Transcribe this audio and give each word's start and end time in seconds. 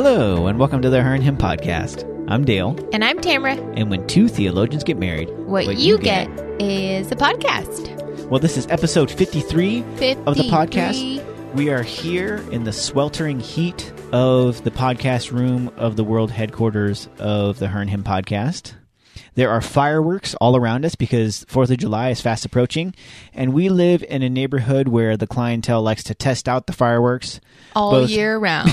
Hello, 0.00 0.46
and 0.46 0.60
welcome 0.60 0.80
to 0.80 0.90
the 0.90 1.02
Her 1.02 1.12
and 1.12 1.24
Hymn 1.24 1.36
podcast. 1.36 2.04
I'm 2.28 2.44
Dale, 2.44 2.78
And 2.92 3.04
I'm 3.04 3.18
Tamara. 3.18 3.56
and 3.74 3.90
when 3.90 4.06
two 4.06 4.28
theologians 4.28 4.84
get 4.84 4.96
married, 4.96 5.28
What, 5.38 5.76
you, 5.76 5.98
get, 5.98 6.28
is 6.60 7.10
a 7.10 7.16
podcast. 7.16 8.28
Well, 8.28 8.38
this 8.38 8.56
is 8.56 8.68
episode 8.68 9.10
53 9.10 9.80
of 10.24 10.36
the 10.36 10.48
podcast. 10.52 11.24
We 11.56 11.70
are 11.70 11.82
here 11.82 12.36
in 12.52 12.62
the 12.62 12.72
sweltering 12.72 13.40
heat 13.40 13.92
of 14.12 14.62
the 14.62 14.70
podcast 14.70 15.32
room 15.32 15.72
of 15.76 15.96
the 15.96 16.04
world 16.04 16.30
headquarters 16.30 17.08
of 17.18 17.58
the 17.58 17.66
Her 17.66 17.80
and 17.80 17.90
Hymn 17.90 18.04
podcast. 18.04 18.74
There 19.34 19.50
are 19.50 19.60
fireworks 19.60 20.36
all 20.36 20.54
around 20.54 20.84
us 20.84 20.94
because 20.94 21.44
4th 21.46 21.72
of 21.72 21.78
July 21.78 22.10
is 22.10 22.20
fast 22.20 22.44
approaching, 22.44 22.94
and 23.34 23.52
we 23.52 23.68
live 23.68 24.04
in 24.08 24.22
a 24.22 24.30
neighborhood 24.30 24.86
where 24.86 25.16
the 25.16 25.26
clientele 25.26 25.82
likes 25.82 26.04
to 26.04 26.14
test 26.14 26.48
out 26.48 26.68
the 26.68 26.72
fireworks. 26.72 27.40
All 27.74 27.92
both- 27.92 28.10
year 28.10 28.38
round. 28.38 28.72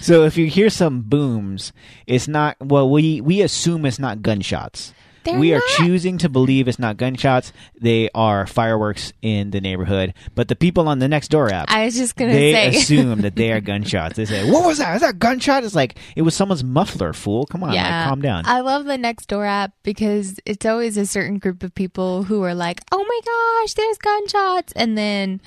So 0.00 0.24
if 0.24 0.36
you 0.36 0.46
hear 0.46 0.70
some 0.70 1.02
booms, 1.02 1.72
it's 2.06 2.28
not 2.28 2.56
well 2.60 2.88
we 2.88 3.20
we 3.20 3.40
assume 3.42 3.86
it's 3.86 3.98
not 3.98 4.22
gunshots. 4.22 4.92
They're 5.24 5.38
we 5.38 5.52
are 5.52 5.60
choosing 5.76 6.16
to 6.18 6.28
believe 6.28 6.66
it's 6.68 6.78
not 6.78 6.96
gunshots. 6.96 7.52
They 7.78 8.08
are 8.14 8.46
fireworks 8.46 9.12
in 9.20 9.50
the 9.50 9.60
neighborhood. 9.60 10.14
But 10.34 10.48
the 10.48 10.56
people 10.56 10.88
on 10.88 10.98
the 10.98 11.08
next 11.08 11.28
door 11.28 11.52
app 11.52 11.70
I 11.70 11.84
was 11.84 11.94
just 11.94 12.16
going 12.16 12.30
to 12.30 12.36
they 12.36 12.52
say. 12.52 12.68
assume 12.78 13.20
that 13.22 13.36
they 13.36 13.52
are 13.52 13.60
gunshots. 13.60 14.16
They 14.16 14.24
say, 14.24 14.50
"What 14.50 14.64
was 14.64 14.78
that? 14.78 14.94
Is 14.94 15.02
that 15.02 15.10
a 15.10 15.16
gunshot?" 15.16 15.64
It's 15.64 15.74
like 15.74 15.98
it 16.16 16.22
was 16.22 16.34
someone's 16.34 16.64
muffler. 16.64 17.12
Fool, 17.12 17.44
come 17.46 17.62
on, 17.62 17.74
like, 17.74 18.08
calm 18.08 18.22
down. 18.22 18.44
I 18.46 18.60
love 18.60 18.84
the 18.86 18.98
next 18.98 19.26
door 19.26 19.44
app 19.44 19.72
because 19.82 20.38
it's 20.46 20.64
always 20.64 20.96
a 20.96 21.06
certain 21.06 21.38
group 21.38 21.62
of 21.62 21.74
people 21.74 22.22
who 22.24 22.42
are 22.42 22.54
like, 22.54 22.80
oh 22.92 23.04
my 23.04 23.20
gosh, 23.64 23.74
there's 23.74 23.98
gunshots. 23.98 24.72
And 24.74 24.96
then 24.96 25.40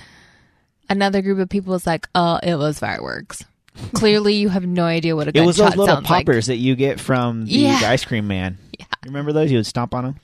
another 0.88 1.22
group 1.22 1.38
of 1.38 1.48
people 1.48 1.74
is 1.74 1.86
like, 1.86 2.08
oh, 2.14 2.38
it 2.42 2.56
was 2.56 2.78
fireworks. 2.78 3.44
Clearly, 3.94 4.34
you 4.34 4.48
have 4.50 4.64
no 4.66 4.84
idea 4.84 5.16
what 5.16 5.26
a 5.26 5.30
it 5.36 5.40
was 5.40 5.42
It 5.42 5.46
was 5.46 5.56
those 5.72 5.76
little 5.76 5.86
sounds 5.96 6.08
like. 6.10 6.26
poppers 6.26 6.46
that 6.46 6.56
you 6.56 6.76
get 6.76 7.00
from 7.00 7.44
the 7.46 7.52
Yeah. 7.52 7.80
ice 7.84 8.04
cream 8.04 8.26
man. 8.28 8.58
Yeah. 8.78 8.86
Remember 9.04 9.32
those? 9.32 9.50
You 9.50 9.58
would 9.58 9.66
stomp 9.66 9.94
on 9.94 10.04
them. 10.04 10.16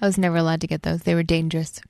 I 0.00 0.06
was 0.06 0.16
never 0.18 0.36
allowed 0.36 0.60
to 0.62 0.66
get 0.66 0.82
those. 0.82 1.02
They 1.02 1.14
were 1.14 1.22
dangerous. 1.22 1.80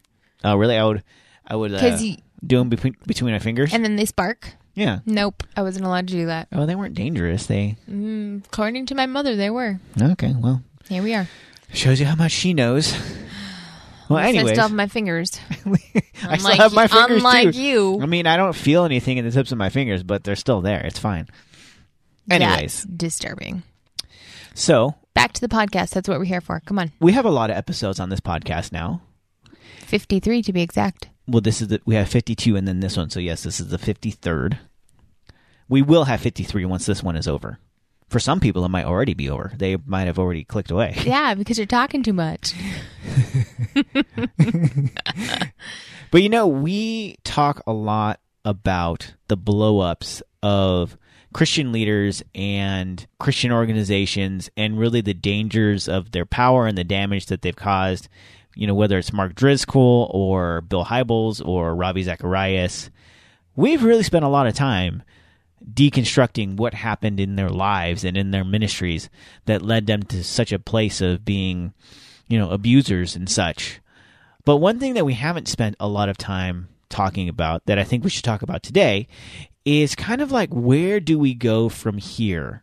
Oh, 0.42 0.56
really? 0.56 0.76
I 0.76 0.84
would. 0.84 1.02
I 1.46 1.56
would 1.56 1.72
uh, 1.74 1.96
you- 2.00 2.16
do 2.46 2.58
them 2.58 2.68
between 2.68 2.96
between 3.06 3.32
my 3.32 3.38
fingers. 3.38 3.72
And 3.72 3.84
then 3.84 3.96
they 3.96 4.04
spark. 4.04 4.52
yeah. 4.74 4.98
Nope, 5.06 5.42
I 5.56 5.62
wasn't 5.62 5.84
allowed 5.86 6.08
to 6.08 6.14
do 6.14 6.26
that. 6.26 6.48
Oh, 6.52 6.66
they 6.66 6.74
weren't 6.74 6.94
dangerous. 6.94 7.46
They 7.46 7.76
Mm, 7.90 8.44
according 8.46 8.86
to 8.86 8.94
my 8.94 9.06
mother, 9.06 9.36
they 9.36 9.50
were. 9.50 9.78
okay. 10.00 10.34
Well, 10.36 10.62
Here 10.88 11.02
we 11.02 11.14
are. 11.14 11.28
shows 11.72 12.00
you 12.00 12.06
how 12.06 12.16
much 12.16 12.32
she 12.32 12.52
knows. 12.54 12.94
Well, 14.08 14.18
I 14.24 14.32
still 14.32 14.56
have 14.56 14.72
my 14.72 14.86
fingers. 14.86 15.38
I 15.48 15.58
still 15.58 15.76
Unlike 16.30 16.58
have 16.58 16.72
my 16.74 16.86
fingers 16.86 17.18
unlike 17.18 17.52
too. 17.52 17.60
you. 17.60 18.00
I 18.02 18.06
mean, 18.06 18.26
I 18.26 18.36
don't 18.36 18.54
feel 18.54 18.84
anything 18.84 19.18
in 19.18 19.24
the 19.24 19.30
tips 19.30 19.52
of 19.52 19.58
my 19.58 19.70
fingers, 19.70 20.02
but 20.02 20.24
they're 20.24 20.36
still 20.36 20.60
there. 20.60 20.80
It's 20.84 20.98
fine. 20.98 21.28
Anyways, 22.30 22.82
That's 22.82 22.96
disturbing. 22.96 23.62
so 24.54 24.94
Back 25.14 25.32
to 25.34 25.40
the 25.40 25.48
podcast. 25.48 25.90
That's 25.90 26.08
what 26.08 26.18
we're 26.18 26.24
here 26.24 26.40
for. 26.40 26.60
Come 26.66 26.78
on. 26.78 26.90
we 27.00 27.12
have 27.12 27.24
a 27.24 27.30
lot 27.30 27.50
of 27.50 27.56
episodes 27.56 28.00
on 28.00 28.08
this 28.08 28.20
podcast 28.20 28.72
now. 28.72 29.00
53 29.86 30.42
to 30.42 30.52
be 30.52 30.62
exact. 30.62 31.08
Well, 31.28 31.40
this 31.40 31.62
is 31.62 31.68
the 31.68 31.80
we 31.86 31.94
have 31.94 32.08
fifty 32.08 32.34
two, 32.34 32.56
and 32.56 32.68
then 32.68 32.80
this 32.80 32.96
one. 32.96 33.08
So 33.10 33.20
yes, 33.20 33.42
this 33.44 33.58
is 33.60 33.68
the 33.68 33.78
fifty 33.78 34.10
third. 34.10 34.58
We 35.68 35.80
will 35.82 36.04
have 36.04 36.20
fifty 36.20 36.44
three 36.44 36.64
once 36.66 36.84
this 36.84 37.02
one 37.02 37.16
is 37.16 37.26
over. 37.28 37.58
For 38.08 38.20
some 38.20 38.38
people, 38.40 38.64
it 38.64 38.68
might 38.68 38.84
already 38.84 39.14
be 39.14 39.28
over. 39.28 39.52
They 39.56 39.76
might 39.86 40.04
have 40.06 40.18
already 40.18 40.44
clicked 40.44 40.70
away. 40.70 40.94
Yeah, 41.04 41.34
because 41.34 41.58
you're 41.58 41.66
talking 41.66 42.02
too 42.02 42.12
much. 42.12 42.54
But 46.14 46.22
you 46.22 46.28
know, 46.28 46.46
we 46.46 47.16
talk 47.24 47.60
a 47.66 47.72
lot 47.72 48.20
about 48.44 49.14
the 49.26 49.36
blow 49.36 49.80
ups 49.80 50.22
of 50.44 50.96
Christian 51.32 51.72
leaders 51.72 52.22
and 52.36 53.04
Christian 53.18 53.50
organizations 53.50 54.48
and 54.56 54.78
really 54.78 55.00
the 55.00 55.12
dangers 55.12 55.88
of 55.88 56.12
their 56.12 56.24
power 56.24 56.68
and 56.68 56.78
the 56.78 56.84
damage 56.84 57.26
that 57.26 57.42
they've 57.42 57.56
caused. 57.56 58.08
You 58.54 58.68
know, 58.68 58.76
whether 58.76 58.96
it's 58.96 59.12
Mark 59.12 59.34
Driscoll 59.34 60.08
or 60.14 60.60
Bill 60.60 60.84
Hybels 60.84 61.44
or 61.44 61.74
Ravi 61.74 62.04
Zacharias, 62.04 62.90
we've 63.56 63.82
really 63.82 64.04
spent 64.04 64.24
a 64.24 64.28
lot 64.28 64.46
of 64.46 64.54
time 64.54 65.02
deconstructing 65.72 66.56
what 66.56 66.74
happened 66.74 67.20
in 67.20 67.36
their 67.36 67.48
lives 67.48 68.04
and 68.04 68.16
in 68.16 68.30
their 68.30 68.44
ministries 68.44 69.08
that 69.46 69.62
led 69.62 69.86
them 69.86 70.02
to 70.04 70.22
such 70.22 70.52
a 70.52 70.58
place 70.58 71.00
of 71.00 71.24
being, 71.24 71.72
you 72.28 72.38
know, 72.38 72.50
abusers 72.50 73.16
and 73.16 73.28
such. 73.28 73.80
But 74.44 74.56
one 74.56 74.78
thing 74.78 74.94
that 74.94 75.06
we 75.06 75.14
haven't 75.14 75.48
spent 75.48 75.76
a 75.80 75.88
lot 75.88 76.08
of 76.08 76.18
time 76.18 76.68
talking 76.88 77.28
about 77.28 77.64
that 77.66 77.78
I 77.78 77.84
think 77.84 78.04
we 78.04 78.10
should 78.10 78.24
talk 78.24 78.42
about 78.42 78.62
today 78.62 79.08
is 79.64 79.94
kind 79.94 80.20
of 80.20 80.30
like 80.30 80.50
where 80.50 81.00
do 81.00 81.18
we 81.18 81.34
go 81.34 81.68
from 81.68 81.98
here? 81.98 82.62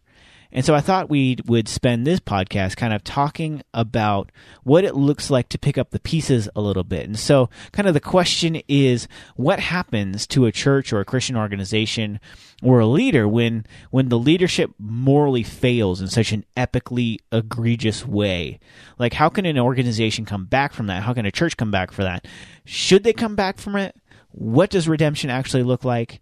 And 0.51 0.65
so 0.65 0.75
I 0.75 0.81
thought 0.81 1.09
we 1.09 1.37
would 1.45 1.67
spend 1.67 2.05
this 2.05 2.19
podcast 2.19 2.75
kind 2.75 2.93
of 2.93 3.03
talking 3.03 3.61
about 3.73 4.31
what 4.63 4.83
it 4.83 4.95
looks 4.95 5.29
like 5.29 5.47
to 5.49 5.57
pick 5.57 5.77
up 5.77 5.91
the 5.91 5.99
pieces 5.99 6.49
a 6.55 6.61
little 6.61 6.83
bit. 6.83 7.05
And 7.05 7.17
so 7.17 7.49
kind 7.71 7.87
of 7.87 7.93
the 7.93 7.99
question 7.99 8.61
is 8.67 9.07
what 9.35 9.59
happens 9.59 10.27
to 10.27 10.45
a 10.45 10.51
church 10.51 10.91
or 10.91 10.99
a 10.99 11.05
Christian 11.05 11.37
organization 11.37 12.19
or 12.61 12.79
a 12.79 12.85
leader 12.85 13.27
when 13.27 13.65
when 13.91 14.09
the 14.09 14.19
leadership 14.19 14.71
morally 14.77 15.43
fails 15.43 16.01
in 16.01 16.07
such 16.07 16.31
an 16.31 16.45
epically 16.57 17.17
egregious 17.31 18.05
way? 18.05 18.59
Like 18.99 19.13
how 19.13 19.29
can 19.29 19.45
an 19.45 19.57
organization 19.57 20.25
come 20.25 20.45
back 20.45 20.73
from 20.73 20.87
that? 20.87 21.03
How 21.03 21.13
can 21.13 21.25
a 21.25 21.31
church 21.31 21.55
come 21.55 21.71
back 21.71 21.91
for 21.91 22.03
that? 22.03 22.27
Should 22.65 23.03
they 23.03 23.13
come 23.13 23.35
back 23.35 23.57
from 23.57 23.77
it? 23.77 23.95
What 24.31 24.69
does 24.69 24.87
redemption 24.87 25.29
actually 25.29 25.63
look 25.63 25.85
like? 25.85 26.21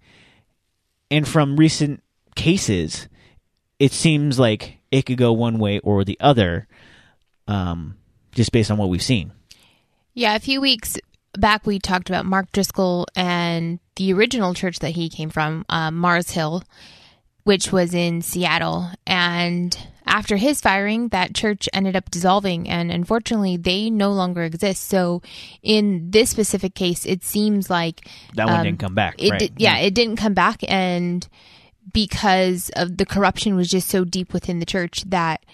And 1.11 1.27
from 1.27 1.57
recent 1.57 2.03
cases, 2.35 3.07
it 3.79 3.91
seems 3.93 4.37
like 4.37 4.77
it 4.91 5.05
could 5.05 5.17
go 5.17 5.31
one 5.33 5.57
way 5.59 5.79
or 5.79 6.03
the 6.03 6.17
other, 6.19 6.67
um, 7.47 7.95
just 8.33 8.51
based 8.51 8.69
on 8.69 8.77
what 8.77 8.89
we've 8.89 9.01
seen. 9.01 9.31
Yeah, 10.13 10.35
a 10.35 10.39
few 10.39 10.59
weeks 10.61 10.97
back, 11.37 11.65
we 11.65 11.79
talked 11.79 12.09
about 12.09 12.25
Mark 12.25 12.51
Driscoll 12.51 13.07
and 13.15 13.79
the 13.95 14.13
original 14.13 14.53
church 14.53 14.79
that 14.79 14.91
he 14.91 15.09
came 15.09 15.29
from, 15.29 15.65
uh, 15.69 15.91
Mars 15.91 16.31
Hill, 16.31 16.63
which 17.43 17.71
was 17.71 17.93
in 17.93 18.21
Seattle. 18.21 18.89
And 19.07 19.77
after 20.05 20.37
his 20.37 20.59
firing, 20.59 21.09
that 21.09 21.33
church 21.35 21.69
ended 21.71 21.95
up 21.95 22.09
dissolving, 22.11 22.67
and 22.67 22.91
unfortunately, 22.91 23.57
they 23.57 23.89
no 23.89 24.11
longer 24.11 24.43
exist. 24.43 24.83
So, 24.89 25.21
in 25.61 26.09
this 26.11 26.31
specific 26.31 26.73
case, 26.73 27.05
it 27.05 27.23
seems 27.23 27.69
like 27.69 28.07
That 28.35 28.47
one 28.47 28.59
Um, 28.59 28.65
didn't 28.65 28.79
come 28.79 28.95
back, 28.95 29.15
it 29.19 29.29
right? 29.29 29.39
did, 29.39 29.53
yeah, 29.57 29.77
it 29.77 29.93
didn't 29.93 30.17
come 30.17 30.33
back 30.33 30.63
and 30.67 31.27
because 31.93 32.69
of 32.75 32.97
the 32.97 33.05
corruption 33.05 33.55
was 33.55 33.69
just 33.69 33.89
so 33.89 34.03
deep 34.03 34.33
within 34.33 34.59
the 34.59 34.65
church 34.65 35.03
that 35.07 35.45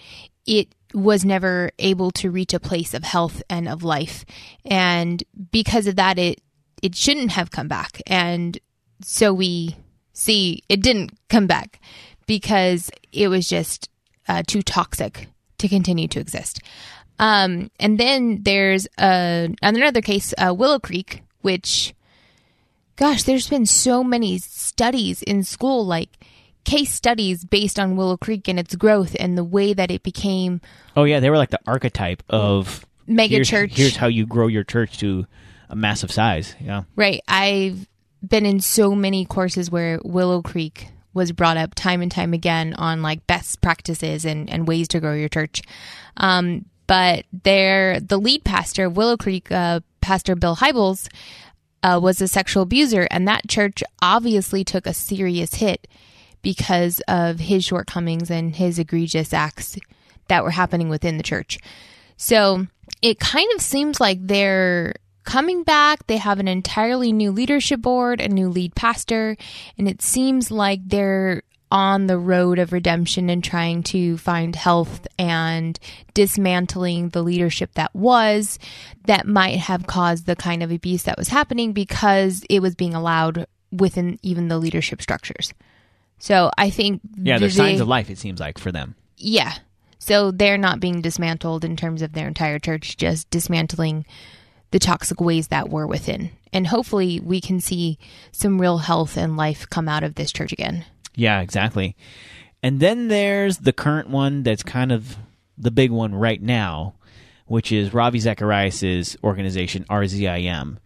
it 0.46 0.68
was 0.94 1.24
never 1.24 1.70
able 1.78 2.10
to 2.10 2.30
reach 2.30 2.54
a 2.54 2.60
place 2.60 2.94
of 2.94 3.04
health 3.04 3.42
and 3.50 3.68
of 3.68 3.82
life. 3.82 4.24
And 4.64 5.22
because 5.50 5.86
of 5.86 5.96
that 5.96 6.18
it 6.18 6.40
it 6.82 6.94
shouldn't 6.94 7.32
have 7.32 7.50
come 7.50 7.68
back. 7.68 8.02
And 8.06 8.58
so 9.02 9.32
we 9.32 9.76
see 10.12 10.62
it 10.68 10.82
didn't 10.82 11.12
come 11.28 11.46
back 11.46 11.80
because 12.26 12.90
it 13.12 13.28
was 13.28 13.48
just 13.48 13.88
uh, 14.28 14.42
too 14.46 14.62
toxic 14.62 15.28
to 15.58 15.68
continue 15.68 16.08
to 16.08 16.20
exist. 16.20 16.60
Um, 17.18 17.70
and 17.80 17.98
then 17.98 18.42
there's 18.42 18.86
uh, 18.98 19.48
another 19.62 20.02
case 20.02 20.34
uh, 20.36 20.52
willow 20.54 20.78
creek 20.78 21.22
which 21.40 21.94
gosh, 22.96 23.22
there's 23.22 23.48
been 23.48 23.66
so 23.66 24.02
many 24.02 24.38
studies 24.38 25.22
in 25.22 25.44
school, 25.44 25.86
like 25.86 26.10
case 26.64 26.92
studies 26.92 27.44
based 27.44 27.78
on 27.78 27.96
Willow 27.96 28.16
Creek 28.16 28.48
and 28.48 28.58
its 28.58 28.74
growth 28.74 29.14
and 29.20 29.38
the 29.38 29.44
way 29.44 29.72
that 29.72 29.90
it 29.90 30.02
became 30.02 30.60
Oh 30.96 31.04
yeah, 31.04 31.20
they 31.20 31.30
were 31.30 31.36
like 31.36 31.50
the 31.50 31.60
archetype 31.66 32.22
of 32.28 32.84
Mega 33.06 33.36
here's, 33.36 33.48
church. 33.48 33.76
Here's 33.76 33.96
how 33.96 34.08
you 34.08 34.26
grow 34.26 34.48
your 34.48 34.64
church 34.64 34.98
to 34.98 35.26
a 35.68 35.76
massive 35.76 36.10
size. 36.10 36.54
Yeah. 36.60 36.84
right. 36.96 37.20
I've 37.28 37.88
been 38.26 38.46
in 38.46 38.60
so 38.60 38.94
many 38.94 39.24
courses 39.24 39.70
where 39.70 40.00
Willow 40.02 40.42
Creek 40.42 40.88
was 41.12 41.32
brought 41.32 41.56
up 41.56 41.74
time 41.74 42.02
and 42.02 42.10
time 42.10 42.34
again 42.34 42.74
on 42.74 43.02
like 43.02 43.26
best 43.26 43.60
practices 43.60 44.24
and, 44.24 44.50
and 44.50 44.66
ways 44.66 44.88
to 44.88 45.00
grow 45.00 45.14
your 45.14 45.28
church. 45.28 45.62
Um, 46.16 46.66
but 46.86 47.24
there, 47.32 48.00
the 48.00 48.18
lead 48.18 48.44
pastor 48.44 48.86
of 48.86 48.96
Willow 48.96 49.16
Creek, 49.16 49.50
uh, 49.50 49.80
Pastor 50.00 50.36
Bill 50.36 50.56
Hybels, 50.56 51.08
uh, 51.86 52.00
was 52.00 52.20
a 52.20 52.26
sexual 52.26 52.64
abuser, 52.64 53.06
and 53.12 53.28
that 53.28 53.48
church 53.48 53.82
obviously 54.02 54.64
took 54.64 54.86
a 54.86 54.94
serious 54.94 55.54
hit 55.54 55.86
because 56.42 57.00
of 57.06 57.38
his 57.38 57.64
shortcomings 57.64 58.28
and 58.28 58.56
his 58.56 58.78
egregious 58.78 59.32
acts 59.32 59.78
that 60.26 60.42
were 60.42 60.50
happening 60.50 60.88
within 60.88 61.16
the 61.16 61.22
church. 61.22 61.58
So 62.16 62.66
it 63.02 63.20
kind 63.20 63.48
of 63.54 63.60
seems 63.60 64.00
like 64.00 64.18
they're 64.20 64.96
coming 65.22 65.62
back. 65.62 66.06
They 66.08 66.16
have 66.16 66.40
an 66.40 66.48
entirely 66.48 67.12
new 67.12 67.30
leadership 67.30 67.82
board, 67.82 68.20
a 68.20 68.28
new 68.28 68.48
lead 68.48 68.74
pastor, 68.74 69.36
and 69.78 69.88
it 69.88 70.02
seems 70.02 70.50
like 70.50 70.80
they're 70.84 71.42
on 71.70 72.06
the 72.06 72.18
road 72.18 72.58
of 72.58 72.72
redemption 72.72 73.28
and 73.28 73.42
trying 73.42 73.82
to 73.82 74.16
find 74.18 74.54
health 74.54 75.06
and 75.18 75.78
dismantling 76.14 77.08
the 77.10 77.22
leadership 77.22 77.72
that 77.74 77.94
was 77.94 78.58
that 79.06 79.26
might 79.26 79.58
have 79.58 79.86
caused 79.86 80.26
the 80.26 80.36
kind 80.36 80.62
of 80.62 80.70
abuse 80.70 81.02
that 81.04 81.18
was 81.18 81.28
happening 81.28 81.72
because 81.72 82.44
it 82.48 82.60
was 82.60 82.74
being 82.74 82.94
allowed 82.94 83.46
within 83.72 84.18
even 84.22 84.48
the 84.48 84.58
leadership 84.58 85.02
structures. 85.02 85.52
So 86.18 86.50
I 86.56 86.70
think 86.70 87.00
Yeah, 87.16 87.38
they're 87.38 87.48
they- 87.48 87.54
signs 87.54 87.80
of 87.80 87.88
life. 87.88 88.10
It 88.10 88.18
seems 88.18 88.40
like 88.40 88.58
for 88.58 88.70
them. 88.72 88.94
Yeah. 89.16 89.54
So 89.98 90.30
they're 90.30 90.58
not 90.58 90.78
being 90.80 91.00
dismantled 91.00 91.64
in 91.64 91.76
terms 91.76 92.00
of 92.00 92.12
their 92.12 92.28
entire 92.28 92.58
church, 92.58 92.96
just 92.96 93.28
dismantling 93.30 94.06
the 94.70 94.78
toxic 94.78 95.20
ways 95.20 95.48
that 95.48 95.68
were 95.68 95.86
within. 95.86 96.30
And 96.52 96.66
hopefully 96.66 97.20
we 97.20 97.40
can 97.40 97.60
see 97.60 97.98
some 98.32 98.60
real 98.60 98.78
health 98.78 99.16
and 99.16 99.36
life 99.36 99.68
come 99.68 99.88
out 99.88 100.02
of 100.04 100.14
this 100.14 100.32
church 100.32 100.52
again. 100.52 100.84
Yeah, 101.16 101.40
exactly. 101.40 101.96
And 102.62 102.78
then 102.78 103.08
there's 103.08 103.58
the 103.58 103.72
current 103.72 104.08
one 104.08 104.42
that's 104.42 104.62
kind 104.62 104.92
of 104.92 105.16
the 105.58 105.70
big 105.70 105.90
one 105.90 106.14
right 106.14 106.40
now, 106.40 106.94
which 107.46 107.72
is 107.72 107.94
Ravi 107.94 108.20
Zacharias' 108.20 109.16
organization, 109.24 109.84
RZIM. 109.90 110.76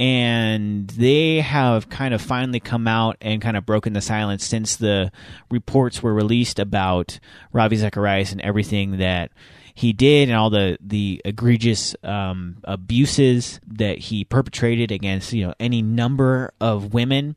And 0.00 0.88
they 0.88 1.40
have 1.40 1.88
kind 1.88 2.14
of 2.14 2.20
finally 2.20 2.58
come 2.58 2.88
out 2.88 3.16
and 3.20 3.40
kind 3.40 3.56
of 3.56 3.64
broken 3.64 3.92
the 3.92 4.00
silence 4.00 4.44
since 4.44 4.76
the 4.76 5.12
reports 5.50 6.02
were 6.02 6.12
released 6.12 6.58
about 6.58 7.20
Ravi 7.52 7.76
Zacharias 7.76 8.32
and 8.32 8.40
everything 8.40 8.98
that 8.98 9.30
he 9.74 9.92
did 9.92 10.28
and 10.28 10.38
all 10.38 10.50
the 10.50 10.78
the 10.80 11.20
egregious 11.24 11.94
um, 12.02 12.58
abuses 12.64 13.60
that 13.66 13.98
he 13.98 14.24
perpetrated 14.24 14.92
against 14.92 15.32
you 15.32 15.46
know 15.46 15.54
any 15.58 15.82
number 15.82 16.52
of 16.60 16.94
women 16.94 17.34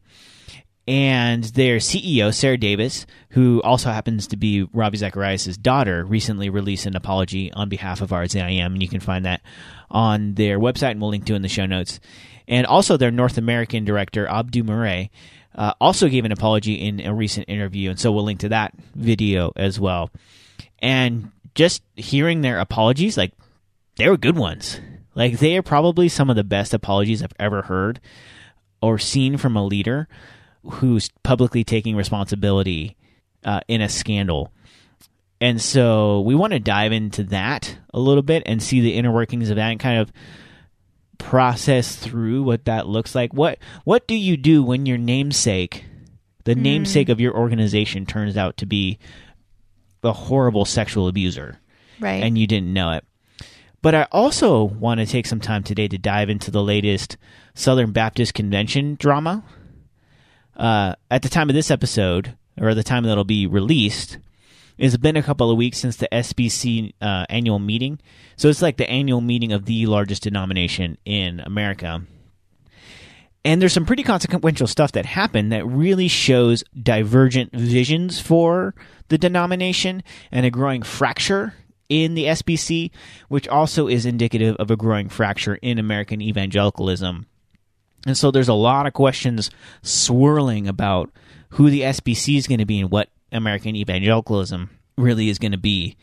and 0.88 1.44
their 1.44 1.78
CEO, 1.78 2.34
Sarah 2.34 2.58
Davis, 2.58 3.06
who 3.32 3.62
also 3.62 3.90
happens 3.90 4.28
to 4.28 4.38
be 4.38 4.68
Ravi 4.72 4.98
Zacharias' 4.98 5.58
daughter, 5.58 6.06
recently 6.06 6.50
released 6.50 6.86
an 6.86 6.96
apology 6.96 7.52
on 7.52 7.68
behalf 7.68 8.02
of 8.02 8.12
RZIM, 8.12 8.66
and 8.66 8.82
you 8.82 8.88
can 8.88 9.02
find 9.02 9.26
that 9.26 9.42
on 9.92 10.36
their 10.36 10.60
website, 10.60 10.92
and 10.92 11.02
we'll 11.02 11.10
link 11.10 11.26
to 11.26 11.34
it 11.34 11.38
in 11.38 11.42
the 11.42 11.50
show 11.50 11.66
notes. 11.66 12.00
And 12.48 12.66
also 12.66 12.96
their 12.96 13.12
North 13.12 13.38
American 13.38 13.84
director, 13.84 14.28
Abdu 14.28 14.64
Murray, 14.64 15.12
uh, 15.56 15.74
also 15.82 16.08
gave 16.08 16.24
an 16.24 16.32
apology 16.32 16.76
in 16.76 17.02
a 17.02 17.14
recent 17.14 17.50
interview, 17.50 17.90
and 17.90 18.00
so 18.00 18.14
we'll 18.14 18.24
link 18.24 18.40
to 18.40 18.50
that 18.50 18.74
video 18.96 19.52
as 19.58 19.80
well. 19.80 20.10
And 20.80 21.32
just 21.54 21.84
hearing 21.96 22.42
their 22.42 22.60
apologies, 22.60 23.18
like, 23.18 23.34
they 23.98 24.08
were 24.08 24.16
good 24.16 24.38
ones. 24.38 24.80
Like, 25.16 25.40
they 25.40 25.58
are 25.58 25.64
probably 25.64 26.08
some 26.08 26.30
of 26.30 26.38
the 26.38 26.44
best 26.46 26.74
apologies 26.74 27.22
I've 27.22 27.34
ever 27.40 27.64
heard 27.64 28.00
or 28.82 28.98
seen 28.98 29.36
from 29.36 29.58
a 29.58 29.66
leader 29.66 30.08
who's 30.70 31.10
publicly 31.24 31.64
taking 31.64 31.96
responsibility 31.96 32.96
uh, 33.44 33.62
in 33.68 33.82
a 33.82 33.90
scandal. 33.90 34.52
And 35.40 35.62
so 35.62 36.22
we 36.22 36.36
want 36.36 36.54
to 36.54 36.60
dive 36.60 36.92
into 36.92 37.24
that 37.26 37.78
a 37.94 38.00
little 38.00 38.24
bit 38.24 38.44
and 38.46 38.62
see 38.62 38.82
the 38.82 38.96
inner 38.96 39.12
workings 39.12 39.50
of 39.50 39.56
that 39.58 39.70
and 39.70 39.80
kind 39.80 40.00
of 40.00 40.12
process 41.18 41.96
through 41.96 42.44
what 42.44 42.66
that 42.66 42.88
looks 42.88 43.14
like. 43.16 43.34
What 43.34 43.60
what 43.84 44.08
do 44.08 44.16
you 44.16 44.38
do 44.38 44.64
when 44.64 44.86
your 44.86 44.98
namesake, 44.98 45.86
the 46.44 46.56
namesake 46.56 47.10
of 47.10 47.20
your 47.20 47.36
organization 47.36 48.06
turns 48.06 48.36
out 48.38 48.58
to 48.58 48.66
be 48.66 48.98
a 50.04 50.14
horrible 50.14 50.66
sexual 50.66 51.08
abuser? 51.08 51.60
Right. 52.00 52.24
and 52.24 52.38
you 52.38 52.46
didn't 52.46 52.74
know 52.74 52.92
it. 52.92 53.06
But 53.82 53.96
I 53.96 54.08
also 54.12 54.64
want 54.64 55.00
to 55.00 55.06
take 55.06 55.26
some 55.26 55.40
time 55.40 55.64
today 55.64 55.88
to 55.88 55.98
dive 55.98 56.30
into 56.30 56.52
the 56.52 56.64
latest 56.64 57.18
Southern 57.54 57.92
Baptist 57.92 58.34
Convention 58.34 58.96
drama. 59.00 59.44
Uh, 60.58 60.96
at 61.12 61.22
the 61.22 61.30
time 61.30 61.50
of 61.50 61.56
this 61.56 61.72
episode, 61.72 62.36
or 62.60 62.74
the 62.74 62.84
time 62.84 63.04
that 63.04 63.12
it'll 63.12 63.24
be 63.24 63.46
released, 63.46 64.18
it's 64.78 64.98
been 64.98 65.16
a 65.16 65.24
couple 65.24 65.50
of 65.52 65.58
weeks 65.58 65.78
since 65.78 65.98
the 65.98 66.10
SBC 66.12 66.94
uh, 67.02 67.26
annual 67.30 67.60
meeting. 67.60 68.00
So 68.36 68.50
it's 68.50 68.62
like 68.62 68.78
the 68.78 68.90
annual 68.90 69.22
meeting 69.22 69.52
of 69.52 69.66
the 69.66 69.86
largest 69.86 70.24
denomination 70.24 70.98
in 71.06 71.40
America. 71.40 72.04
And 73.46 73.62
there's 73.62 73.74
some 73.74 73.86
pretty 73.86 74.04
consequential 74.04 74.68
stuff 74.68 74.92
that 74.92 75.06
happened 75.06 75.52
that 75.52 75.66
really 75.66 76.08
shows 76.08 76.64
divergent 76.82 77.54
visions 77.54 78.20
for 78.20 78.76
the 79.08 79.18
denomination 79.18 80.04
and 80.32 80.46
a 80.46 80.52
growing 80.52 80.82
fracture 80.82 81.54
in 81.88 82.14
the 82.14 82.26
SBC, 82.26 82.92
which 83.30 83.48
also 83.48 83.88
is 83.88 84.06
indicative 84.06 84.56
of 84.58 84.70
a 84.70 84.76
growing 84.76 85.08
fracture 85.08 85.56
in 85.56 85.80
American 85.80 86.22
evangelicalism. 86.22 87.28
And 88.06 88.18
so 88.18 88.32
there's 88.32 88.48
a 88.48 88.54
lot 88.54 88.88
of 88.88 88.94
questions 88.94 89.50
swirling 89.82 90.68
about 90.68 91.12
who 91.52 91.70
the 91.70 91.82
SBC 91.82 92.38
is 92.38 92.48
going 92.48 92.60
to 92.60 92.66
be 92.66 92.80
and 92.80 92.92
what 92.92 93.10
American 93.32 93.76
evangelicalism 93.76 94.70
really 94.98 95.30
is 95.30 95.40
going 95.40 95.52
to 95.52 95.58
be 95.58 95.96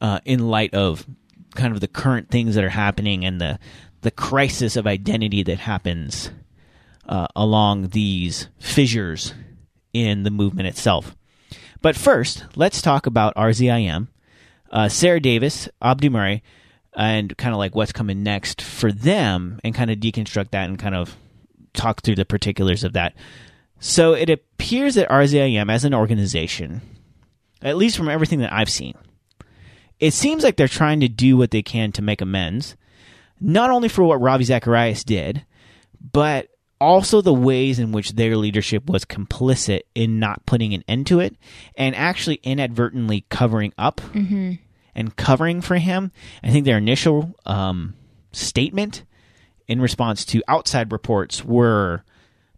uh, 0.00 0.20
in 0.24 0.48
light 0.48 0.74
of 0.74 1.06
kind 1.54 1.74
of 1.74 1.80
the 1.80 1.88
current 1.88 2.30
things 2.30 2.54
that 2.54 2.64
are 2.64 2.70
happening 2.70 3.24
and 3.24 3.40
the 3.40 3.58
the 4.02 4.10
crisis 4.10 4.76
of 4.76 4.86
identity 4.86 5.42
that 5.42 5.58
happens 5.58 6.30
uh, 7.06 7.26
along 7.36 7.88
these 7.88 8.48
fissures 8.58 9.34
in 9.92 10.22
the 10.22 10.30
movement 10.30 10.68
itself. 10.68 11.14
But 11.82 11.96
first, 11.96 12.44
let's 12.56 12.80
talk 12.80 13.06
about 13.06 13.34
RZIM, 13.34 14.08
uh, 14.70 14.88
Sarah 14.88 15.20
Davis, 15.20 15.68
Abdu 15.82 16.08
Murray, 16.08 16.42
and 16.94 17.36
kind 17.36 17.52
of 17.52 17.58
like 17.58 17.74
what's 17.74 17.92
coming 17.92 18.22
next 18.22 18.62
for 18.62 18.90
them, 18.90 19.60
and 19.62 19.74
kind 19.74 19.90
of 19.90 19.98
deconstruct 19.98 20.50
that 20.52 20.68
and 20.68 20.78
kind 20.78 20.94
of 20.94 21.16
talk 21.72 22.02
through 22.02 22.16
the 22.16 22.24
particulars 22.24 22.84
of 22.84 22.92
that. 22.94 23.14
So 23.78 24.12
it 24.12 24.28
appears 24.28 24.94
that 24.96 25.08
RZIM 25.08 25.72
as 25.72 25.84
an 25.84 25.94
organization, 25.94 26.82
at 27.62 27.76
least 27.76 27.96
from 27.96 28.08
everything 28.08 28.40
that 28.40 28.52
I've 28.52 28.70
seen, 28.70 28.94
it 29.98 30.12
seems 30.12 30.42
like 30.42 30.56
they're 30.56 30.68
trying 30.68 31.00
to 31.00 31.08
do 31.08 31.36
what 31.36 31.50
they 31.50 31.62
can 31.62 31.92
to 31.92 32.02
make 32.02 32.20
amends, 32.20 32.76
not 33.40 33.70
only 33.70 33.88
for 33.88 34.04
what 34.04 34.20
Ravi 34.20 34.44
Zacharias 34.44 35.04
did, 35.04 35.44
but 36.12 36.48
also 36.80 37.20
the 37.20 37.34
ways 37.34 37.78
in 37.78 37.92
which 37.92 38.12
their 38.12 38.36
leadership 38.36 38.88
was 38.88 39.04
complicit 39.04 39.80
in 39.94 40.18
not 40.18 40.44
putting 40.46 40.72
an 40.72 40.82
end 40.88 41.06
to 41.06 41.20
it 41.20 41.36
and 41.76 41.94
actually 41.94 42.40
inadvertently 42.42 43.26
covering 43.28 43.72
up 43.76 44.00
and 44.94 45.14
covering 45.16 45.60
for 45.60 45.76
him. 45.76 46.10
I 46.42 46.50
think 46.50 46.64
their 46.64 46.78
initial 46.78 47.34
um, 47.44 47.94
statement 48.32 49.04
in 49.70 49.80
response 49.80 50.24
to 50.24 50.42
outside 50.48 50.90
reports 50.90 51.44
were 51.44 52.02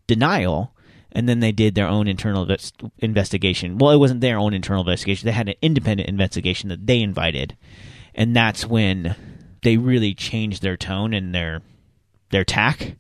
denial, 0.07 0.75
and 1.13 1.29
then 1.29 1.41
they 1.41 1.53
did 1.53 1.75
their 1.75 1.87
own 1.87 2.09
internal 2.09 2.43
invest- 2.43 2.81
investigation. 3.01 3.77
Well, 3.77 3.91
it 3.91 3.99
wasn't 3.99 4.23
their 4.23 4.39
own 4.39 4.55
internal 4.55 4.81
investigation; 4.81 5.27
they 5.27 5.33
had 5.33 5.51
an 5.51 5.57
independent 5.61 6.09
investigation 6.09 6.71
that 6.71 6.87
they 6.87 7.03
invited, 7.03 7.55
and 8.15 8.35
that's 8.35 8.67
when 8.67 9.15
they 9.63 9.77
really 9.77 10.15
changed 10.15 10.63
their 10.63 10.79
tone 10.79 11.13
and 11.13 11.35
their 11.35 11.61
their 12.31 12.45
tack. 12.45 12.97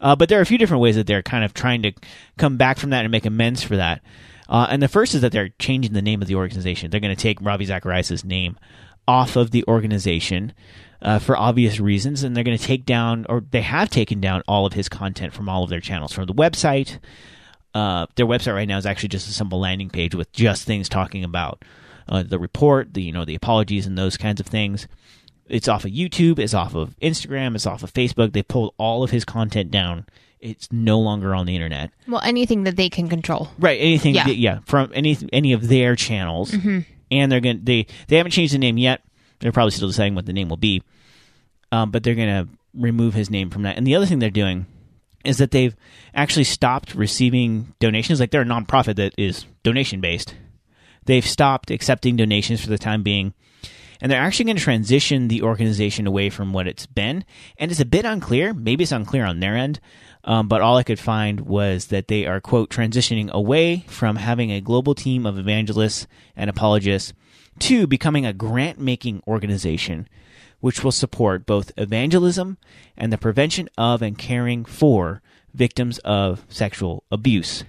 Uh, 0.00 0.14
but 0.14 0.28
there 0.28 0.38
are 0.38 0.42
a 0.42 0.46
few 0.46 0.58
different 0.58 0.82
ways 0.82 0.94
that 0.94 1.08
they're 1.08 1.22
kind 1.22 1.44
of 1.44 1.52
trying 1.52 1.82
to 1.82 1.92
come 2.38 2.56
back 2.56 2.78
from 2.78 2.90
that 2.90 3.04
and 3.04 3.10
make 3.10 3.26
amends 3.26 3.62
for 3.62 3.76
that. 3.76 4.02
Uh, 4.48 4.68
and 4.70 4.80
the 4.80 4.88
first 4.88 5.14
is 5.16 5.22
that 5.22 5.32
they're 5.32 5.48
changing 5.58 5.94
the 5.94 6.02
name 6.02 6.22
of 6.22 6.28
the 6.28 6.36
organization. 6.36 6.90
They're 6.90 7.00
going 7.00 7.16
to 7.16 7.20
take 7.20 7.40
Ravi 7.40 7.64
Zacharias' 7.64 8.24
name 8.24 8.56
off 9.08 9.36
of 9.36 9.50
the 9.50 9.64
organization 9.68 10.52
uh, 11.02 11.18
for 11.18 11.36
obvious 11.36 11.78
reasons, 11.78 12.22
and 12.22 12.36
they're 12.36 12.44
going 12.44 12.56
to 12.56 12.64
take 12.64 12.84
down, 12.84 13.26
or 13.28 13.42
they 13.50 13.62
have 13.62 13.90
taken 13.90 14.20
down, 14.20 14.42
all 14.48 14.66
of 14.66 14.72
his 14.72 14.88
content 14.88 15.32
from 15.32 15.48
all 15.48 15.62
of 15.62 15.70
their 15.70 15.80
channels, 15.80 16.12
from 16.12 16.26
the 16.26 16.34
website. 16.34 16.98
Uh, 17.74 18.06
their 18.16 18.26
website 18.26 18.54
right 18.54 18.68
now 18.68 18.78
is 18.78 18.86
actually 18.86 19.10
just 19.10 19.28
a 19.28 19.32
simple 19.32 19.60
landing 19.60 19.90
page 19.90 20.14
with 20.14 20.32
just 20.32 20.64
things 20.64 20.88
talking 20.88 21.22
about 21.22 21.62
uh, 22.08 22.22
the 22.22 22.38
report, 22.38 22.94
the 22.94 23.02
you 23.02 23.12
know 23.12 23.24
the 23.24 23.34
apologies, 23.34 23.86
and 23.86 23.98
those 23.98 24.16
kinds 24.16 24.40
of 24.40 24.46
things. 24.46 24.88
It's 25.48 25.68
off 25.68 25.84
of 25.84 25.92
YouTube. 25.92 26.38
It's 26.38 26.54
off 26.54 26.74
of 26.74 26.96
Instagram. 27.00 27.54
It's 27.54 27.66
off 27.66 27.82
of 27.82 27.92
Facebook. 27.92 28.32
They 28.32 28.42
pulled 28.42 28.74
all 28.78 29.04
of 29.04 29.10
his 29.10 29.24
content 29.24 29.70
down. 29.70 30.06
It's 30.40 30.70
no 30.72 30.98
longer 30.98 31.34
on 31.34 31.46
the 31.46 31.54
internet. 31.54 31.90
well, 32.08 32.20
anything 32.24 32.64
that 32.64 32.76
they 32.76 32.88
can 32.88 33.08
control. 33.08 33.48
Right. 33.58 33.80
Anything. 33.80 34.14
Yeah. 34.14 34.26
Yeah. 34.28 34.32
yeah 34.32 34.58
from 34.66 34.90
any 34.94 35.16
any 35.32 35.52
of 35.52 35.68
their 35.68 35.94
channels, 35.96 36.54
and 37.10 37.30
they're 37.30 37.40
going 37.40 37.58
to 37.58 37.64
they 37.64 37.86
they 38.08 38.16
haven't 38.16 38.32
changed 38.32 38.54
the 38.54 38.58
name 38.58 38.78
yet. 38.78 39.02
They're 39.40 39.52
probably 39.52 39.72
still 39.72 39.88
deciding 39.88 40.14
what 40.14 40.26
the 40.26 40.32
name 40.32 40.48
will 40.48 40.56
be, 40.56 40.82
um, 41.72 41.90
but 41.90 42.02
they're 42.02 42.14
going 42.14 42.28
to 42.28 42.48
remove 42.74 43.14
his 43.14 43.30
name 43.30 43.50
from 43.50 43.62
that. 43.62 43.76
And 43.76 43.86
the 43.86 43.94
other 43.94 44.06
thing 44.06 44.18
they're 44.18 44.30
doing 44.30 44.66
is 45.24 45.38
that 45.38 45.50
they've 45.50 45.74
actually 46.14 46.44
stopped 46.44 46.94
receiving 46.94 47.74
donations. 47.80 48.20
Like 48.20 48.30
they're 48.30 48.42
a 48.42 48.46
nonprofit 48.46 48.96
that 48.96 49.14
is 49.18 49.44
donation 49.62 50.00
based. 50.00 50.34
They've 51.04 51.26
stopped 51.26 51.70
accepting 51.70 52.16
donations 52.16 52.62
for 52.62 52.68
the 52.68 52.78
time 52.78 53.02
being. 53.02 53.34
And 54.00 54.12
they're 54.12 54.20
actually 54.20 54.46
going 54.46 54.56
to 54.58 54.62
transition 54.62 55.28
the 55.28 55.42
organization 55.42 56.06
away 56.06 56.28
from 56.28 56.52
what 56.52 56.66
it's 56.66 56.84
been. 56.84 57.24
And 57.56 57.70
it's 57.70 57.80
a 57.80 57.86
bit 57.86 58.04
unclear. 58.04 58.52
Maybe 58.52 58.82
it's 58.82 58.92
unclear 58.92 59.24
on 59.24 59.40
their 59.40 59.56
end. 59.56 59.80
Um, 60.26 60.48
but 60.48 60.60
all 60.60 60.76
I 60.76 60.82
could 60.82 60.98
find 60.98 61.40
was 61.42 61.86
that 61.86 62.08
they 62.08 62.26
are, 62.26 62.40
quote, 62.40 62.68
transitioning 62.68 63.30
away 63.30 63.84
from 63.86 64.16
having 64.16 64.50
a 64.50 64.60
global 64.60 64.94
team 64.94 65.24
of 65.24 65.38
evangelists 65.38 66.06
and 66.34 66.50
apologists 66.50 67.12
to 67.60 67.86
becoming 67.86 68.26
a 68.26 68.32
grant 68.32 68.78
making 68.78 69.22
organization 69.26 70.08
which 70.60 70.82
will 70.82 70.92
support 70.92 71.46
both 71.46 71.70
evangelism 71.76 72.58
and 72.96 73.12
the 73.12 73.18
prevention 73.18 73.68
of 73.76 74.02
and 74.02 74.18
caring 74.18 74.64
for 74.64 75.22
victims 75.54 75.98
of 75.98 76.44
sexual 76.48 77.04
abuse. 77.10 77.64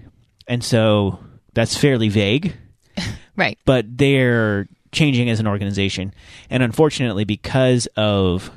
And 0.47 0.63
so 0.63 1.19
that's 1.53 1.77
fairly 1.77 2.09
vague 2.09 2.55
Right. 3.35 3.59
but 3.65 3.85
they're 3.97 4.67
changing 4.91 5.29
as 5.29 5.39
an 5.39 5.47
organization. 5.47 6.13
And 6.49 6.63
unfortunately, 6.63 7.25
because 7.25 7.87
of 7.97 8.51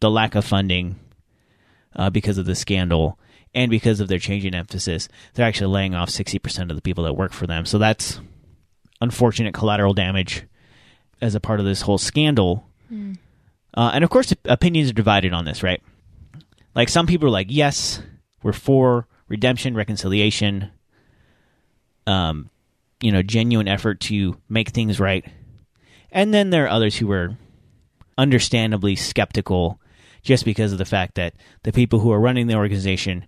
the 0.00 0.10
lack 0.10 0.34
of 0.34 0.44
funding, 0.44 0.96
uh, 1.96 2.10
because 2.10 2.38
of 2.38 2.46
the 2.46 2.54
scandal, 2.54 3.18
and 3.54 3.70
because 3.70 4.00
of 4.00 4.08
their 4.08 4.18
changing 4.18 4.54
emphasis, 4.54 5.08
they're 5.34 5.46
actually 5.46 5.72
laying 5.72 5.94
off 5.94 6.08
60% 6.08 6.70
of 6.70 6.76
the 6.76 6.82
people 6.82 7.04
that 7.04 7.14
work 7.14 7.32
for 7.32 7.46
them. 7.46 7.66
So 7.66 7.78
that's 7.78 8.20
unfortunate 9.00 9.54
collateral 9.54 9.94
damage 9.94 10.44
as 11.20 11.34
a 11.34 11.40
part 11.40 11.60
of 11.60 11.66
this 11.66 11.82
whole 11.82 11.98
scandal. 11.98 12.66
Hmm. 12.88 13.14
Uh, 13.74 13.90
and 13.94 14.04
of 14.04 14.10
course, 14.10 14.34
opinions 14.44 14.90
are 14.90 14.94
divided 14.94 15.32
on 15.32 15.44
this, 15.44 15.62
right? 15.62 15.82
Like 16.74 16.88
some 16.88 17.06
people 17.06 17.28
are 17.28 17.32
like, 17.32 17.48
yes, 17.50 18.02
we're 18.42 18.52
for 18.52 19.06
redemption, 19.28 19.74
reconciliation, 19.74 20.70
um, 22.06 22.50
you 23.00 23.12
know, 23.12 23.22
genuine 23.22 23.68
effort 23.68 24.00
to 24.00 24.38
make 24.48 24.70
things 24.70 25.00
right. 25.00 25.24
And 26.10 26.32
then 26.32 26.50
there 26.50 26.64
are 26.64 26.68
others 26.68 26.96
who 26.96 27.10
are 27.12 27.36
understandably 28.18 28.96
skeptical 28.96 29.80
just 30.22 30.44
because 30.44 30.72
of 30.72 30.78
the 30.78 30.84
fact 30.84 31.14
that 31.16 31.34
the 31.62 31.72
people 31.72 31.98
who 31.98 32.12
are 32.12 32.20
running 32.20 32.46
the 32.46 32.54
organization 32.54 33.26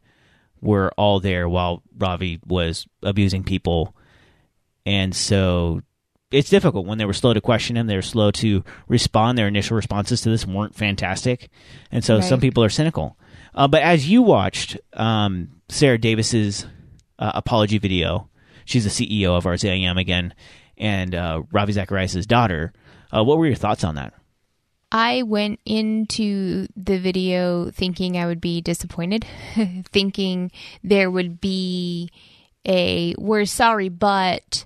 were 0.61 0.91
all 0.97 1.21
there 1.21 1.49
while 1.49 1.83
Ravi 1.97 2.41
was 2.47 2.87
abusing 3.03 3.45
people. 3.45 3.95
And 4.87 5.15
so 5.15 5.81
it's 6.31 6.51
difficult 6.51 6.87
when 6.87 6.99
they 6.99 7.05
were 7.05 7.13
slow 7.13 7.33
to 7.35 7.41
question 7.41 7.77
him. 7.77 7.87
They 7.87 7.97
were 7.97 8.03
slow 8.03 8.31
to 8.33 8.65
respond. 8.89 9.39
Their 9.39 9.49
initial 9.49 9.77
responses 9.77 10.21
to 10.23 10.31
this 10.31 10.47
weren't 10.47 10.75
fantastic. 10.75 11.49
And 11.91 12.05
so 12.05 12.17
Right. 12.17 12.25
some 12.25 12.41
people 12.41 12.65
are 12.65 12.69
cynical. 12.71 13.17
Uh, 13.55 13.69
but 13.69 13.83
as 13.83 14.09
you 14.11 14.23
watched 14.23 14.77
um, 14.95 15.61
Sarah 15.69 15.99
Davis's 15.99 16.67
uh, 17.19 17.33
apology 17.35 17.79
video, 17.79 18.29
she's 18.65 18.85
the 18.85 18.91
CEO 18.91 19.37
of 19.37 19.45
RZIM 19.45 19.99
again, 19.99 20.35
and 20.77 21.15
uh, 21.15 21.43
Ravi 21.53 21.73
Zacharias' 21.73 22.27
daughter. 22.27 22.73
Uh, 23.15 23.23
what 23.23 23.39
were 23.39 23.47
your 23.47 23.55
thoughts 23.55 23.85
on 23.85 23.95
that? 23.95 24.13
I 24.95 25.23
went 25.23 25.59
into 25.67 26.69
the 26.77 27.01
video 27.01 27.69
thinking 27.73 28.17
I 28.17 28.27
would 28.27 28.41
be 28.41 28.61
disappointed, 28.61 29.27
thinking 29.91 30.53
there 30.85 31.11
would 31.11 31.41
be 31.41 32.11
a 32.65 33.17
we're 33.19 33.45
sorry, 33.45 33.89
but 33.89 34.65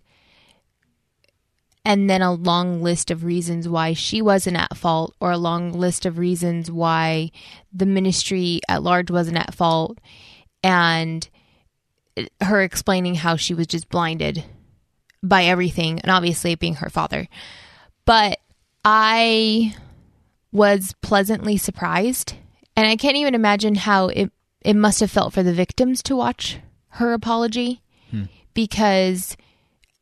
and 1.82 2.11
then 2.11 2.20
a 2.20 2.35
long 2.35 2.82
list 2.82 3.11
of 3.11 3.25
reasons 3.25 3.70
why 3.70 3.94
she 3.94 4.20
wasn't 4.20 4.58
at 4.58 4.76
fault 4.76 5.14
or 5.18 5.30
a 5.30 5.38
long 5.38 5.73
list 5.73 6.04
of 6.04 6.18
reasons 6.18 6.70
why 6.70 7.30
the 7.73 7.87
ministry 7.87 8.61
at 8.68 8.82
large 8.82 9.11
wasn't 9.11 9.38
at 9.38 9.54
fault 9.54 9.97
and 10.62 11.26
her 12.42 12.61
explaining 12.61 13.14
how 13.14 13.37
she 13.37 13.54
was 13.54 13.66
just 13.66 13.88
blinded 13.88 14.44
by 15.23 15.44
everything 15.44 16.00
and 16.00 16.11
obviously 16.11 16.54
being 16.54 16.75
her 16.75 16.90
father. 16.90 17.28
But 18.04 18.38
I 18.85 19.75
was 20.52 20.94
pleasantly 21.02 21.56
surprised 21.56 22.34
and 22.78 22.86
I 22.86 22.94
can't 22.94 23.16
even 23.16 23.34
imagine 23.34 23.74
how 23.74 24.06
it 24.06 24.30
it 24.62 24.74
must 24.74 25.00
have 25.00 25.10
felt 25.10 25.32
for 25.32 25.42
the 25.42 25.52
victims 25.52 26.02
to 26.04 26.16
watch 26.16 26.58
her 26.90 27.12
apology 27.12 27.82
hmm. 28.10 28.24
because 28.54 29.36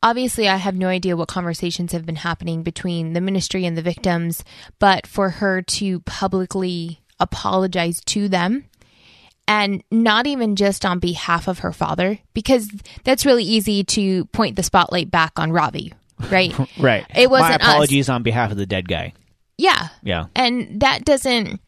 obviously 0.02 0.48
I 0.48 0.56
have 0.56 0.76
no 0.76 0.88
idea 0.88 1.16
what 1.16 1.28
conversations 1.28 1.92
have 1.92 2.06
been 2.06 2.16
happening 2.16 2.62
between 2.62 3.12
the 3.12 3.20
ministry 3.20 3.64
and 3.64 3.76
the 3.76 3.82
victims, 3.82 4.44
but 4.78 5.06
for 5.06 5.30
her 5.30 5.62
to 5.62 6.00
publicly 6.00 7.00
apologize 7.18 8.00
to 8.06 8.28
them 8.28 8.66
and 9.48 9.82
not 9.90 10.26
even 10.26 10.56
just 10.56 10.84
on 10.84 10.98
behalf 10.98 11.48
of 11.48 11.60
her 11.60 11.72
father, 11.72 12.18
because 12.34 12.68
that's 13.04 13.24
really 13.24 13.44
easy 13.44 13.84
to 13.84 14.24
point 14.26 14.56
the 14.56 14.62
spotlight 14.62 15.10
back 15.10 15.38
on 15.38 15.52
Ravi, 15.52 15.92
right? 16.30 16.54
Right. 16.78 17.06
It 17.14 17.30
wasn't 17.30 17.62
My 17.62 17.66
us. 17.66 17.72
apologies 17.72 18.08
on 18.08 18.22
behalf 18.22 18.50
of 18.50 18.58
the 18.58 18.66
dead 18.66 18.88
guy. 18.88 19.12
Yeah. 19.58 19.88
Yeah. 20.02 20.26
And 20.34 20.80
that 20.80 21.04
doesn't 21.04 21.60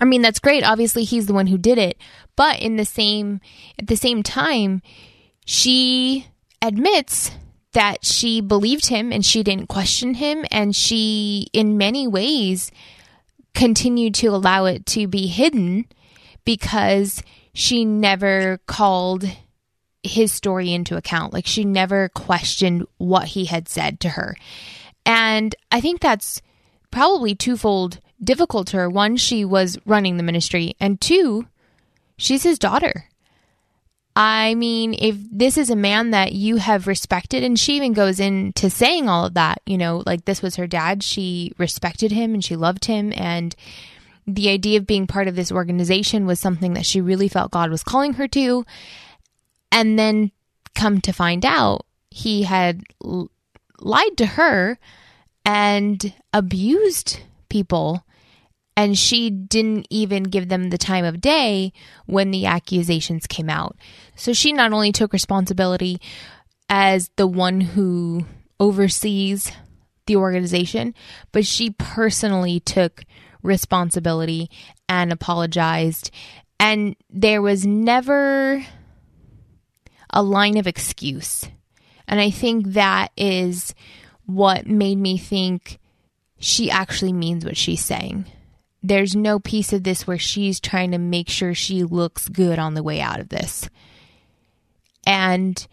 I 0.00 0.04
mean 0.04 0.22
that's 0.22 0.40
great. 0.40 0.64
Obviously 0.64 1.04
he's 1.04 1.26
the 1.26 1.34
one 1.34 1.46
who 1.46 1.58
did 1.58 1.78
it, 1.78 1.98
but 2.36 2.60
in 2.60 2.76
the 2.76 2.84
same 2.84 3.40
at 3.78 3.86
the 3.86 3.96
same 3.96 4.22
time 4.22 4.82
she 5.44 6.26
admits 6.62 7.30
that 7.72 8.04
she 8.04 8.40
believed 8.40 8.86
him 8.86 9.12
and 9.12 9.24
she 9.24 9.42
didn't 9.42 9.68
question 9.68 10.14
him 10.14 10.44
and 10.50 10.74
she 10.74 11.48
in 11.52 11.76
many 11.76 12.06
ways 12.06 12.70
continued 13.54 14.14
to 14.14 14.28
allow 14.28 14.64
it 14.64 14.86
to 14.86 15.06
be 15.06 15.26
hidden 15.26 15.86
because 16.44 17.22
she 17.52 17.84
never 17.84 18.58
called 18.66 19.24
his 20.02 20.32
story 20.32 20.72
into 20.72 20.96
account. 20.96 21.32
Like 21.32 21.46
she 21.46 21.64
never 21.64 22.08
questioned 22.10 22.86
what 22.98 23.28
he 23.28 23.46
had 23.46 23.68
said 23.68 24.00
to 24.00 24.10
her. 24.10 24.36
And 25.06 25.54
I 25.70 25.80
think 25.80 26.00
that's 26.00 26.42
probably 26.94 27.34
twofold 27.34 27.98
difficult 28.22 28.68
to 28.68 28.76
her. 28.76 28.88
One, 28.88 29.16
she 29.16 29.44
was 29.44 29.76
running 29.84 30.16
the 30.16 30.22
ministry, 30.22 30.76
and 30.78 31.00
two, 31.00 31.46
she's 32.16 32.44
his 32.44 32.58
daughter. 32.58 33.06
I 34.16 34.54
mean, 34.54 34.94
if 34.96 35.16
this 35.32 35.58
is 35.58 35.70
a 35.70 35.76
man 35.76 36.12
that 36.12 36.32
you 36.32 36.56
have 36.56 36.86
respected, 36.86 37.42
and 37.42 37.58
she 37.58 37.74
even 37.76 37.94
goes 37.94 38.20
into 38.20 38.70
saying 38.70 39.08
all 39.08 39.26
of 39.26 39.34
that, 39.34 39.60
you 39.66 39.76
know, 39.76 40.04
like 40.06 40.24
this 40.24 40.40
was 40.40 40.54
her 40.54 40.68
dad, 40.68 41.02
she 41.02 41.52
respected 41.58 42.12
him 42.12 42.32
and 42.32 42.44
she 42.44 42.54
loved 42.54 42.84
him. 42.84 43.12
And 43.16 43.56
the 44.24 44.48
idea 44.48 44.78
of 44.78 44.86
being 44.86 45.08
part 45.08 45.26
of 45.26 45.34
this 45.34 45.50
organization 45.50 46.26
was 46.26 46.38
something 46.38 46.74
that 46.74 46.86
she 46.86 47.00
really 47.00 47.26
felt 47.26 47.50
God 47.50 47.70
was 47.70 47.82
calling 47.82 48.14
her 48.14 48.28
to. 48.28 48.64
And 49.72 49.98
then 49.98 50.30
come 50.76 51.00
to 51.00 51.12
find 51.12 51.44
out, 51.44 51.84
he 52.08 52.44
had 52.44 52.84
lied 53.80 54.16
to 54.18 54.26
her 54.26 54.78
and 55.44 56.12
abused 56.32 57.20
people 57.48 58.04
and 58.76 58.98
she 58.98 59.30
didn't 59.30 59.86
even 59.90 60.24
give 60.24 60.48
them 60.48 60.70
the 60.70 60.78
time 60.78 61.04
of 61.04 61.20
day 61.20 61.72
when 62.06 62.30
the 62.30 62.46
accusations 62.46 63.26
came 63.26 63.48
out. 63.48 63.76
So 64.16 64.32
she 64.32 64.52
not 64.52 64.72
only 64.72 64.90
took 64.90 65.12
responsibility 65.12 66.00
as 66.68 67.10
the 67.16 67.26
one 67.26 67.60
who 67.60 68.26
oversees 68.58 69.52
the 70.06 70.16
organization, 70.16 70.94
but 71.32 71.46
she 71.46 71.70
personally 71.70 72.60
took 72.60 73.04
responsibility 73.42 74.50
and 74.88 75.12
apologized. 75.12 76.10
And 76.58 76.96
there 77.10 77.42
was 77.42 77.66
never 77.66 78.64
a 80.10 80.22
line 80.22 80.56
of 80.56 80.66
excuse. 80.66 81.48
And 82.06 82.20
I 82.20 82.30
think 82.30 82.68
that 82.68 83.12
is 83.16 83.74
what 84.26 84.66
made 84.66 84.98
me 84.98 85.18
think 85.18 85.78
she 86.38 86.70
actually 86.70 87.12
means 87.12 87.44
what 87.44 87.56
she's 87.56 87.84
saying. 87.84 88.26
There's 88.82 89.16
no 89.16 89.38
piece 89.38 89.72
of 89.72 89.82
this 89.82 90.06
where 90.06 90.18
she's 90.18 90.60
trying 90.60 90.90
to 90.90 90.98
make 90.98 91.28
sure 91.28 91.54
she 91.54 91.84
looks 91.84 92.28
good 92.28 92.58
on 92.58 92.74
the 92.74 92.82
way 92.82 93.00
out 93.00 93.20
of 93.20 93.30
this. 93.30 93.68
And 95.06 95.66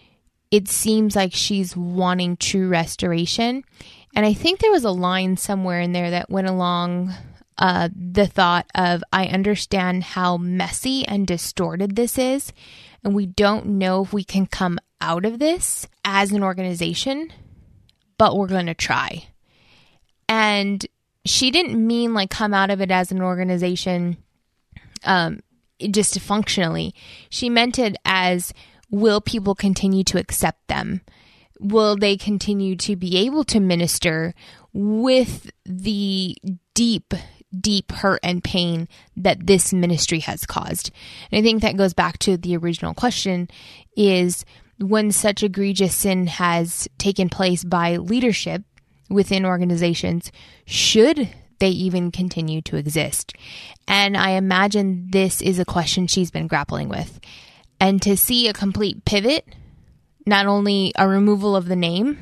it 0.49 0.67
seems 0.67 1.15
like 1.15 1.33
she's 1.33 1.75
wanting 1.75 2.37
true 2.37 2.67
restoration. 2.67 3.63
And 4.15 4.25
I 4.25 4.33
think 4.33 4.59
there 4.59 4.71
was 4.71 4.83
a 4.83 4.91
line 4.91 5.37
somewhere 5.37 5.79
in 5.79 5.93
there 5.93 6.11
that 6.11 6.29
went 6.29 6.47
along 6.47 7.13
uh, 7.57 7.89
the 7.95 8.27
thought 8.27 8.65
of 8.75 9.03
I 9.13 9.27
understand 9.27 10.03
how 10.03 10.37
messy 10.37 11.07
and 11.07 11.27
distorted 11.27 11.95
this 11.95 12.17
is, 12.17 12.51
and 13.03 13.13
we 13.13 13.27
don't 13.27 13.65
know 13.65 14.03
if 14.03 14.11
we 14.11 14.23
can 14.23 14.45
come 14.47 14.79
out 14.99 15.25
of 15.25 15.39
this 15.39 15.87
as 16.03 16.31
an 16.31 16.43
organization, 16.43 17.31
but 18.21 18.37
we're 18.37 18.45
going 18.45 18.67
to 18.67 18.75
try. 18.75 19.25
And 20.29 20.85
she 21.25 21.49
didn't 21.49 21.75
mean 21.75 22.13
like 22.13 22.29
come 22.29 22.53
out 22.53 22.69
of 22.69 22.79
it 22.79 22.91
as 22.91 23.11
an 23.11 23.19
organization 23.19 24.17
um, 25.03 25.39
just 25.89 26.19
functionally. 26.19 26.93
She 27.31 27.49
meant 27.49 27.79
it 27.79 27.95
as 28.05 28.53
will 28.91 29.21
people 29.21 29.55
continue 29.55 30.03
to 30.03 30.19
accept 30.19 30.67
them? 30.67 31.01
Will 31.59 31.95
they 31.95 32.15
continue 32.15 32.75
to 32.75 32.95
be 32.95 33.17
able 33.17 33.43
to 33.45 33.59
minister 33.59 34.35
with 34.71 35.49
the 35.65 36.37
deep, 36.75 37.15
deep 37.59 37.91
hurt 37.91 38.19
and 38.21 38.43
pain 38.43 38.87
that 39.17 39.47
this 39.47 39.73
ministry 39.73 40.19
has 40.19 40.45
caused? 40.45 40.91
And 41.31 41.39
I 41.39 41.41
think 41.41 41.63
that 41.63 41.75
goes 41.75 41.95
back 41.95 42.19
to 42.19 42.37
the 42.37 42.55
original 42.55 42.93
question 42.93 43.49
is 43.97 44.45
when 44.81 45.11
such 45.11 45.43
egregious 45.43 45.95
sin 45.95 46.27
has 46.27 46.87
taken 46.97 47.29
place 47.29 47.63
by 47.63 47.97
leadership 47.97 48.63
within 49.09 49.45
organizations, 49.45 50.31
should 50.65 51.29
they 51.59 51.69
even 51.69 52.11
continue 52.11 52.61
to 52.63 52.75
exist? 52.77 53.33
And 53.87 54.17
I 54.17 54.31
imagine 54.31 55.07
this 55.11 55.41
is 55.41 55.59
a 55.59 55.65
question 55.65 56.07
she's 56.07 56.31
been 56.31 56.47
grappling 56.47 56.89
with. 56.89 57.19
And 57.79 58.01
to 58.01 58.17
see 58.17 58.47
a 58.47 58.53
complete 58.53 59.05
pivot, 59.05 59.45
not 60.25 60.45
only 60.45 60.91
a 60.97 61.07
removal 61.07 61.55
of 61.55 61.67
the 61.67 61.75
name, 61.75 62.19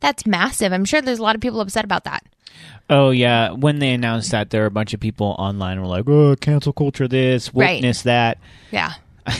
that's 0.00 0.26
massive. 0.26 0.72
I'm 0.72 0.84
sure 0.84 1.02
there's 1.02 1.18
a 1.18 1.22
lot 1.22 1.34
of 1.34 1.40
people 1.40 1.60
upset 1.60 1.84
about 1.84 2.04
that. 2.04 2.24
Oh 2.88 3.10
yeah, 3.10 3.52
when 3.52 3.78
they 3.78 3.92
announced 3.92 4.30
that, 4.32 4.50
there 4.50 4.62
were 4.62 4.66
a 4.66 4.70
bunch 4.70 4.94
of 4.94 5.00
people 5.00 5.36
online 5.38 5.76
who 5.76 5.82
were 5.82 5.88
like, 5.88 6.08
"Oh, 6.08 6.34
cancel 6.36 6.72
culture, 6.72 7.06
this 7.06 7.54
Right. 7.54 7.82
that." 8.04 8.38
Yeah. 8.72 8.94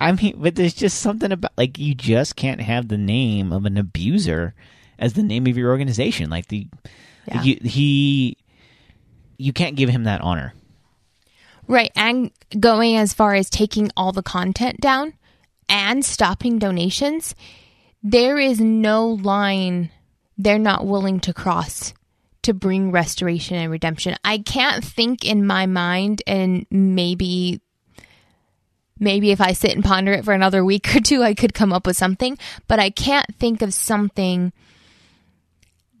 I 0.00 0.12
mean, 0.12 0.36
but 0.38 0.54
there's 0.54 0.74
just 0.74 1.00
something 1.00 1.30
about 1.30 1.52
like 1.58 1.78
you 1.78 1.94
just 1.94 2.34
can't 2.34 2.60
have 2.60 2.88
the 2.88 2.98
name 2.98 3.52
of 3.52 3.66
an 3.66 3.76
abuser 3.76 4.54
as 4.98 5.12
the 5.12 5.22
name 5.22 5.46
of 5.46 5.56
your 5.56 5.70
organization. 5.70 6.30
Like 6.30 6.48
the 6.48 6.66
Yeah. 7.26 7.42
you, 7.42 7.58
he, 7.62 8.36
you 9.36 9.52
can't 9.52 9.76
give 9.76 9.90
him 9.90 10.04
that 10.04 10.22
honor. 10.22 10.54
Right. 11.68 11.92
And 11.94 12.30
going 12.58 12.96
as 12.96 13.12
far 13.12 13.34
as 13.34 13.48
taking 13.48 13.90
all 13.96 14.12
the 14.12 14.22
content 14.22 14.80
down 14.80 15.12
and 15.68 16.04
stopping 16.04 16.58
donations, 16.58 17.34
there 18.02 18.38
is 18.38 18.58
no 18.58 19.08
line 19.08 19.90
they're 20.36 20.58
not 20.58 20.86
willing 20.86 21.20
to 21.20 21.34
cross 21.34 21.92
to 22.42 22.54
bring 22.54 22.90
restoration 22.90 23.56
and 23.56 23.70
redemption. 23.70 24.16
I 24.24 24.38
can't 24.38 24.82
think 24.82 25.24
in 25.24 25.46
my 25.46 25.66
mind, 25.66 26.22
and 26.26 26.66
maybe. 26.70 27.60
Maybe 29.00 29.32
if 29.32 29.40
I 29.40 29.52
sit 29.52 29.74
and 29.74 29.82
ponder 29.82 30.12
it 30.12 30.24
for 30.24 30.34
another 30.34 30.64
week 30.64 30.94
or 30.96 31.00
two, 31.00 31.22
I 31.22 31.34
could 31.34 31.54
come 31.54 31.72
up 31.72 31.86
with 31.86 31.96
something, 31.96 32.38
but 32.68 32.78
I 32.78 32.90
can't 32.90 33.34
think 33.36 33.62
of 33.62 33.74
something 33.74 34.52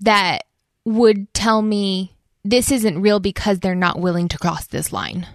that 0.02 0.44
would 0.84 1.32
tell 1.34 1.62
me 1.62 2.14
this 2.44 2.70
isn't 2.70 3.00
real 3.00 3.20
because 3.20 3.58
they're 3.58 3.74
not 3.74 4.00
willing 4.00 4.28
to 4.28 4.38
cross 4.38 4.66
this 4.66 4.92
line. 4.92 5.26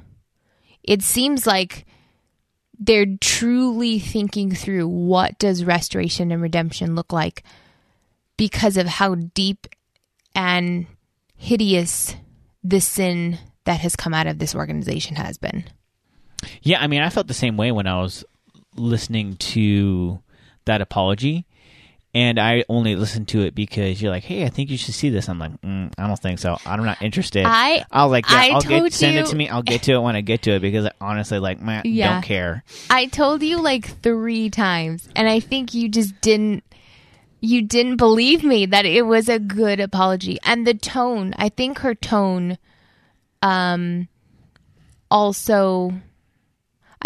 It 0.83 1.01
seems 1.01 1.45
like 1.45 1.85
they're 2.79 3.17
truly 3.21 3.99
thinking 3.99 4.53
through 4.53 4.87
what 4.87 5.39
does 5.39 5.63
restoration 5.63 6.31
and 6.31 6.41
redemption 6.41 6.95
look 6.95 7.13
like 7.13 7.43
because 8.37 8.77
of 8.77 8.85
how 8.85 9.15
deep 9.15 9.67
and 10.35 10.87
hideous 11.35 12.15
the 12.63 12.81
sin 12.81 13.39
that 13.65 13.79
has 13.79 13.95
come 13.95 14.13
out 14.13 14.27
of 14.27 14.39
this 14.39 14.55
organization 14.55 15.15
has 15.15 15.37
been. 15.37 15.65
Yeah, 16.61 16.81
I 16.81 16.87
mean, 16.87 17.01
I 17.01 17.09
felt 17.09 17.27
the 17.27 17.33
same 17.33 17.57
way 17.57 17.71
when 17.71 17.87
I 17.87 18.01
was 18.01 18.23
listening 18.75 19.35
to 19.37 20.19
that 20.65 20.81
apology 20.81 21.45
and 22.15 22.39
I 22.39 22.63
only 22.69 22.95
listened 22.95 23.27
to 23.29 23.41
it 23.41 23.53
because 23.53 24.01
you're 24.01 24.09
like, 24.09 24.23
"Hey, 24.23 24.45
I 24.45 24.49
think 24.49 24.69
you 24.69 24.77
should 24.77 24.93
see 24.93 25.09
this." 25.09 25.27
I'm 25.27 25.37
like, 25.37 25.51
mm, 25.61 25.91
"I 25.97 26.07
don't 26.07 26.19
think 26.19 26.39
so. 26.39 26.57
I'm 26.65 26.83
not 26.85 27.01
interested." 27.01 27.45
I 27.45 27.85
I 27.91 28.03
was 28.05 28.11
like, 28.11 28.29
"Yeah, 28.31 28.37
I 28.37 28.53
will 28.53 28.61
get 28.61 28.93
send 28.93 29.17
it 29.17 29.25
to 29.27 29.35
me. 29.35 29.49
I'll 29.49 29.61
get 29.61 29.83
to 29.83 29.93
it 29.93 29.99
when 29.99 30.15
I 30.15 30.21
get 30.21 30.41
to 30.43 30.51
it 30.51 30.61
because 30.61 30.85
I 30.85 30.91
honestly, 31.01 31.39
like, 31.39 31.59
man, 31.61 31.81
Yeah. 31.83 32.13
don't 32.13 32.21
care." 32.23 32.63
I 32.89 33.07
told 33.07 33.43
you 33.43 33.61
like 33.61 34.01
3 34.01 34.49
times 34.49 35.09
and 35.13 35.27
I 35.27 35.41
think 35.41 35.73
you 35.73 35.89
just 35.89 36.19
didn't 36.21 36.63
you 37.41 37.61
didn't 37.61 37.97
believe 37.97 38.43
me 38.43 38.65
that 38.65 38.85
it 38.85 39.05
was 39.05 39.27
a 39.29 39.37
good 39.37 39.79
apology 39.81 40.39
and 40.45 40.65
the 40.65 40.73
tone, 40.73 41.33
I 41.37 41.49
think 41.49 41.79
her 41.79 41.93
tone 41.93 42.57
um 43.43 44.07
also 45.11 45.93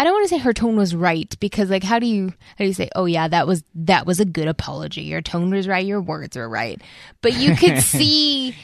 I 0.00 0.04
don't 0.04 0.14
want 0.14 0.24
to 0.30 0.34
say 0.34 0.38
her 0.38 0.54
tone 0.54 0.76
was 0.76 0.94
right 0.94 1.36
because 1.40 1.68
like 1.68 1.82
how 1.84 1.98
do 1.98 2.06
you 2.06 2.28
how 2.30 2.56
do 2.60 2.64
you 2.64 2.72
say 2.72 2.88
oh 2.96 3.04
yeah 3.04 3.28
that 3.28 3.46
was 3.46 3.62
that 3.74 4.06
was 4.06 4.18
a 4.18 4.24
good 4.24 4.48
apology 4.48 5.02
your 5.02 5.20
tone 5.20 5.50
was 5.50 5.68
right 5.68 5.84
your 5.84 6.00
words 6.00 6.38
were 6.38 6.48
right 6.48 6.80
but 7.20 7.34
you 7.34 7.54
could 7.54 7.78
see 7.82 8.56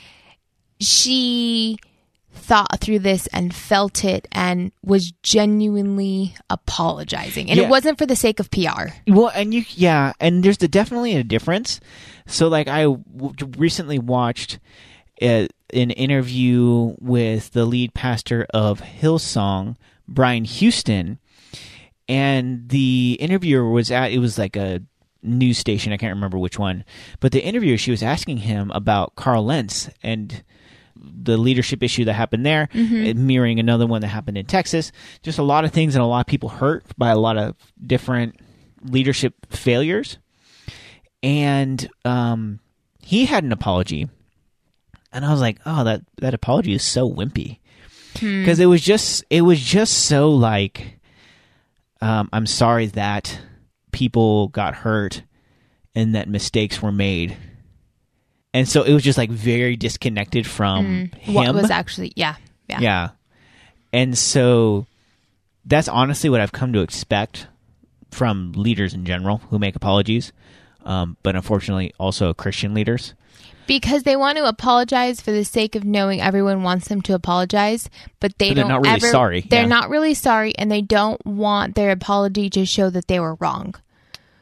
she 0.80 1.78
thought 2.32 2.80
through 2.80 2.98
this 3.00 3.26
and 3.28 3.54
felt 3.54 4.04
it 4.04 4.28
and 4.32 4.70
was 4.82 5.12
genuinely 5.22 6.34
apologizing 6.50 7.50
and 7.50 7.58
Yeah. 7.58 7.64
it 7.66 7.70
wasn't 7.70 7.98
for 7.98 8.06
the 8.06 8.16
sake 8.16 8.40
of 8.40 8.50
PR 8.50 8.88
Well, 9.06 9.30
and 9.34 9.54
you, 9.54 9.64
yeah, 9.70 10.12
and 10.20 10.42
there's 10.42 10.58
the, 10.58 10.68
definitely 10.68 11.16
a 11.16 11.24
difference. 11.24 11.80
So, 12.26 12.48
like, 12.48 12.68
I 12.68 12.82
w- 12.82 13.32
recently 13.56 13.98
watched 13.98 14.58
a, 15.22 15.48
an 15.72 15.90
interview 15.92 16.94
with 17.00 17.52
the 17.52 17.64
lead 17.64 17.94
pastor 17.94 18.46
of 18.52 18.80
Hillsong, 18.82 19.76
Brian 20.06 20.44
Houston, 20.44 21.18
and 22.08 22.68
the 22.68 23.16
interviewer 23.20 23.68
was 23.70 23.90
at 23.90 24.12
it 24.12 24.18
was 24.18 24.38
like 24.38 24.56
a 24.56 24.82
news 25.22 25.58
station. 25.58 25.92
I 25.92 25.96
can't 25.96 26.14
remember 26.14 26.38
which 26.38 26.58
one, 26.58 26.84
but 27.20 27.32
the 27.32 27.42
interviewer 27.44 27.76
she 27.78 27.90
was 27.90 28.02
asking 28.02 28.38
him 28.38 28.70
about 28.72 29.16
Carl 29.16 29.44
Lentz 29.44 29.90
and 30.02 30.42
the 30.98 31.36
leadership 31.36 31.82
issue 31.82 32.04
that 32.04 32.14
happened 32.14 32.46
there, 32.46 32.68
uh, 32.72 33.14
mirroring 33.14 33.60
another 33.60 33.86
one 33.86 34.00
that 34.00 34.08
happened 34.08 34.38
in 34.38 34.46
Texas. 34.46 34.92
Just 35.22 35.38
a 35.38 35.42
lot 35.42 35.64
of 35.64 35.70
things 35.72 35.94
and 35.94 36.02
a 36.02 36.06
lot 36.06 36.20
of 36.20 36.26
people 36.26 36.48
hurt 36.48 36.84
by 36.96 37.10
a 37.10 37.18
lot 37.18 37.36
of 37.36 37.54
different 37.84 38.36
leadership 38.82 39.34
failures. 39.50 40.18
And 41.22 41.88
um, 42.04 42.60
he 43.00 43.24
had 43.26 43.42
an 43.44 43.52
apology, 43.52 44.08
and 45.12 45.24
I 45.24 45.30
was 45.32 45.40
like, 45.40 45.58
"Oh, 45.66 45.82
that 45.84 46.02
that 46.18 46.34
apology 46.34 46.72
is 46.72 46.82
so 46.84 47.10
wimpy," 47.10 47.58
because 48.14 48.60
it 48.60 48.66
was 48.66 48.80
just 48.82 49.24
it 49.28 49.42
was 49.42 49.60
just 49.60 50.04
so 50.04 50.30
like, 50.30 50.95
um, 52.00 52.28
"I'm 52.32 52.46
sorry 52.46 52.86
that 52.86 53.38
people 53.92 54.48
got 54.48 54.74
hurt 54.74 55.22
and 55.94 56.14
that 56.14 56.28
mistakes 56.28 56.82
were 56.82 56.92
made." 56.92 57.36
And 58.54 58.66
so 58.66 58.82
it 58.82 58.92
was 58.94 59.02
just 59.02 59.18
like 59.18 59.30
very 59.30 59.76
disconnected 59.76 60.46
from 60.46 61.10
him. 61.18 61.34
what 61.34 61.54
was 61.54 61.70
actually 61.70 62.12
yeah 62.16 62.36
yeah, 62.68 62.80
Yeah. 62.80 63.08
And 63.92 64.16
so 64.16 64.86
that's 65.64 65.88
honestly 65.88 66.30
what 66.30 66.40
I've 66.40 66.52
come 66.52 66.72
to 66.72 66.80
expect 66.80 67.46
from 68.10 68.52
leaders 68.52 68.94
in 68.94 69.04
general 69.04 69.38
who 69.38 69.58
make 69.58 69.76
apologies. 69.76 70.32
Um, 70.84 71.16
but 71.22 71.34
unfortunately, 71.34 71.92
also 71.98 72.32
Christian 72.32 72.74
leaders. 72.74 73.14
Because 73.66 74.02
they 74.04 74.16
want 74.16 74.38
to 74.38 74.46
apologize 74.46 75.20
for 75.20 75.32
the 75.32 75.44
sake 75.44 75.74
of 75.74 75.84
knowing 75.84 76.20
everyone 76.20 76.62
wants 76.62 76.88
them 76.88 77.02
to 77.02 77.14
apologize 77.14 77.88
but 78.20 78.36
they 78.38 78.50
But 78.50 78.54
they're 78.54 78.64
don't 78.64 78.68
not 78.70 78.82
really 78.82 78.94
ever, 78.96 79.06
sorry, 79.08 79.40
they're 79.42 79.62
yeah. 79.62 79.66
not 79.68 79.90
really 79.90 80.14
sorry 80.14 80.54
and 80.56 80.70
they 80.70 80.82
don't 80.82 81.24
want 81.26 81.74
their 81.74 81.90
apology 81.90 82.48
to 82.50 82.64
show 82.66 82.90
that 82.90 83.08
they 83.08 83.20
were 83.20 83.34
wrong 83.36 83.74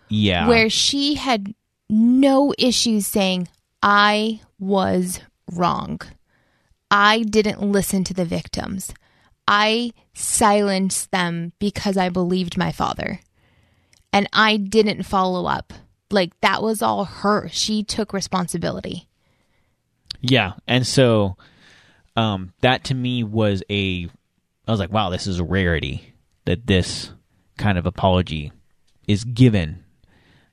Yeah. 0.09 0.49
where 0.49 0.69
she 0.71 1.15
had 1.15 1.55
no 1.91 2.55
issues 2.59 3.07
saying, 3.07 3.49
I 3.83 4.41
was 4.59 5.21
wrong. 5.53 6.01
I 6.91 7.23
didn't 7.23 7.61
listen 7.61 8.05
to 8.05 8.15
the 8.15 8.25
victims. 8.25 8.93
I 9.47 9.93
silenced 10.15 11.11
them 11.11 11.53
because 11.59 11.97
I 11.99 12.09
believed 12.09 12.57
my 12.57 12.73
father. 12.73 13.21
And 14.13 14.29
I 14.33 14.57
didn't 14.57 15.03
follow 15.03 15.47
up. 15.47 15.73
Like 16.11 16.39
that 16.41 16.63
was 16.63 16.81
all 16.81 17.05
her. 17.05 17.49
She 17.51 17.83
took 17.83 18.13
responsibility. 18.13 19.09
Yeah. 20.21 20.55
And 20.67 20.87
so 20.87 21.37
um, 22.17 22.53
that 22.61 22.85
to 22.85 22.95
me 22.95 23.25
was 23.25 23.63
a, 23.71 24.09
I 24.67 24.71
was 24.71 24.81
like, 24.81 24.93
wow, 24.93 25.11
this 25.11 25.27
is 25.27 25.39
a 25.39 25.45
rarity 25.45 26.15
that 26.45 26.67
this 26.67 27.11
kind 27.57 27.79
of 27.79 27.87
apology 27.87 28.53
is 29.07 29.25
given 29.25 29.85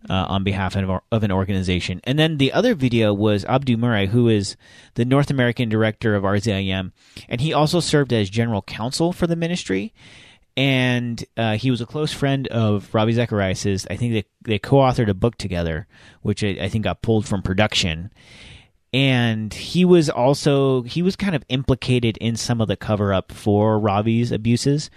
uh, 0.09 0.13
on 0.13 0.43
behalf 0.43 0.75
of, 0.75 1.01
of 1.11 1.23
an 1.23 1.31
organization. 1.31 2.01
And 2.03 2.17
then 2.17 2.37
the 2.37 2.53
other 2.53 2.75
video 2.75 3.13
was 3.13 3.45
Abdu 3.45 3.77
Murray, 3.77 4.07
who 4.07 4.29
is 4.29 4.55
the 4.95 5.05
North 5.05 5.29
American 5.29 5.69
director 5.69 6.15
of 6.15 6.23
RZIM, 6.23 6.91
and 7.29 7.41
he 7.41 7.53
also 7.53 7.79
served 7.79 8.11
as 8.13 8.29
general 8.29 8.61
counsel 8.61 9.13
for 9.13 9.27
the 9.27 9.35
ministry. 9.35 9.93
And 10.57 11.23
uh, 11.37 11.55
he 11.55 11.71
was 11.71 11.79
a 11.79 11.85
close 11.85 12.11
friend 12.11 12.47
of 12.49 12.93
Ravi 12.93 13.13
Zacharias's. 13.13 13.87
I 13.89 13.95
think 13.95 14.13
they, 14.13 14.25
they 14.41 14.59
co 14.59 14.77
authored 14.77 15.07
a 15.07 15.13
book 15.13 15.37
together, 15.37 15.87
which 16.23 16.43
I, 16.43 16.57
I 16.61 16.69
think 16.69 16.83
got 16.83 17.01
pulled 17.01 17.25
from 17.25 17.41
production 17.41 18.11
and 18.93 19.53
he 19.53 19.85
was 19.85 20.09
also 20.09 20.81
he 20.83 21.01
was 21.01 21.15
kind 21.15 21.35
of 21.35 21.43
implicated 21.49 22.17
in 22.17 22.35
some 22.35 22.59
of 22.59 22.67
the 22.67 22.75
cover 22.75 23.13
up 23.13 23.31
for 23.31 23.79
Ravi's 23.79 24.31
abuses. 24.31 24.89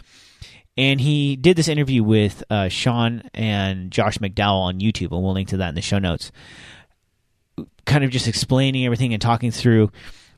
And 0.76 1.00
he 1.00 1.36
did 1.36 1.56
this 1.56 1.68
interview 1.68 2.02
with 2.02 2.42
uh, 2.50 2.68
Sean 2.68 3.22
and 3.32 3.92
Josh 3.92 4.18
McDowell 4.18 4.62
on 4.62 4.80
YouTube, 4.80 5.12
and 5.12 5.22
we'll 5.22 5.32
link 5.32 5.50
to 5.50 5.58
that 5.58 5.68
in 5.68 5.76
the 5.76 5.80
show 5.80 6.00
notes. 6.00 6.32
Kind 7.84 8.02
of 8.02 8.10
just 8.10 8.26
explaining 8.26 8.84
everything 8.84 9.12
and 9.12 9.22
talking 9.22 9.52
through. 9.52 9.92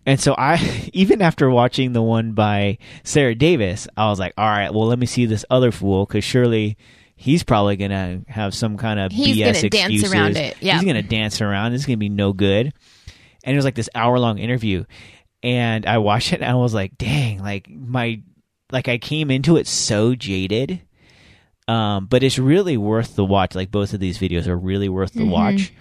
And 0.04 0.20
so 0.20 0.34
I, 0.36 0.90
even 0.92 1.22
after 1.22 1.48
watching 1.48 1.94
the 1.94 2.02
one 2.02 2.32
by 2.32 2.76
Sarah 3.02 3.34
Davis, 3.34 3.88
I 3.96 4.10
was 4.10 4.18
like, 4.18 4.34
all 4.36 4.46
right, 4.46 4.74
well, 4.74 4.86
let 4.86 4.98
me 4.98 5.06
see 5.06 5.24
this 5.24 5.46
other 5.48 5.72
fool, 5.72 6.04
because 6.04 6.22
surely 6.22 6.76
he's 7.16 7.42
probably 7.42 7.76
going 7.76 7.90
to 7.92 8.30
have 8.30 8.52
some 8.52 8.76
kind 8.76 9.00
of 9.00 9.12
He's 9.12 9.38
BS 9.38 9.54
gonna 9.54 9.70
dance 9.70 10.12
around 10.12 10.36
it, 10.36 10.58
yeah. 10.60 10.74
He's 10.74 10.84
going 10.84 11.02
to 11.02 11.08
dance 11.08 11.40
around. 11.40 11.72
This 11.72 11.80
is 11.80 11.86
going 11.86 11.96
to 11.96 12.00
be 12.00 12.10
no 12.10 12.34
good 12.34 12.74
and 13.46 13.54
it 13.54 13.56
was 13.56 13.64
like 13.64 13.74
this 13.76 13.88
hour 13.94 14.18
long 14.18 14.38
interview. 14.38 14.84
And 15.42 15.86
i 15.86 15.98
watched 15.98 16.32
it 16.32 16.40
and 16.40 16.50
i 16.50 16.54
was 16.54 16.74
like 16.74 16.98
dang 16.98 17.38
like 17.38 17.70
my 17.70 18.20
like 18.72 18.88
i 18.88 18.98
came 18.98 19.30
into 19.30 19.56
it 19.56 19.66
so 19.66 20.14
jaded. 20.14 20.82
Um 21.68 22.06
but 22.06 22.22
it's 22.22 22.38
really 22.38 22.76
worth 22.76 23.16
the 23.16 23.24
watch. 23.24 23.54
Like 23.54 23.70
both 23.70 23.94
of 23.94 24.00
these 24.00 24.18
videos 24.18 24.46
are 24.46 24.56
really 24.56 24.88
worth 24.88 25.12
the 25.12 25.24
watch. 25.24 25.72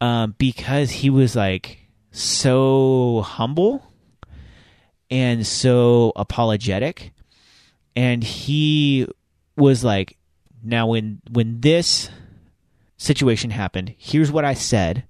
Um 0.00 0.34
because 0.38 0.90
he 0.90 1.10
was 1.10 1.36
like 1.36 1.78
so 2.12 3.22
humble 3.22 3.84
and 5.10 5.46
so 5.46 6.12
apologetic. 6.16 7.12
And 7.96 8.22
he 8.22 9.06
was 9.56 9.82
like 9.82 10.16
now 10.62 10.86
when 10.86 11.20
when 11.30 11.60
this 11.60 12.10
situation 12.96 13.50
happened 13.50 13.94
here's 13.96 14.30
what 14.30 14.44
i 14.44 14.54
said 14.54 15.04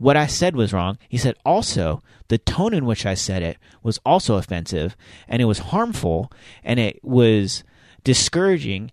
what 0.00 0.16
I 0.16 0.26
said 0.26 0.56
was 0.56 0.72
wrong. 0.72 0.96
He 1.10 1.18
said 1.18 1.36
also 1.44 2.02
the 2.28 2.38
tone 2.38 2.72
in 2.72 2.86
which 2.86 3.04
I 3.04 3.12
said 3.12 3.42
it 3.42 3.58
was 3.82 4.00
also 4.04 4.36
offensive 4.36 4.96
and 5.28 5.42
it 5.42 5.44
was 5.44 5.58
harmful 5.58 6.32
and 6.64 6.80
it 6.80 7.04
was 7.04 7.64
discouraging 8.02 8.92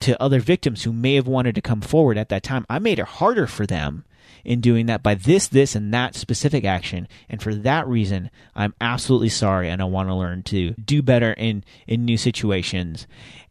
to 0.00 0.20
other 0.22 0.40
victims 0.40 0.84
who 0.84 0.92
may 0.92 1.16
have 1.16 1.26
wanted 1.26 1.54
to 1.54 1.60
come 1.60 1.82
forward 1.82 2.16
at 2.16 2.30
that 2.30 2.42
time. 2.42 2.64
I 2.70 2.78
made 2.78 2.98
it 2.98 3.04
harder 3.04 3.46
for 3.46 3.66
them 3.66 4.06
in 4.42 4.62
doing 4.62 4.86
that 4.86 5.02
by 5.02 5.14
this, 5.14 5.48
this, 5.48 5.74
and 5.74 5.92
that 5.92 6.14
specific 6.14 6.64
action. 6.64 7.08
And 7.28 7.42
for 7.42 7.54
that 7.54 7.86
reason, 7.86 8.30
I'm 8.56 8.72
absolutely 8.80 9.28
sorry 9.28 9.68
and 9.68 9.82
I 9.82 9.84
want 9.84 10.08
to 10.08 10.14
learn 10.14 10.44
to 10.44 10.70
do 10.82 11.02
better 11.02 11.34
in, 11.34 11.62
in 11.86 12.06
new 12.06 12.16
situations. 12.16 13.06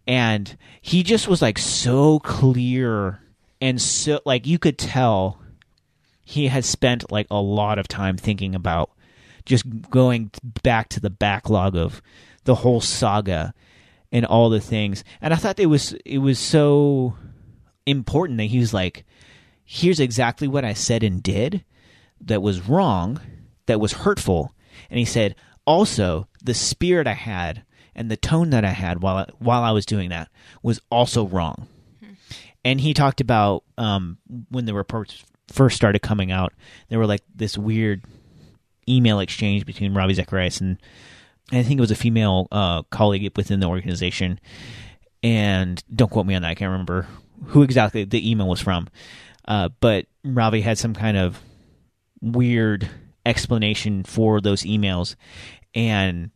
And 0.08 0.58
he 0.82 1.04
just 1.04 1.28
was 1.28 1.44
like 1.44 1.60
so 1.60 2.18
clear 2.22 3.22
and 3.62 3.80
so, 3.80 4.20
like, 4.26 4.48
you 4.48 4.58
could 4.58 4.80
tell 4.80 5.40
he 6.30 6.48
had 6.48 6.66
spent 6.66 7.10
like 7.10 7.26
a 7.32 7.40
lot 7.40 7.80
of 7.80 7.88
time 7.88 8.18
thinking 8.18 8.54
about 8.54 8.92
just 9.46 9.64
going 9.90 10.30
back 10.62 10.90
to 10.90 11.00
the 11.00 11.10
backlog 11.10 11.74
of 11.74 12.02
the 12.44 12.56
whole 12.56 12.82
saga 12.82 13.54
and 14.12 14.26
all 14.26 14.50
the 14.50 14.60
things. 14.60 15.06
And 15.22 15.34
I 15.34 15.38
thought 15.38 15.58
it 15.58 15.68
was 15.68 15.94
it 16.04 16.18
was 16.18 16.38
so 16.38 17.16
important 17.86 18.40
that 18.40 18.48
he 18.48 18.60
was 18.60 18.74
like, 18.74 19.06
here's 19.64 20.02
exactly 20.02 20.50
what 20.50 20.66
I 20.66 20.74
said 20.74 21.02
and 21.02 21.24
did 21.24 21.64
that 22.20 22.42
was 22.42 22.68
wrong, 22.68 23.22
that 23.68 23.80
was 23.80 23.94
hurtful. 23.94 24.54
And 24.90 25.00
he 25.00 25.06
said, 25.06 25.34
also 25.66 26.28
the 26.44 26.54
spirit 26.54 27.08
I 27.08 27.14
had 27.14 27.64
and 27.96 28.12
the 28.12 28.18
tone 28.18 28.50
that 28.50 28.66
I 28.66 28.72
had 28.72 29.02
while 29.02 29.16
I, 29.16 29.28
while 29.40 29.64
I 29.64 29.72
was 29.72 29.86
doing 29.86 30.10
that 30.10 30.28
was 30.62 30.82
also 30.92 31.26
wrong. 31.26 31.70
And 32.66 32.82
he 32.82 32.94
talked 32.94 33.22
about 33.22 33.64
um, 33.78 34.18
when 34.50 34.66
the 34.66 34.74
reports 34.74 35.24
first 35.48 35.76
started 35.76 36.02
coming 36.02 36.32
out, 36.32 36.54
there 36.90 37.00
were 37.00 37.08
like 37.08 37.22
this 37.36 37.58
weird 37.58 38.04
email 38.88 39.20
exchange 39.20 39.66
between 39.66 39.94
Ravi 39.94 40.14
Zacharias 40.14 40.62
and 40.62 40.78
I 41.52 41.64
think 41.64 41.78
it 41.78 41.82
was 41.82 41.92
a 41.92 41.96
female 41.96 42.48
uh, 42.52 42.84
colleague 42.84 43.32
within 43.38 43.60
the 43.60 43.68
organization. 43.68 44.40
And 45.24 45.82
don't 45.94 46.12
quote 46.12 46.26
me 46.26 46.36
on 46.36 46.42
that; 46.42 46.50
I 46.50 46.56
can't 46.56 46.72
remember 46.72 47.08
who 47.46 47.64
exactly 47.64 48.04
the 48.04 48.30
email 48.30 48.48
was 48.48 48.62
from. 48.62 48.88
Uh, 49.48 49.70
but 49.80 50.06
Ravi 50.24 50.62
had 50.62 50.78
some 50.78 50.94
kind 50.94 51.16
of 51.18 51.40
weird 52.22 52.90
explanation 53.26 54.04
for 54.04 54.42
those 54.42 54.64
emails, 54.64 55.16
and 55.74 56.32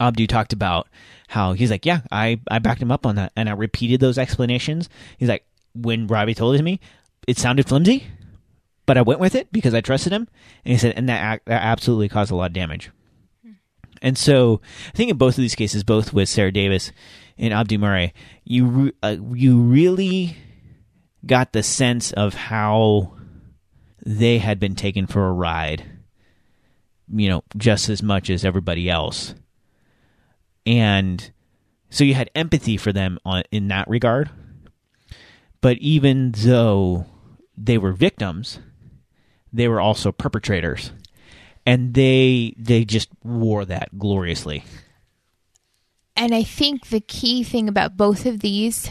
Abdu 0.00 0.26
talked 0.26 0.52
about 0.52 0.88
how 1.28 1.52
he's 1.52 1.70
like, 1.70 1.86
"Yeah, 1.86 2.00
I 2.10 2.40
I 2.50 2.58
backed 2.58 2.82
him 2.82 2.92
up 2.92 3.06
on 3.06 3.14
that, 3.16 3.32
and 3.36 3.48
I 3.48 3.52
repeated 3.52 4.00
those 4.00 4.18
explanations." 4.18 4.88
He's 5.16 5.28
like, 5.28 5.46
"When 5.74 6.08
Ravi 6.08 6.34
told 6.34 6.56
it 6.56 6.58
to 6.58 6.64
me, 6.64 6.80
it 7.26 7.38
sounded 7.38 7.68
flimsy." 7.68 8.04
But 8.86 8.96
I 8.96 9.02
went 9.02 9.20
with 9.20 9.34
it 9.34 9.52
because 9.52 9.74
I 9.74 9.80
trusted 9.80 10.12
him, 10.12 10.28
and 10.64 10.72
he 10.72 10.78
said, 10.78 10.94
and 10.96 11.08
that, 11.08 11.42
that 11.46 11.62
absolutely 11.62 12.08
caused 12.08 12.30
a 12.30 12.36
lot 12.36 12.46
of 12.46 12.52
damage. 12.52 12.90
And 14.02 14.16
so 14.16 14.60
I 14.88 14.96
think 14.96 15.10
in 15.10 15.16
both 15.16 15.34
of 15.34 15.42
these 15.42 15.54
cases, 15.54 15.82
both 15.82 16.12
with 16.12 16.28
Sarah 16.28 16.52
Davis 16.52 16.92
and 17.38 17.52
Abdu 17.52 17.78
Murray, 17.78 18.12
you 18.44 18.92
uh, 19.02 19.16
you 19.32 19.58
really 19.58 20.36
got 21.24 21.52
the 21.52 21.62
sense 21.62 22.12
of 22.12 22.34
how 22.34 23.16
they 24.04 24.38
had 24.38 24.60
been 24.60 24.76
taken 24.76 25.06
for 25.06 25.26
a 25.26 25.32
ride, 25.32 25.84
you 27.12 27.28
know, 27.28 27.42
just 27.56 27.88
as 27.88 28.02
much 28.02 28.30
as 28.30 28.44
everybody 28.44 28.88
else. 28.88 29.34
And 30.64 31.30
so 31.90 32.04
you 32.04 32.14
had 32.14 32.30
empathy 32.34 32.76
for 32.76 32.92
them 32.92 33.18
on, 33.24 33.42
in 33.50 33.68
that 33.68 33.88
regard. 33.88 34.30
But 35.60 35.78
even 35.78 36.32
though 36.32 37.06
they 37.56 37.78
were 37.78 37.92
victims, 37.92 38.60
they 39.56 39.68
were 39.68 39.80
also 39.80 40.12
perpetrators 40.12 40.92
and 41.64 41.94
they 41.94 42.54
they 42.56 42.84
just 42.84 43.08
wore 43.24 43.64
that 43.64 43.98
gloriously. 43.98 44.64
And 46.16 46.34
I 46.34 46.44
think 46.44 46.88
the 46.88 47.00
key 47.00 47.42
thing 47.42 47.68
about 47.68 47.96
both 47.96 48.24
of 48.24 48.40
these 48.40 48.88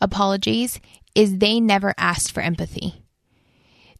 apologies 0.00 0.80
is 1.14 1.38
they 1.38 1.60
never 1.60 1.94
asked 1.98 2.32
for 2.32 2.40
empathy. 2.40 3.04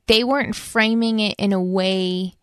They 0.06 0.24
weren't 0.24 0.56
framing 0.56 1.20
it 1.20 1.36
in 1.38 1.52
a 1.52 1.62
way 1.62 2.34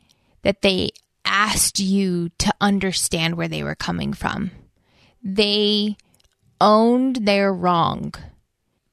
that 0.43 0.61
they 0.61 0.91
asked 1.25 1.79
you 1.79 2.29
to 2.37 2.53
understand 2.61 3.35
where 3.35 3.47
they 3.47 3.63
were 3.63 3.75
coming 3.75 4.13
from. 4.13 4.51
They 5.23 5.97
owned 6.61 7.25
their 7.25 7.51
wrong 7.51 8.13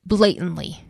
blatantly. 0.06 0.82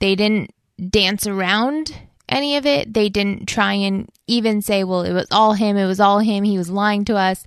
They 0.00 0.14
didn't 0.14 0.52
dance 0.90 1.26
around 1.26 1.92
any 2.28 2.56
of 2.56 2.66
it. 2.66 2.92
They 2.92 3.08
didn't 3.08 3.46
try 3.46 3.74
and 3.74 4.08
even 4.26 4.62
say, 4.62 4.84
well, 4.84 5.02
it 5.02 5.12
was 5.12 5.28
all 5.30 5.54
him, 5.54 5.76
it 5.76 5.86
was 5.86 6.00
all 6.00 6.18
him, 6.18 6.44
he 6.44 6.58
was 6.58 6.70
lying 6.70 7.04
to 7.06 7.16
us. 7.16 7.46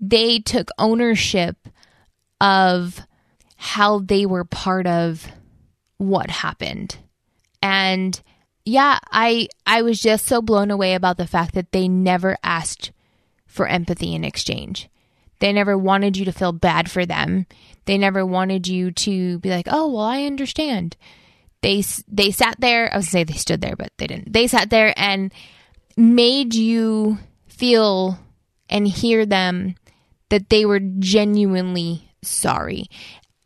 They 0.00 0.38
took 0.38 0.70
ownership 0.78 1.68
of 2.40 3.00
how 3.56 4.00
they 4.00 4.26
were 4.26 4.44
part 4.44 4.86
of 4.86 5.26
what 5.98 6.30
happened. 6.30 6.98
And 7.62 8.20
yeah, 8.64 8.98
I 9.10 9.48
I 9.66 9.82
was 9.82 10.00
just 10.00 10.26
so 10.26 10.42
blown 10.42 10.70
away 10.70 10.94
about 10.94 11.16
the 11.16 11.26
fact 11.26 11.54
that 11.54 11.72
they 11.72 11.88
never 11.88 12.36
asked 12.42 12.90
for 13.46 13.66
empathy 13.66 14.14
in 14.14 14.24
exchange. 14.24 14.88
They 15.38 15.52
never 15.52 15.76
wanted 15.76 16.16
you 16.16 16.24
to 16.24 16.32
feel 16.32 16.52
bad 16.52 16.90
for 16.90 17.04
them. 17.06 17.46
They 17.84 17.98
never 17.98 18.24
wanted 18.24 18.66
you 18.66 18.90
to 18.92 19.38
be 19.38 19.50
like, 19.50 19.66
"Oh, 19.70 19.92
well, 19.92 20.04
I 20.04 20.24
understand." 20.24 20.96
They 21.62 21.82
they 22.08 22.30
sat 22.32 22.56
there. 22.58 22.92
I 22.92 22.96
was 22.96 23.08
say 23.08 23.24
they 23.24 23.34
stood 23.34 23.60
there, 23.60 23.76
but 23.76 23.92
they 23.96 24.06
didn't. 24.06 24.32
They 24.32 24.46
sat 24.46 24.70
there 24.70 24.92
and 24.96 25.32
made 25.96 26.54
you 26.54 27.18
feel 27.46 28.18
and 28.68 28.86
hear 28.86 29.24
them 29.24 29.76
that 30.30 30.50
they 30.50 30.64
were 30.64 30.80
genuinely 30.80 32.10
sorry, 32.22 32.86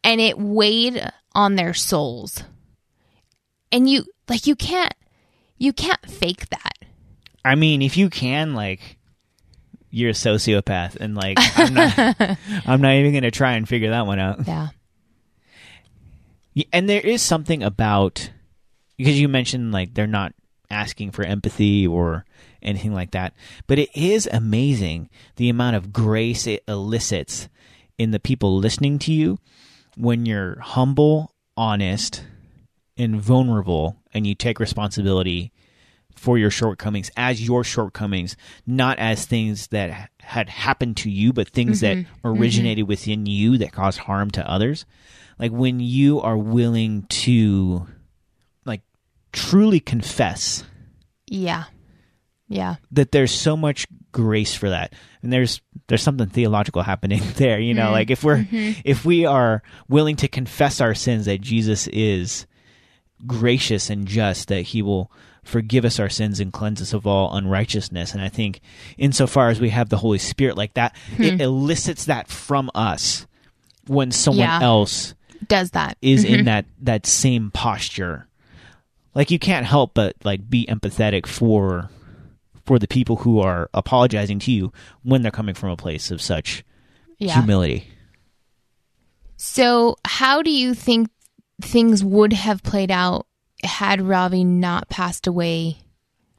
and 0.03 0.21
it 0.21 0.39
weighed 0.39 1.03
on 1.35 1.57
their 1.57 1.75
souls. 1.75 2.43
And 3.71 3.89
you 3.89 4.05
like 4.29 4.47
you 4.47 4.57
can't 4.57 4.95
you 5.59 5.73
can't 5.73 6.11
fake 6.11 6.49
that. 6.51 6.73
I 7.45 7.55
mean, 7.55 7.81
if 7.81 7.97
you 7.97 8.11
can, 8.11 8.55
like, 8.55 8.97
you're 9.91 10.11
a 10.11 10.15
sociopath, 10.15 10.97
and 10.97 11.15
like, 11.15 11.39
I'm 11.39 11.75
not, 11.75 11.99
I'm 12.67 12.81
not 12.81 12.95
even 12.95 13.15
gonna 13.15 13.31
try 13.31 13.53
and 13.53 13.69
figure 13.69 13.91
that 13.91 14.07
one 14.07 14.19
out. 14.19 14.47
Yeah. 14.47 14.69
And 16.73 16.89
there 16.89 17.01
is 17.01 17.23
something 17.23 17.63
about 17.63 18.31
because 18.97 19.21
you 19.21 19.29
mentioned 19.29 19.73
like 19.73 19.95
they're 19.95 20.07
not 20.07 20.33
asking 20.71 21.11
for 21.13 21.23
empathy 21.23 21.87
or 21.87 22.25
anything 22.63 22.93
like 22.95 23.11
that, 23.13 23.35
but 23.67 23.79
it 23.79 23.91
is 23.95 24.29
amazing 24.33 25.09
the 25.37 25.49
amount 25.49 25.77
of 25.77 25.93
grace 25.93 26.47
it 26.47 26.65
elicits 26.67 27.49
in 27.99 28.11
the 28.11 28.19
people 28.19 28.57
listening 28.57 28.99
to 29.01 29.13
you 29.13 29.39
when 29.97 30.27
you're 30.27 30.59
humble, 30.61 31.31
honest, 31.57 32.25
and 32.97 33.21
vulnerable, 33.21 33.97
and 34.13 34.27
you 34.27 34.35
take 34.35 34.59
responsibility 34.59 35.53
for 36.15 36.39
your 36.39 36.51
shortcomings 36.51 37.11
as 37.17 37.47
your 37.47 37.63
shortcomings, 37.63 38.37
not 38.67 38.99
as 38.99 39.27
things 39.27 39.67
that 39.69 40.11
had 40.21 40.49
happened 40.49 40.97
to 40.97 41.11
you, 41.11 41.33
but 41.33 41.49
things 41.49 41.83
Mm-hmm. 41.83 42.03
that 42.03 42.09
originated 42.25 42.89
within 42.89 43.27
you 43.27 43.59
that 43.59 43.73
caused 43.73 44.01
harm 44.01 44.31
to 44.33 44.51
others. 44.51 44.87
Like 45.39 45.53
when 45.53 45.81
you 45.81 46.21
are 46.21 46.37
willing 46.37 47.03
to, 47.09 47.87
like, 48.65 48.83
truly 49.33 49.81
confess 49.81 50.65
Yeah. 51.27 51.65
Yeah. 52.49 52.77
that 52.93 53.13
there's 53.13 53.33
so 53.33 53.57
much 53.57 53.87
grace 54.13 54.55
for 54.55 54.71
that 54.71 54.95
and 55.23 55.31
there's 55.31 55.61
there's 55.89 56.03
something 56.03 56.29
theological 56.29 56.81
happening 56.81 57.21
there 57.35 57.59
you 57.59 57.75
know 57.75 57.91
like 57.91 58.11
if 58.11 58.25
we're 58.25 58.39
mm-hmm. 58.39 58.81
if 58.83 59.05
we 59.05 59.27
are 59.27 59.63
willing 59.89 60.17
to 60.17 60.27
confess 60.27 60.81
our 60.81 60.95
sins 60.95 61.27
that 61.27 61.43
jesus 61.43 61.87
is 61.89 62.47
gracious 63.27 63.91
and 63.91 64.07
just 64.07 64.49
that 64.49 64.63
he 64.63 64.81
will 64.81 65.11
forgive 65.43 65.85
us 65.85 66.01
our 66.01 66.09
sins 66.09 66.41
and 66.41 66.53
cleanse 66.53 66.81
us 66.81 66.95
of 66.95 67.07
all 67.07 67.35
unrighteousness 67.37 68.15
and 68.15 68.23
i 68.23 68.29
think 68.29 68.61
insofar 68.97 69.51
as 69.51 69.61
we 69.61 69.69
have 69.69 69.91
the 69.91 69.99
holy 69.99 70.19
spirit 70.19 70.57
like 70.57 70.73
that 70.75 70.97
it 71.19 71.35
hmm. 71.35 71.41
elicits 71.41 72.07
that 72.07 72.29
from 72.29 72.71
us 72.75 73.27
when 73.89 74.11
someone 74.11 74.47
Yeah. 74.47 74.63
else 74.63 75.15
Does 75.47 75.71
that. 75.73 75.97
is 76.03 76.25
in 76.25 76.35
mm-hmm. 76.35 76.45
that 76.45 76.67
that 76.83 77.07
same 77.07 77.51
posture 77.51 78.27
like 79.15 79.31
you 79.31 79.39
can't 79.39 79.67
help 79.67 79.95
but 79.95 80.15
like 80.25 80.49
be 80.49 80.67
empathetic 80.67 81.27
for 81.27 81.91
for 82.65 82.79
the 82.79 82.89
people 82.89 83.17
who 83.17 83.41
are 83.41 83.71
apologizing 83.75 84.39
to 84.41 84.53
you 84.53 84.73
when 85.03 85.23
they're 85.23 85.31
coming 85.31 85.55
from 85.55 85.71
a 85.71 85.77
place 85.77 86.11
of 86.11 86.21
such 86.21 86.65
Yeah. 87.19 87.35
humility 87.35 87.89
So, 89.37 89.97
how 90.05 90.43
do 90.43 90.51
you 90.51 90.75
think 90.75 91.09
things 91.61 92.03
would 92.03 92.33
have 92.33 92.63
played 92.63 92.91
out 92.91 93.27
had 93.63 94.01
Ravi 94.01 94.45
not 94.45 94.89
passed 94.89 95.27
away 95.27 95.79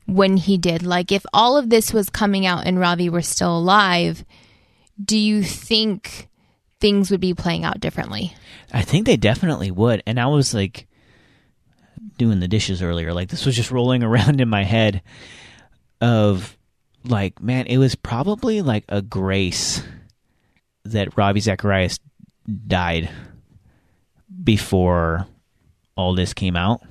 when 0.07 0.37
he 0.37 0.57
did? 0.57 0.83
Like, 0.83 1.11
if 1.11 1.25
all 1.33 1.57
of 1.57 1.69
this 1.69 1.93
was 1.93 2.09
coming 2.09 2.45
out 2.45 2.65
and 2.65 2.79
Ravi 2.79 3.09
were 3.09 3.21
still 3.21 3.57
alive, 3.57 4.25
do 5.03 5.17
you 5.17 5.43
think 5.43 6.27
things 6.79 7.09
would 7.11 7.21
be 7.21 7.33
playing 7.33 7.63
out 7.63 7.79
differently? 7.79 8.33
i 8.73 8.81
think 8.81 9.05
they 9.05 9.17
definitely 9.17 9.71
would 9.71 10.03
and 10.05 10.19
i 10.19 10.25
was 10.25 10.53
like 10.53 10.87
doing 12.17 12.39
the 12.39 12.47
dishes 12.47 12.81
earlier 12.81 13.13
like 13.13 13.29
this 13.29 13.45
was 13.45 13.55
just 13.55 13.71
rolling 13.71 14.03
around 14.03 14.41
in 14.41 14.49
my 14.49 14.63
head 14.63 15.01
of 16.01 16.57
like 17.05 17.41
man 17.41 17.65
it 17.67 17.77
was 17.77 17.95
probably 17.95 18.61
like 18.61 18.83
a 18.89 19.01
grace 19.01 19.81
that 20.83 21.15
ravi 21.17 21.39
zacharias 21.39 21.99
died 22.67 23.09
before 24.43 25.27
all 25.95 26.13
this 26.15 26.33
came 26.33 26.55
out. 26.55 26.81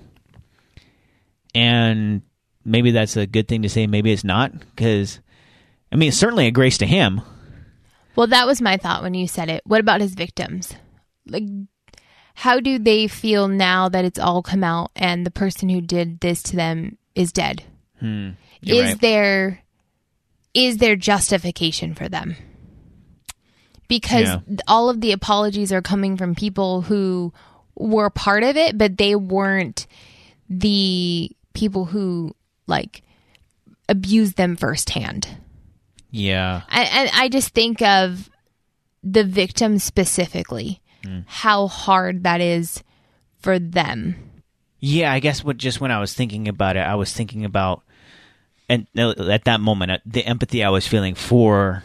And 1.55 2.22
maybe 2.64 2.90
that's 2.90 3.16
a 3.16 3.27
good 3.27 3.49
thing 3.49 3.62
to 3.62 3.68
say, 3.68 3.87
maybe 3.87 4.12
it's 4.12 4.25
not, 4.25 4.53
because, 4.53 5.20
I 5.90 5.96
mean, 5.96 6.09
it's 6.09 6.18
certainly 6.18 6.46
a 6.46 6.51
grace 6.51 6.79
to 6.79 6.87
him. 6.87 7.22
Well, 8.16 8.26
that 8.29 8.46
was 8.46 8.62
my 8.62 8.76
thought 8.79 9.02
when 9.02 9.14
you 9.14 9.29
said 9.29 9.48
it. 9.50 9.62
What 9.66 9.81
about 9.81 10.00
his 10.00 10.14
victims? 10.14 10.74
Like, 11.26 11.44
how 12.35 12.61
do 12.61 12.79
they 12.79 13.09
feel 13.09 13.48
now 13.48 13.88
that 13.88 14.05
it's 14.05 14.18
all 14.18 14.42
come 14.42 14.64
out 14.64 14.90
and 14.96 15.24
the 15.24 15.31
person 15.31 15.68
who 15.68 15.81
did 15.81 16.20
this 16.20 16.42
to 16.44 16.57
them 16.57 16.98
is 17.14 17.33
dead? 17.33 17.62
Hmm. 18.00 18.31
Is 18.62 18.83
right. 18.92 19.00
there 19.00 19.62
is 20.55 20.79
there 20.79 20.96
justification 20.96 21.94
for 21.94 22.09
them? 22.09 22.35
Because 23.88 24.24
Yeah. 24.24 24.40
all 24.66 24.88
of 24.88 25.00
the 25.00 25.12
apologies 25.12 25.72
are 25.72 25.83
coming 25.83 26.16
from 26.16 26.35
people 26.35 26.83
who 26.83 27.33
were 27.74 28.11
part 28.11 28.42
of 28.42 28.57
it, 28.57 28.76
but 28.79 28.96
they 28.96 29.14
weren't 29.14 29.87
the 30.48 31.31
people 31.55 31.85
who 31.85 32.35
like 32.66 33.02
abused 33.88 34.37
them 34.37 34.57
firsthand. 34.57 35.29
Yeah. 36.16 36.62
And, 36.70 36.88
and 36.90 37.11
I 37.14 37.29
just 37.29 37.50
think 37.50 37.83
of 37.83 38.31
the 39.02 39.22
victims 39.22 39.85
specifically, 39.85 40.81
how 41.26 41.68
hard 41.68 42.24
that 42.24 42.40
is 42.40 42.83
for 43.38 43.59
them. 43.61 44.16
Yeah, 44.81 45.12
I 45.12 45.20
guess 45.20 45.44
what 45.44 45.57
just 45.57 45.81
when 45.81 45.92
I 45.92 46.00
was 46.00 46.14
thinking 46.14 46.48
about 46.48 46.76
it, 46.76 46.81
I 46.81 46.96
was 46.96 47.12
thinking 47.12 47.44
about, 47.44 47.83
and 48.68 48.87
at 48.96 49.44
that 49.44 49.61
moment, 49.61 49.92
uh, 49.92 49.98
the 50.05 50.24
empathy 50.24 50.64
I 50.64 50.70
was 50.70 50.87
feeling 50.87 51.14
for 51.14 51.85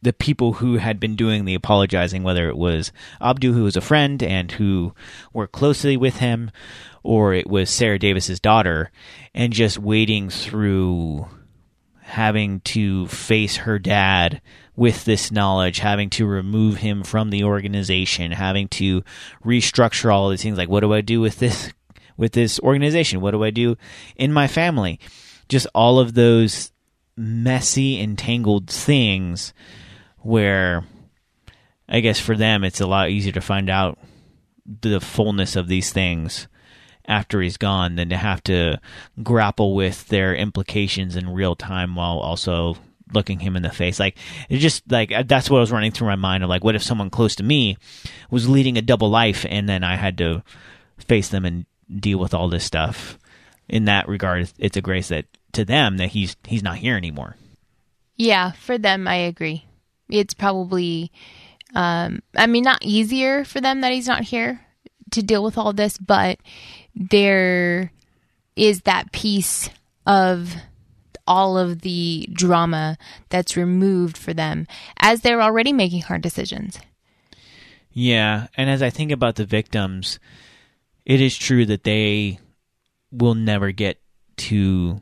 the 0.00 0.12
people 0.12 0.54
who 0.54 0.76
had 0.76 1.00
been 1.00 1.16
doing 1.16 1.44
the 1.44 1.54
apologizing, 1.54 2.22
whether 2.22 2.48
it 2.48 2.56
was 2.56 2.92
Abdu, 3.20 3.52
who 3.52 3.64
was 3.64 3.76
a 3.76 3.80
friend 3.82 4.22
and 4.22 4.52
who 4.52 4.94
worked 5.32 5.52
closely 5.52 5.96
with 5.96 6.16
him, 6.16 6.50
or 7.02 7.34
it 7.34 7.48
was 7.48 7.68
Sarah 7.68 7.98
Davis's 7.98 8.40
daughter, 8.40 8.90
and 9.34 9.52
just 9.52 9.78
wading 9.78 10.30
through 10.30 11.26
having 12.04 12.60
to 12.60 13.06
face 13.06 13.56
her 13.56 13.78
dad 13.78 14.42
with 14.76 15.06
this 15.06 15.32
knowledge, 15.32 15.78
having 15.78 16.10
to 16.10 16.26
remove 16.26 16.76
him 16.76 17.02
from 17.02 17.30
the 17.30 17.42
organization, 17.42 18.30
having 18.30 18.68
to 18.68 19.02
restructure 19.42 20.12
all 20.12 20.28
these 20.28 20.42
things. 20.42 20.58
Like, 20.58 20.68
what 20.68 20.80
do 20.80 20.92
I 20.92 21.00
do 21.00 21.22
with 21.22 21.38
this 21.38 21.72
with 22.18 22.32
this 22.32 22.60
organization? 22.60 23.22
What 23.22 23.30
do 23.30 23.42
I 23.42 23.50
do 23.50 23.76
in 24.16 24.34
my 24.34 24.46
family? 24.46 25.00
Just 25.48 25.66
all 25.74 25.98
of 25.98 26.12
those 26.12 26.72
messy, 27.16 27.98
entangled 27.98 28.68
things 28.68 29.54
where 30.18 30.84
I 31.88 32.00
guess 32.00 32.20
for 32.20 32.36
them 32.36 32.64
it's 32.64 32.82
a 32.82 32.86
lot 32.86 33.08
easier 33.08 33.32
to 33.32 33.40
find 33.40 33.70
out 33.70 33.98
the 34.66 35.00
fullness 35.00 35.56
of 35.56 35.68
these 35.68 35.90
things 35.90 36.48
after 37.06 37.40
he's 37.40 37.56
gone 37.56 37.96
than 37.96 38.08
to 38.08 38.16
have 38.16 38.42
to 38.44 38.80
grapple 39.22 39.74
with 39.74 40.08
their 40.08 40.34
implications 40.34 41.16
in 41.16 41.28
real 41.28 41.54
time 41.54 41.94
while 41.94 42.18
also 42.18 42.76
looking 43.12 43.40
him 43.40 43.56
in 43.56 43.62
the 43.62 43.70
face. 43.70 44.00
Like 44.00 44.16
it 44.48 44.58
just 44.58 44.90
like 44.90 45.12
uh, 45.12 45.24
that's 45.26 45.50
what 45.50 45.60
was 45.60 45.72
running 45.72 45.92
through 45.92 46.08
my 46.08 46.16
mind 46.16 46.42
of 46.42 46.48
like 46.48 46.64
what 46.64 46.74
if 46.74 46.82
someone 46.82 47.10
close 47.10 47.36
to 47.36 47.42
me 47.42 47.76
was 48.30 48.48
leading 48.48 48.78
a 48.78 48.82
double 48.82 49.10
life 49.10 49.44
and 49.48 49.68
then 49.68 49.84
I 49.84 49.96
had 49.96 50.18
to 50.18 50.42
face 50.98 51.28
them 51.28 51.44
and 51.44 51.66
deal 52.00 52.18
with 52.18 52.34
all 52.34 52.48
this 52.48 52.64
stuff. 52.64 53.18
In 53.66 53.86
that 53.86 54.08
regard, 54.08 54.50
it's 54.58 54.76
a 54.76 54.82
grace 54.82 55.08
that 55.08 55.24
to 55.52 55.64
them 55.64 55.96
that 55.96 56.08
he's 56.08 56.36
he's 56.46 56.62
not 56.62 56.76
here 56.76 56.96
anymore. 56.96 57.36
Yeah, 58.16 58.52
for 58.52 58.78
them, 58.78 59.08
I 59.08 59.16
agree. 59.16 59.64
It's 60.08 60.34
probably, 60.34 61.10
um, 61.74 62.22
I 62.36 62.46
mean, 62.46 62.62
not 62.62 62.84
easier 62.84 63.44
for 63.44 63.60
them 63.60 63.80
that 63.80 63.92
he's 63.92 64.06
not 64.06 64.22
here 64.22 64.60
to 65.12 65.22
deal 65.22 65.42
with 65.42 65.56
all 65.58 65.72
this, 65.72 65.98
but 65.98 66.38
there 66.94 67.92
is 68.56 68.82
that 68.82 69.12
piece 69.12 69.68
of 70.06 70.54
all 71.26 71.56
of 71.56 71.80
the 71.80 72.28
drama 72.32 72.98
that's 73.30 73.56
removed 73.56 74.16
for 74.16 74.34
them 74.34 74.66
as 74.98 75.20
they're 75.20 75.42
already 75.42 75.72
making 75.72 76.02
hard 76.02 76.22
decisions. 76.22 76.78
Yeah, 77.92 78.48
and 78.56 78.68
as 78.68 78.82
I 78.82 78.90
think 78.90 79.12
about 79.12 79.36
the 79.36 79.44
victims, 79.44 80.18
it 81.06 81.20
is 81.20 81.36
true 81.36 81.64
that 81.66 81.84
they 81.84 82.40
will 83.12 83.34
never 83.34 83.70
get 83.70 84.00
to 84.36 85.00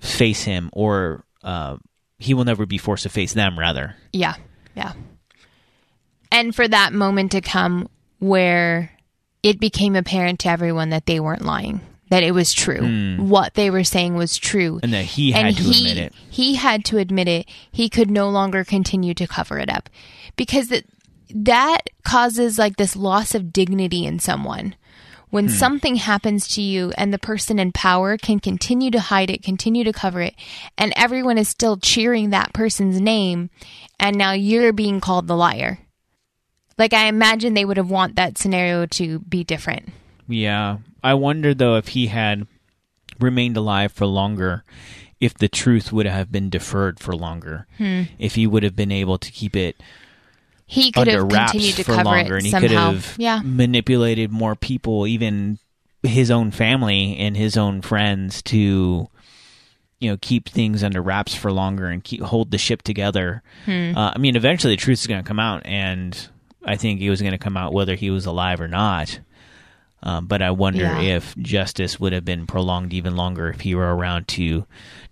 face 0.00 0.42
him, 0.42 0.70
or 0.72 1.24
uh, 1.42 1.76
he 2.18 2.32
will 2.32 2.44
never 2.44 2.64
be 2.64 2.78
forced 2.78 3.02
to 3.02 3.10
face 3.10 3.34
them. 3.34 3.58
Rather, 3.58 3.94
Yeah, 4.12 4.36
yeah. 4.74 4.94
And 6.32 6.54
for 6.54 6.66
that 6.66 6.92
moment 6.92 7.32
to 7.32 7.40
come 7.40 7.88
where 8.18 8.90
it 9.44 9.60
became 9.60 9.94
apparent 9.94 10.40
to 10.40 10.48
everyone 10.48 10.88
that 10.88 11.04
they 11.04 11.20
weren't 11.20 11.44
lying, 11.44 11.82
that 12.08 12.22
it 12.22 12.32
was 12.32 12.54
true. 12.54 12.80
Hmm. 12.80 13.28
What 13.28 13.54
they 13.54 13.68
were 13.68 13.84
saying 13.84 14.14
was 14.14 14.38
true. 14.38 14.80
and 14.82 14.94
that 14.94 15.04
he 15.04 15.32
had 15.32 15.46
and 15.46 15.56
to 15.56 15.62
he, 15.62 15.90
admit 15.90 16.02
it. 16.02 16.14
He 16.30 16.54
had 16.54 16.84
to 16.86 16.96
admit 16.96 17.28
it. 17.28 17.46
He 17.70 17.90
could 17.90 18.10
no 18.10 18.30
longer 18.30 18.64
continue 18.64 19.12
to 19.12 19.26
cover 19.26 19.58
it 19.58 19.68
up 19.68 19.90
because 20.36 20.72
it, 20.72 20.88
that 21.28 21.90
causes 22.04 22.58
like 22.58 22.76
this 22.76 22.96
loss 22.96 23.34
of 23.34 23.52
dignity 23.52 24.06
in 24.06 24.18
someone. 24.18 24.76
When 25.28 25.48
hmm. 25.48 25.52
something 25.52 25.96
happens 25.96 26.48
to 26.54 26.62
you 26.62 26.94
and 26.96 27.12
the 27.12 27.18
person 27.18 27.58
in 27.58 27.72
power 27.72 28.16
can 28.16 28.40
continue 28.40 28.90
to 28.92 29.00
hide 29.00 29.28
it, 29.28 29.42
continue 29.42 29.84
to 29.84 29.92
cover 29.92 30.22
it, 30.22 30.34
and 30.78 30.94
everyone 30.96 31.36
is 31.36 31.50
still 31.50 31.76
cheering 31.76 32.30
that 32.30 32.54
person's 32.54 32.98
name, 32.98 33.50
and 34.00 34.16
now 34.16 34.32
you're 34.32 34.72
being 34.72 35.00
called 35.00 35.26
the 35.26 35.36
liar. 35.36 35.80
Like 36.78 36.92
I 36.92 37.06
imagine 37.06 37.54
they 37.54 37.64
would 37.64 37.76
have 37.76 37.90
want 37.90 38.16
that 38.16 38.38
scenario 38.38 38.86
to 38.86 39.20
be 39.20 39.44
different. 39.44 39.90
Yeah, 40.28 40.78
I 41.02 41.14
wonder 41.14 41.54
though 41.54 41.76
if 41.76 41.88
he 41.88 42.06
had 42.08 42.46
remained 43.20 43.56
alive 43.56 43.92
for 43.92 44.06
longer, 44.06 44.64
if 45.20 45.34
the 45.34 45.48
truth 45.48 45.92
would 45.92 46.06
have 46.06 46.32
been 46.32 46.50
deferred 46.50 46.98
for 46.98 47.14
longer, 47.14 47.66
Hmm. 47.78 48.02
if 48.18 48.34
he 48.34 48.46
would 48.46 48.62
have 48.62 48.74
been 48.74 48.90
able 48.92 49.18
to 49.18 49.30
keep 49.30 49.54
it 49.54 49.76
He 50.66 50.90
could 50.90 51.08
under 51.08 51.20
have 51.22 51.32
wraps 51.32 51.52
continued 51.52 51.76
to 51.76 51.84
for 51.84 51.92
cover 51.94 52.04
longer, 52.04 52.34
it 52.34 52.38
and 52.38 52.44
he 52.46 52.50
somehow. 52.50 52.66
could 52.68 52.76
have 52.76 53.14
yeah. 53.18 53.40
manipulated 53.44 54.32
more 54.32 54.56
people, 54.56 55.06
even 55.06 55.58
his 56.02 56.30
own 56.30 56.50
family 56.50 57.16
and 57.18 57.36
his 57.36 57.56
own 57.56 57.80
friends, 57.82 58.42
to 58.42 59.08
you 60.00 60.10
know 60.10 60.16
keep 60.20 60.48
things 60.48 60.82
under 60.82 61.00
wraps 61.00 61.34
for 61.34 61.52
longer 61.52 61.86
and 61.86 62.02
keep 62.02 62.20
hold 62.22 62.50
the 62.50 62.58
ship 62.58 62.82
together. 62.82 63.42
Hmm. 63.66 63.92
Uh, 63.96 64.12
I 64.14 64.18
mean, 64.18 64.34
eventually 64.36 64.74
the 64.74 64.80
truth 64.80 65.00
is 65.00 65.06
going 65.06 65.22
to 65.22 65.26
come 65.28 65.38
out, 65.40 65.62
and 65.66 66.28
I 66.64 66.76
think 66.76 67.00
he 67.00 67.10
was 67.10 67.20
going 67.20 67.32
to 67.32 67.38
come 67.38 67.56
out 67.56 67.72
whether 67.72 67.94
he 67.94 68.10
was 68.10 68.26
alive 68.26 68.60
or 68.60 68.68
not. 68.68 69.20
Um, 70.02 70.26
but 70.26 70.42
I 70.42 70.50
wonder 70.50 70.82
Yeah. 70.82 71.00
if 71.00 71.34
justice 71.38 71.98
would 71.98 72.12
have 72.12 72.24
been 72.24 72.46
prolonged 72.46 72.92
even 72.92 73.16
longer 73.16 73.48
if 73.48 73.60
he 73.62 73.74
were 73.74 73.94
around 73.96 74.28
to 74.28 74.66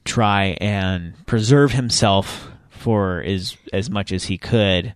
try 0.05 0.57
and 0.61 1.15
preserve 1.27 1.73
himself 1.73 2.51
for 2.71 3.23
as 3.23 3.57
as 3.73 3.88
much 3.88 4.12
as 4.12 4.25
he 4.25 4.37
could. 4.37 4.95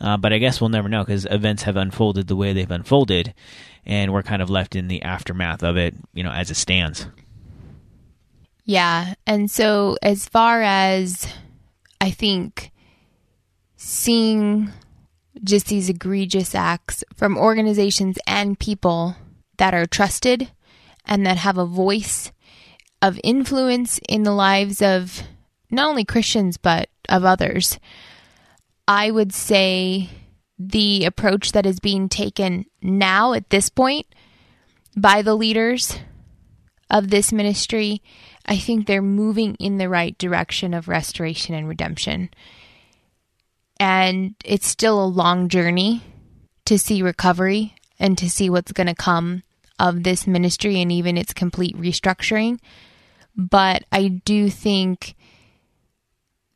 Uh, 0.00 0.16
but 0.16 0.32
I 0.32 0.38
guess 0.38 0.60
we'll 0.60 0.70
never 0.70 0.88
know 0.88 1.04
because 1.04 1.24
events 1.30 1.62
have 1.62 1.76
unfolded 1.76 2.26
the 2.26 2.34
way 2.34 2.52
they've 2.52 2.68
unfolded, 2.68 3.32
and 3.86 4.12
we're 4.12 4.24
kind 4.24 4.42
of 4.42 4.50
left 4.50 4.74
in 4.74 4.88
the 4.88 5.02
aftermath 5.02 5.62
of 5.62 5.76
it, 5.76 5.94
you 6.12 6.24
know, 6.24 6.32
as 6.32 6.50
it 6.50 6.56
stands. 6.56 7.06
Yeah. 8.64 9.14
And 9.26 9.48
so, 9.48 9.96
as 10.02 10.26
far 10.28 10.62
as 10.62 11.32
I 12.00 12.10
think 12.10 12.72
seeing 13.76 14.72
just 15.42 15.66
these 15.66 15.88
egregious 15.88 16.54
acts 16.54 17.04
from 17.14 17.38
organizations 17.38 18.18
and 18.26 18.58
people 18.58 19.16
that 19.58 19.74
are 19.74 19.86
trusted 19.86 20.50
and 21.04 21.26
that 21.26 21.38
have 21.38 21.58
a 21.58 21.66
voice 21.66 22.32
of 23.00 23.18
influence 23.24 23.98
in 24.08 24.22
the 24.22 24.32
lives 24.32 24.80
of 24.80 25.22
not 25.70 25.88
only 25.88 26.04
Christians, 26.04 26.56
but 26.56 26.88
of 27.08 27.24
others, 27.24 27.78
I 28.86 29.10
would 29.10 29.32
say 29.32 30.10
the 30.58 31.04
approach 31.04 31.52
that 31.52 31.66
is 31.66 31.80
being 31.80 32.08
taken 32.08 32.66
now 32.80 33.32
at 33.32 33.50
this 33.50 33.68
point 33.68 34.06
by 34.96 35.22
the 35.22 35.34
leaders 35.34 35.98
of 36.90 37.08
this 37.08 37.32
ministry, 37.32 38.02
I 38.44 38.58
think 38.58 38.86
they're 38.86 39.02
moving 39.02 39.54
in 39.56 39.78
the 39.78 39.88
right 39.88 40.16
direction 40.18 40.74
of 40.74 40.88
restoration 40.88 41.54
and 41.54 41.68
redemption. 41.68 42.30
And 43.82 44.36
it's 44.44 44.68
still 44.68 45.02
a 45.02 45.04
long 45.04 45.48
journey 45.48 46.04
to 46.66 46.78
see 46.78 47.02
recovery 47.02 47.74
and 47.98 48.16
to 48.16 48.30
see 48.30 48.48
what's 48.48 48.70
going 48.70 48.86
to 48.86 48.94
come 48.94 49.42
of 49.76 50.04
this 50.04 50.24
ministry 50.24 50.80
and 50.80 50.92
even 50.92 51.18
its 51.18 51.34
complete 51.34 51.76
restructuring. 51.76 52.60
But 53.34 53.82
I 53.90 54.06
do 54.24 54.50
think 54.50 55.16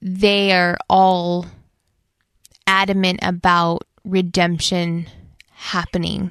they 0.01 0.53
are 0.53 0.79
all 0.89 1.47
adamant 2.65 3.19
about 3.23 3.83
redemption 4.05 5.09
happening. 5.51 6.31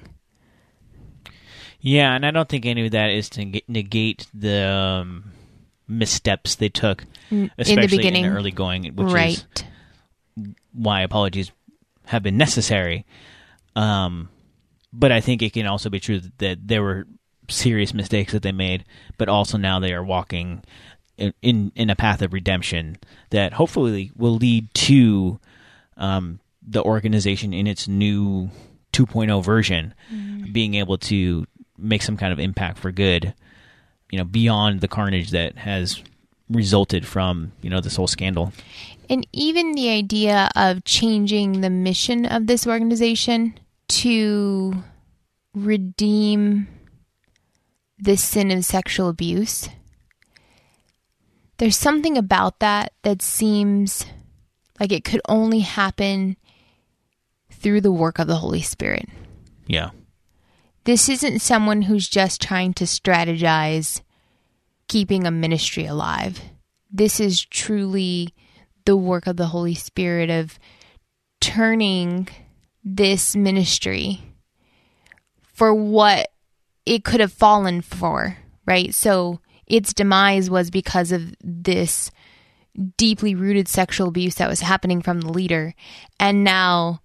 Yeah, 1.81 2.15
and 2.15 2.25
I 2.25 2.31
don't 2.31 2.47
think 2.47 2.65
any 2.65 2.85
of 2.85 2.93
that 2.93 3.09
is 3.09 3.29
to 3.31 3.61
negate 3.67 4.27
the 4.33 4.63
um, 4.63 5.33
missteps 5.89 6.55
they 6.55 6.69
took, 6.69 7.03
especially 7.57 7.97
beginning. 7.97 8.23
the 8.23 8.29
early 8.29 8.51
going, 8.51 8.85
which 8.95 9.07
is 9.07 9.13
right. 9.13 9.65
Why 10.73 11.01
apologies 11.01 11.51
have 12.05 12.23
been 12.23 12.37
necessary. 12.37 13.05
Um, 13.75 14.29
but 14.93 15.11
I 15.11 15.21
think 15.21 15.41
it 15.41 15.53
can 15.53 15.67
also 15.67 15.89
be 15.89 15.99
true 15.99 16.19
that, 16.19 16.37
that 16.39 16.67
there 16.67 16.83
were 16.83 17.07
serious 17.49 17.93
mistakes 17.93 18.31
that 18.31 18.41
they 18.41 18.51
made, 18.51 18.85
but 19.17 19.29
also 19.29 19.57
now 19.57 19.79
they 19.79 19.93
are 19.93 20.03
walking 20.03 20.63
in 21.17 21.33
in, 21.41 21.71
in 21.75 21.89
a 21.89 21.95
path 21.95 22.21
of 22.21 22.33
redemption 22.33 22.97
that 23.29 23.53
hopefully 23.53 24.11
will 24.15 24.35
lead 24.35 24.73
to 24.73 25.39
um, 25.97 26.39
the 26.61 26.83
organization 26.83 27.53
in 27.53 27.67
its 27.67 27.87
new 27.87 28.49
2.0 28.93 29.43
version 29.43 29.93
being 30.51 30.75
able 30.75 30.97
to 30.97 31.45
make 31.77 32.01
some 32.01 32.17
kind 32.17 32.31
of 32.31 32.39
impact 32.39 32.77
for 32.77 32.91
good, 32.91 33.33
you 34.09 34.17
know, 34.17 34.23
beyond 34.23 34.81
the 34.81 34.87
carnage 34.87 35.31
that 35.31 35.57
has 35.57 36.01
resulted 36.49 37.07
from 37.07 37.51
you 37.61 37.69
know 37.69 37.81
this 37.81 37.95
whole 37.95 38.07
scandal. 38.07 38.53
And 39.09 39.27
even 39.31 39.73
the 39.73 39.89
idea 39.89 40.49
of 40.55 40.83
changing 40.83 41.61
the 41.61 41.69
mission 41.69 42.25
of 42.25 42.47
this 42.47 42.65
organization 42.65 43.59
to 43.87 44.83
redeem 45.53 46.67
the 47.97 48.17
sin 48.17 48.51
of 48.51 48.65
sexual 48.65 49.09
abuse. 49.09 49.69
There's 51.57 51.77
something 51.77 52.17
about 52.17 52.59
that 52.59 52.93
that 53.03 53.21
seems 53.21 54.05
like 54.79 54.91
it 54.91 55.05
could 55.05 55.21
only 55.29 55.59
happen 55.59 56.35
through 57.49 57.81
the 57.81 57.91
work 57.91 58.19
of 58.19 58.27
the 58.27 58.35
Holy 58.35 58.61
Spirit. 58.61 59.07
Yeah, 59.65 59.91
This 60.83 61.09
isn't 61.09 61.39
someone 61.39 61.83
who's 61.83 62.07
just 62.07 62.41
trying 62.41 62.73
to 62.75 62.83
strategize 62.83 64.01
keeping 64.87 65.25
a 65.25 65.31
ministry 65.31 65.85
alive. 65.85 66.41
This 66.91 67.19
is 67.19 67.43
truly 67.43 68.33
the 68.85 68.95
work 68.97 69.27
of 69.27 69.37
the 69.37 69.47
Holy 69.47 69.75
Spirit 69.75 70.29
of 70.29 70.59
turning 71.41 72.27
this 72.83 73.35
ministry 73.35 74.21
for 75.41 75.73
what 75.73 76.29
it 76.85 77.03
could 77.03 77.19
have 77.19 77.33
fallen 77.33 77.81
for, 77.81 78.37
right? 78.65 78.93
So 78.93 79.39
its 79.65 79.93
demise 79.93 80.49
was 80.49 80.69
because 80.69 81.11
of 81.11 81.33
this 81.43 82.11
deeply 82.97 83.33
rooted 83.33 83.67
sexual 83.67 84.09
abuse 84.09 84.35
that 84.35 84.49
was 84.49 84.61
happening 84.61 85.01
from 85.01 85.21
the 85.21 85.31
leader. 85.31 85.73
And 86.19 86.43
now 86.43 87.01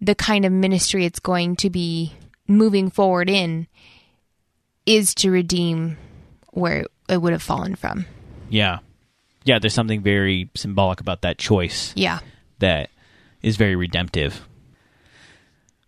the 0.00 0.14
kind 0.14 0.44
of 0.44 0.52
ministry 0.52 1.04
it's 1.04 1.20
going 1.20 1.56
to 1.56 1.70
be 1.70 2.12
moving 2.46 2.90
forward 2.90 3.30
in 3.30 3.66
is 4.84 5.14
to 5.16 5.30
redeem 5.30 5.96
where 6.50 6.86
it 7.08 7.20
would 7.20 7.32
have 7.32 7.42
fallen 7.42 7.74
from. 7.74 8.06
yeah, 8.48 8.78
yeah. 9.46 9.58
There's 9.58 9.74
something 9.74 10.02
very 10.02 10.50
symbolic 10.54 11.00
about 11.00 11.22
that 11.22 11.38
choice. 11.38 11.92
Yeah. 11.96 12.20
that 12.58 12.90
is 13.42 13.56
very 13.56 13.76
redemptive. 13.76 14.46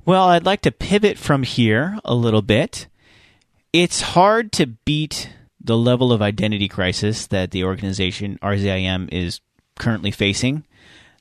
Well, 0.05 0.29
I'd 0.29 0.47
like 0.47 0.63
to 0.63 0.73
pivot 0.73 1.19
from 1.19 1.43
here 1.43 1.99
a 2.05 2.15
little 2.15 2.41
bit. 2.41 2.87
It's 3.73 4.01
hard 4.01 4.53
to 4.53 4.67
beat 4.67 5.31
the 5.61 5.77
level 5.77 6.13
of 6.13 6.23
identity 6.23 6.69
crisis 6.69 7.27
that 7.27 7.51
the 7.51 7.65
organization 7.65 8.39
RZIM 8.41 9.09
is 9.13 9.41
currently 9.79 10.11
facing 10.11 10.65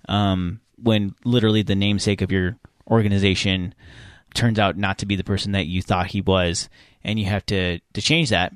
um, 0.08 0.62
when 0.82 1.15
literally 1.26 1.63
the 1.63 1.76
namesake 1.76 2.21
of 2.21 2.32
your 2.32 2.58
organization 2.89 3.73
turns 4.34 4.60
out 4.60 4.78
not 4.78 5.00
to 5.00 5.06
be 5.06 5.15
the 5.15 5.23
person 5.23 5.52
that 5.52 5.65
you 5.65 5.82
thought 5.82 6.08
he 6.08 6.21
was, 6.21 6.69
and 7.04 7.19
you 7.19 7.26
have 7.26 7.45
to, 7.47 7.80
to 7.93 8.02
change 8.02 8.30
that. 8.30 8.54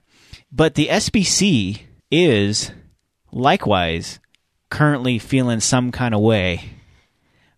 But 0.52 0.76
the 0.76 0.88
SBC 0.88 1.82
is 2.10 2.72
likewise 3.32 4.20
currently 4.70 5.20
feeling 5.20 5.60
some 5.60 5.92
kind 5.92 6.14
of 6.14 6.22
way 6.22 6.72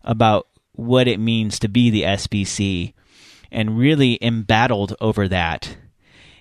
about 0.02 0.48
what 0.72 1.08
it 1.08 1.18
means 1.18 1.58
to 1.60 1.68
be 1.68 1.90
the 1.90 2.02
SBC 2.02 2.92
and 3.50 3.78
really 3.78 4.18
embattled 4.20 4.96
over 5.00 5.28
that. 5.28 5.76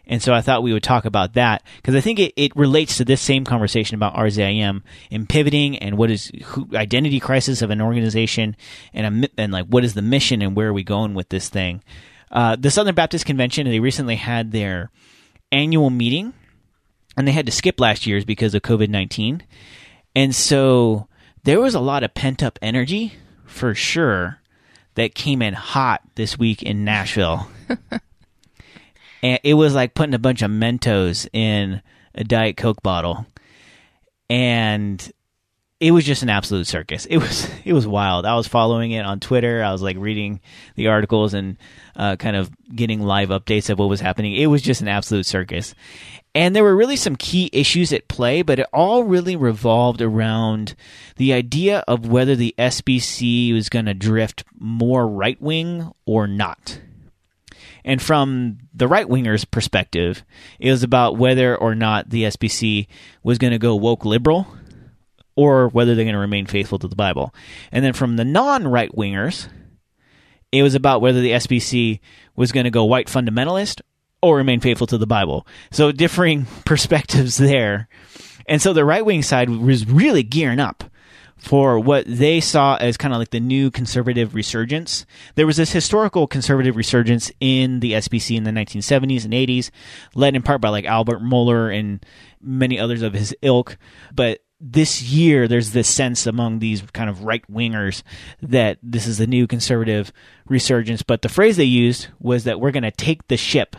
And 0.06 0.22
so 0.22 0.34
I 0.34 0.42
thought 0.42 0.64
we 0.64 0.74
would 0.74 0.84
talk 0.84 1.06
about 1.06 1.34
that 1.34 1.64
because 1.78 1.96
I 1.96 2.02
think 2.02 2.20
it, 2.20 2.34
it 2.36 2.56
relates 2.56 2.98
to 2.98 3.06
this 3.06 3.22
same 3.22 3.46
conversation 3.46 3.96
about 3.96 4.16
RZIM 4.16 4.82
and 5.12 5.30
pivoting 5.30 5.78
and 5.78 5.98
what 5.98 6.12
is 6.12 6.30
who, 6.44 6.68
identity 6.74 7.22
crisis 7.22 7.62
of 7.62 7.70
an 7.70 7.80
organization 7.80 8.58
and 8.94 9.24
a, 9.26 9.30
and 9.38 9.54
like 9.54 9.68
what 9.68 9.86
is 9.86 9.94
the 9.94 10.02
mission 10.02 10.42
and 10.42 10.56
where 10.58 10.68
are 10.68 10.74
we 10.74 10.84
going 10.84 11.14
with 11.14 11.30
this 11.30 11.48
thing. 11.48 11.82
Uh, 12.32 12.58
the 12.58 12.72
Southern 12.72 12.96
Baptist 12.96 13.26
Convention 13.26 13.66
they 13.66 13.80
recently 13.80 14.16
had 14.18 14.52
their 14.52 14.92
annual 15.52 15.90
meeting 15.90 16.34
and 17.16 17.28
they 17.28 17.32
had 17.32 17.46
to 17.46 17.52
skip 17.52 17.80
last 17.80 18.06
year's 18.06 18.26
because 18.26 18.54
of 18.56 18.62
COVID 18.62 18.90
nineteen, 18.90 19.44
and 20.16 20.34
so 20.34 21.08
there 21.44 21.60
was 21.60 21.76
a 21.76 21.80
lot 21.80 22.04
of 22.04 22.14
pent 22.14 22.42
up 22.42 22.58
energy 22.62 23.14
for 23.46 23.76
sure 23.76 24.40
that 24.96 25.16
came 25.16 25.42
in 25.42 25.54
hot 25.54 26.02
this 26.16 26.38
week 26.38 26.64
in 26.64 26.84
Nashville. 26.84 27.48
and 29.24 29.40
it 29.44 29.56
was 29.56 29.74
like 29.74 29.94
putting 29.94 30.14
a 30.14 30.20
bunch 30.20 30.42
of 30.42 30.52
Mentos 30.52 31.28
in 31.34 31.82
a 32.16 32.24
Diet 32.24 32.58
Coke 32.58 32.82
bottle. 32.84 33.26
And 34.30 35.12
it 35.80 35.92
was 35.92 36.06
just 36.06 36.24
an 36.24 36.30
absolute 36.30 36.68
circus. 36.68 37.06
It 37.06 37.18
was 37.18 37.50
it 37.66 37.74
was 37.74 37.88
wild. 37.88 38.26
I 38.26 38.36
was 38.36 38.48
following 38.48 38.92
it 38.92 39.06
on 39.06 39.20
Twitter. 39.20 39.64
I 39.64 39.72
was 39.72 39.82
like 39.82 39.98
reading 40.00 40.40
the 40.76 40.88
articles 40.88 41.34
and 41.34 41.58
uh, 41.96 42.16
kind 42.16 42.36
of 42.36 42.52
getting 42.74 43.02
live 43.02 43.30
updates 43.30 43.70
of 43.70 43.80
what 43.80 43.90
was 43.90 44.00
happening. 44.00 44.34
It 44.34 44.48
was 44.48 44.62
just 44.62 44.82
an 44.82 44.88
absolute 44.88 45.26
circus. 45.26 45.76
And 46.36 46.56
there 46.56 46.64
were 46.64 46.76
really 46.76 46.96
some 46.96 47.16
key 47.16 47.50
issues 47.54 47.94
at 47.94 48.08
play, 48.08 48.42
but 48.42 48.58
it 48.58 48.66
all 48.74 49.04
really 49.04 49.36
revolved 49.36 50.02
around 50.02 50.76
the 51.18 51.32
idea 51.32 51.84
of 51.88 52.08
whether 52.08 52.36
the 52.36 52.56
SBC 52.58 53.54
was 53.54 53.70
going 53.70 53.86
to 53.86 53.94
drift 53.94 54.44
more 54.58 55.08
right 55.08 55.40
wing 55.40 55.92
or 56.06 56.26
not. 56.28 56.80
And 57.86 58.02
from 58.02 58.60
the 58.74 58.88
right 58.88 59.08
wingers' 59.08 59.50
perspective, 59.50 60.24
it 60.60 60.72
was 60.72 60.84
about 60.84 61.18
whether 61.18 61.56
or 61.56 61.76
not 61.76 62.10
the 62.10 62.24
SBC 62.24 62.88
was 63.24 63.38
going 63.38 63.52
to 63.52 63.60
go 63.60 63.76
woke 63.76 64.06
liberal 64.06 64.48
or 65.36 65.68
whether 65.70 65.94
they're 65.94 66.06
going 66.06 66.14
to 66.14 66.20
remain 66.20 66.46
faithful 66.46 66.80
to 66.80 66.88
the 66.88 66.96
Bible. 66.96 67.34
And 67.72 67.84
then 67.84 67.94
from 67.94 68.16
the 68.16 68.26
non 68.26 68.68
right 68.68 68.92
wingers, 68.92 69.50
it 70.52 70.64
was 70.64 70.76
about 70.76 71.02
whether 71.02 71.22
the 71.22 71.32
SBC 71.32 72.00
was 72.36 72.52
going 72.52 72.64
to 72.64 72.72
go 72.72 72.86
white 72.86 73.08
fundamentalist 73.08 73.82
or 74.24 74.38
remain 74.38 74.60
faithful 74.60 74.88
to 74.88 74.98
the 74.98 75.08
Bible. 75.08 75.46
So 75.72 75.92
differing 75.92 76.46
perspectives 76.66 77.38
there. 77.38 77.88
And 78.48 78.62
so 78.62 78.74
the 78.74 78.86
right 78.86 79.06
wing 79.06 79.22
side 79.22 79.50
was 79.50 79.88
really 79.88 80.24
gearing 80.24 80.60
up 80.60 80.84
for 81.38 81.78
what 81.78 82.06
they 82.08 82.40
saw 82.40 82.78
as 82.78 82.96
kind 82.96 83.14
of 83.14 83.20
like 83.20 83.32
the 83.32 83.40
new 83.40 83.70
conservative 83.70 84.34
resurgence. 84.34 85.06
There 85.36 85.46
was 85.46 85.58
this 85.58 85.74
historical 85.74 86.26
conservative 86.26 86.78
resurgence 86.78 87.32
in 87.42 87.82
the 87.82 87.94
SBC 87.94 88.38
in 88.38 88.46
the 88.46 88.52
1970s 88.52 89.26
and 89.26 89.34
80s, 89.34 89.70
led 90.16 90.36
in 90.36 90.42
part 90.42 90.62
by 90.62 90.70
like 90.70 90.86
Albert 90.86 91.22
Mohler 91.22 91.78
and 91.78 92.04
many 92.42 92.80
others 92.80 93.02
of 93.02 93.14
his 93.14 93.36
ilk. 93.42 93.78
But 94.14 94.40
this 94.62 95.02
year, 95.02 95.50
there's 95.50 95.72
this 95.72 95.90
sense 95.90 96.26
among 96.26 96.60
these 96.60 96.82
kind 96.94 97.10
of 97.10 97.24
right 97.26 97.44
wingers 97.52 98.04
that 98.42 98.78
this 98.82 99.06
is 99.06 99.18
the 99.18 99.28
new 99.28 99.46
conservative 99.46 100.14
resurgence. 100.48 101.04
But 101.04 101.22
the 101.22 101.30
phrase 101.30 101.58
they 101.58 101.66
used 101.66 102.08
was 102.20 102.46
that 102.46 102.62
we're 102.62 102.72
going 102.72 102.84
to 102.84 102.92
take 102.92 103.28
the 103.28 103.36
ship. 103.36 103.76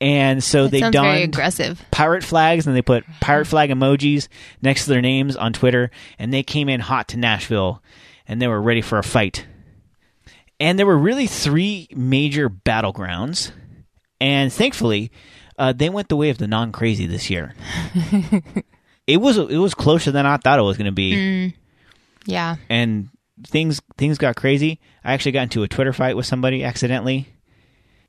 And 0.00 0.44
so 0.44 0.64
That 0.64 0.70
they 0.72 0.80
sounds 0.80 0.94
very 0.96 1.20
donned 1.20 1.34
aggressive. 1.34 1.82
pirate 1.90 2.22
flags 2.22 2.66
and 2.66 2.76
they 2.76 2.82
put 2.82 3.04
pirate 3.20 3.46
flag 3.46 3.70
emojis 3.70 4.28
next 4.60 4.84
to 4.84 4.90
their 4.90 5.00
names 5.00 5.36
on 5.36 5.52
Twitter 5.54 5.90
and 6.18 6.32
they 6.34 6.42
came 6.42 6.68
in 6.68 6.80
hot 6.80 7.08
to 7.08 7.16
Nashville 7.16 7.82
and 8.28 8.40
they 8.42 8.46
were 8.48 8.60
ready 8.60 8.82
for 8.82 8.98
a 8.98 9.02
fight. 9.02 9.46
And 10.60 10.78
there 10.78 10.86
were 10.86 10.98
really 10.98 11.26
three 11.26 11.88
major 11.94 12.50
battlegrounds 12.50 13.52
and 14.20 14.52
thankfully 14.52 15.10
uh, 15.58 15.72
they 15.72 15.88
went 15.88 16.08
the 16.10 16.16
way 16.16 16.28
of 16.28 16.36
the 16.38 16.46
non 16.46 16.72
crazy 16.72 17.06
this 17.06 17.30
year. 17.30 17.54
it 19.06 19.16
was 19.18 19.38
it 19.38 19.56
was 19.58 19.74
closer 19.74 20.10
than 20.10 20.26
I 20.26 20.36
thought 20.36 20.58
it 20.58 20.62
was 20.62 20.76
going 20.76 20.86
to 20.86 20.92
be 20.92 21.54
Yeah. 22.26 22.56
and 22.68 23.08
things 23.46 23.80
things 23.96 24.18
got 24.18 24.36
crazy. 24.36 24.80
I 25.04 25.12
actually 25.14 25.32
got 25.32 25.44
into 25.44 25.62
a 25.62 25.68
Twitter 25.68 25.92
fight 25.92 26.16
with 26.16 26.26
somebody 26.26 26.64
accidentally. 26.64 27.28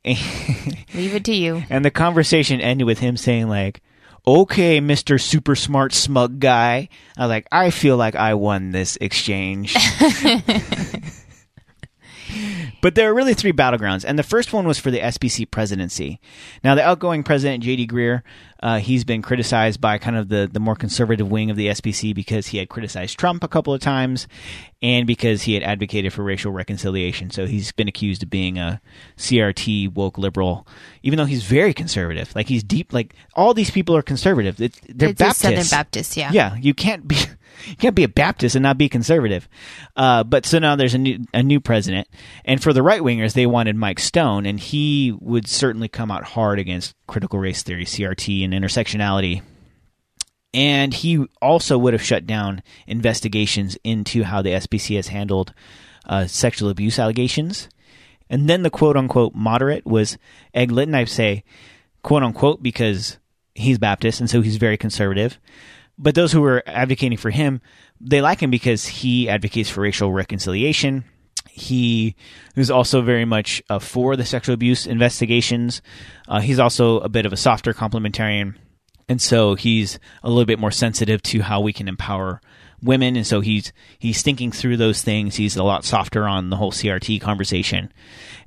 Leave 0.04 1.14
it 1.14 1.24
to 1.24 1.34
you. 1.34 1.64
And 1.70 1.84
the 1.84 1.90
conversation 1.90 2.60
ended 2.60 2.86
with 2.86 2.98
him 2.98 3.16
saying 3.16 3.48
like, 3.48 3.82
"Okay, 4.26 4.80
Mister 4.80 5.18
Super 5.18 5.54
Smart 5.54 5.92
Smug 5.92 6.40
Guy." 6.40 6.88
I 7.16 7.22
was 7.22 7.28
like, 7.30 7.46
"I 7.52 7.70
feel 7.70 7.96
like 7.96 8.14
I 8.14 8.34
won 8.34 8.70
this 8.70 8.96
exchange." 9.00 9.76
but 12.80 12.94
there 12.94 13.10
are 13.10 13.14
really 13.14 13.34
three 13.34 13.52
battlegrounds, 13.52 14.04
and 14.06 14.18
the 14.18 14.22
first 14.22 14.52
one 14.52 14.66
was 14.66 14.78
for 14.78 14.90
the 14.90 15.00
SBC 15.00 15.50
presidency. 15.50 16.20
Now, 16.62 16.74
the 16.74 16.86
outgoing 16.86 17.22
president 17.22 17.62
J.D. 17.64 17.86
Greear, 17.86 18.22
uh, 18.60 18.78
he's 18.78 19.04
been 19.04 19.22
criticized 19.22 19.80
by 19.80 19.98
kind 19.98 20.16
of 20.16 20.28
the 20.28 20.48
the 20.50 20.60
more 20.60 20.74
conservative 20.74 21.30
wing 21.30 21.50
of 21.50 21.56
the 21.56 21.68
SBC 21.68 22.14
because 22.14 22.48
he 22.48 22.58
had 22.58 22.68
criticized 22.68 23.18
Trump 23.18 23.44
a 23.44 23.48
couple 23.48 23.72
of 23.72 23.80
times, 23.80 24.26
and 24.82 25.06
because 25.06 25.42
he 25.42 25.54
had 25.54 25.62
advocated 25.62 26.12
for 26.12 26.22
racial 26.22 26.52
reconciliation. 26.52 27.30
So 27.30 27.46
he's 27.46 27.72
been 27.72 27.88
accused 27.88 28.22
of 28.22 28.30
being 28.30 28.58
a 28.58 28.80
CRT 29.16 29.94
woke 29.94 30.18
liberal, 30.18 30.66
even 31.02 31.16
though 31.16 31.24
he's 31.24 31.44
very 31.44 31.72
conservative. 31.74 32.34
Like 32.34 32.48
he's 32.48 32.64
deep. 32.64 32.92
Like 32.92 33.14
all 33.34 33.54
these 33.54 33.70
people 33.70 33.96
are 33.96 34.02
conservative. 34.02 34.60
It's, 34.60 34.80
they're 34.88 35.10
it's 35.10 35.20
a 35.20 35.34
Southern 35.34 35.66
Baptist, 35.70 36.16
yeah. 36.16 36.30
Yeah, 36.32 36.56
you 36.56 36.74
can't 36.74 37.06
be 37.06 37.16
you 37.66 37.76
can't 37.76 37.94
be 37.94 38.04
a 38.04 38.08
Baptist 38.08 38.54
and 38.54 38.62
not 38.62 38.78
be 38.78 38.88
conservative. 38.88 39.48
Uh, 39.96 40.24
but 40.24 40.46
so 40.46 40.58
now 40.58 40.76
there's 40.76 40.94
a 40.94 40.98
new 40.98 41.24
a 41.34 41.42
new 41.42 41.60
president, 41.60 42.08
And 42.44 42.62
for 42.62 42.72
the 42.72 42.82
right 42.82 43.00
wingers, 43.02 43.32
they 43.32 43.46
wanted 43.46 43.76
Mike 43.76 44.00
Stone, 44.00 44.46
and 44.46 44.60
he 44.60 45.12
would 45.20 45.46
certainly 45.46 45.88
come 45.88 46.10
out 46.10 46.24
hard 46.24 46.58
against 46.58 46.94
critical 47.06 47.38
race 47.38 47.62
theory, 47.62 47.84
CRT, 47.84 48.44
and 48.52 48.64
intersectionality. 48.64 49.42
And 50.54 50.94
he 50.94 51.26
also 51.42 51.76
would 51.76 51.92
have 51.92 52.02
shut 52.02 52.26
down 52.26 52.62
investigations 52.86 53.76
into 53.84 54.22
how 54.22 54.42
the 54.42 54.50
SBC 54.50 54.96
has 54.96 55.08
handled 55.08 55.52
uh, 56.06 56.26
sexual 56.26 56.70
abuse 56.70 56.98
allegations. 56.98 57.68
And 58.30 58.48
then 58.48 58.62
the 58.62 58.70
quote 58.70 58.96
unquote 58.96 59.34
moderate 59.34 59.86
was 59.86 60.18
Ed 60.54 60.70
Litton, 60.72 60.94
I'd 60.94 61.08
say, 61.08 61.44
quote 62.02 62.22
unquote, 62.22 62.62
because 62.62 63.18
he's 63.54 63.78
Baptist 63.78 64.20
and 64.20 64.30
so 64.30 64.40
he's 64.40 64.56
very 64.56 64.76
conservative. 64.76 65.38
But 65.98 66.14
those 66.14 66.32
who 66.32 66.40
were 66.40 66.62
advocating 66.66 67.18
for 67.18 67.30
him, 67.30 67.60
they 68.00 68.20
like 68.20 68.40
him 68.40 68.50
because 68.50 68.86
he 68.86 69.28
advocates 69.28 69.68
for 69.68 69.80
racial 69.80 70.12
reconciliation. 70.12 71.04
He 71.58 72.14
is 72.56 72.70
also 72.70 73.02
very 73.02 73.24
much 73.24 73.62
uh, 73.68 73.78
for 73.78 74.16
the 74.16 74.24
sexual 74.24 74.54
abuse 74.54 74.86
investigations. 74.86 75.82
Uh, 76.28 76.40
he's 76.40 76.58
also 76.58 77.00
a 77.00 77.08
bit 77.08 77.26
of 77.26 77.32
a 77.32 77.36
softer 77.36 77.72
complementarian. 77.72 78.54
And 79.08 79.20
so 79.20 79.54
he's 79.54 79.98
a 80.22 80.28
little 80.28 80.44
bit 80.44 80.58
more 80.58 80.70
sensitive 80.70 81.22
to 81.22 81.40
how 81.40 81.60
we 81.60 81.72
can 81.72 81.88
empower 81.88 82.40
women. 82.82 83.16
And 83.16 83.26
so 83.26 83.40
he's, 83.40 83.72
he's 83.98 84.22
thinking 84.22 84.52
through 84.52 84.76
those 84.76 85.02
things. 85.02 85.36
He's 85.36 85.56
a 85.56 85.64
lot 85.64 85.84
softer 85.84 86.28
on 86.28 86.50
the 86.50 86.56
whole 86.56 86.72
CRT 86.72 87.20
conversation. 87.20 87.92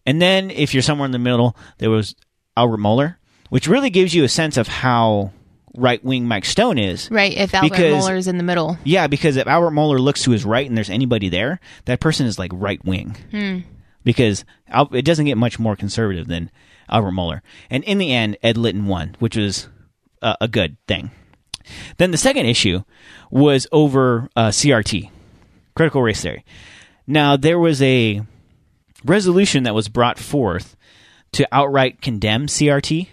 And 0.05 0.21
then 0.21 0.51
if 0.51 0.73
you're 0.73 0.83
somewhere 0.83 1.05
in 1.05 1.11
the 1.11 1.19
middle, 1.19 1.55
there 1.79 1.89
was 1.89 2.15
Albert 2.55 2.77
Mohler, 2.77 3.15
which 3.49 3.67
really 3.67 3.89
gives 3.89 4.13
you 4.13 4.23
a 4.23 4.29
sense 4.29 4.57
of 4.57 4.67
how 4.67 5.31
right 5.75 6.03
wing 6.03 6.27
Mike 6.27 6.45
Stone 6.45 6.77
is. 6.77 7.09
Right, 7.11 7.33
if 7.35 7.53
Albert 7.53 7.71
Because- 7.75 8.09
is 8.09 8.27
in 8.27 8.37
the 8.37 8.43
middle. 8.43 8.77
Yeah, 8.83 9.07
because 9.07 9.37
if 9.37 9.47
Albert 9.47 9.71
Mohler 9.71 9.99
looks 9.99 10.23
to 10.23 10.31
his 10.31 10.45
right 10.45 10.67
and 10.67 10.75
there's 10.77 10.89
anybody 10.89 11.29
there, 11.29 11.59
that 11.85 11.99
person 11.99 12.25
is 12.25 12.37
like 12.39 12.51
right 12.53 12.83
wing. 12.85 13.63
Because 14.03 14.43
it 14.91 15.05
doesn't 15.05 15.25
get 15.25 15.37
much 15.37 15.59
more 15.59 15.75
conservative 15.75 16.27
than 16.27 16.49
Albert 16.89 17.11
Mohler. 17.11 17.41
And 17.69 17.83
in 17.83 17.97
the 17.99 18.11
end, 18.13 18.37
Ed 18.41 18.57
Litton 18.57 18.87
won, 18.87 19.15
which 19.19 19.37
was 19.37 19.67
a, 20.21 20.35
a 20.41 20.47
good 20.47 20.77
thing. 20.87 21.11
Then 21.97 22.11
the 22.11 22.17
second 22.17 22.47
issue 22.47 22.83
was 23.29 23.67
over 23.71 24.27
uh, 24.35 24.47
CRT, 24.49 25.09
critical 25.75 26.01
race 26.01 26.21
theory. 26.21 26.43
Now, 27.05 27.37
there 27.37 27.59
was 27.59 27.81
a 27.81 28.21
resolution 29.05 29.63
that 29.63 29.75
was 29.75 29.87
brought 29.87 30.17
forth 30.19 30.75
to 31.33 31.47
outright 31.51 32.01
condemn 32.01 32.47
CRT 32.47 33.07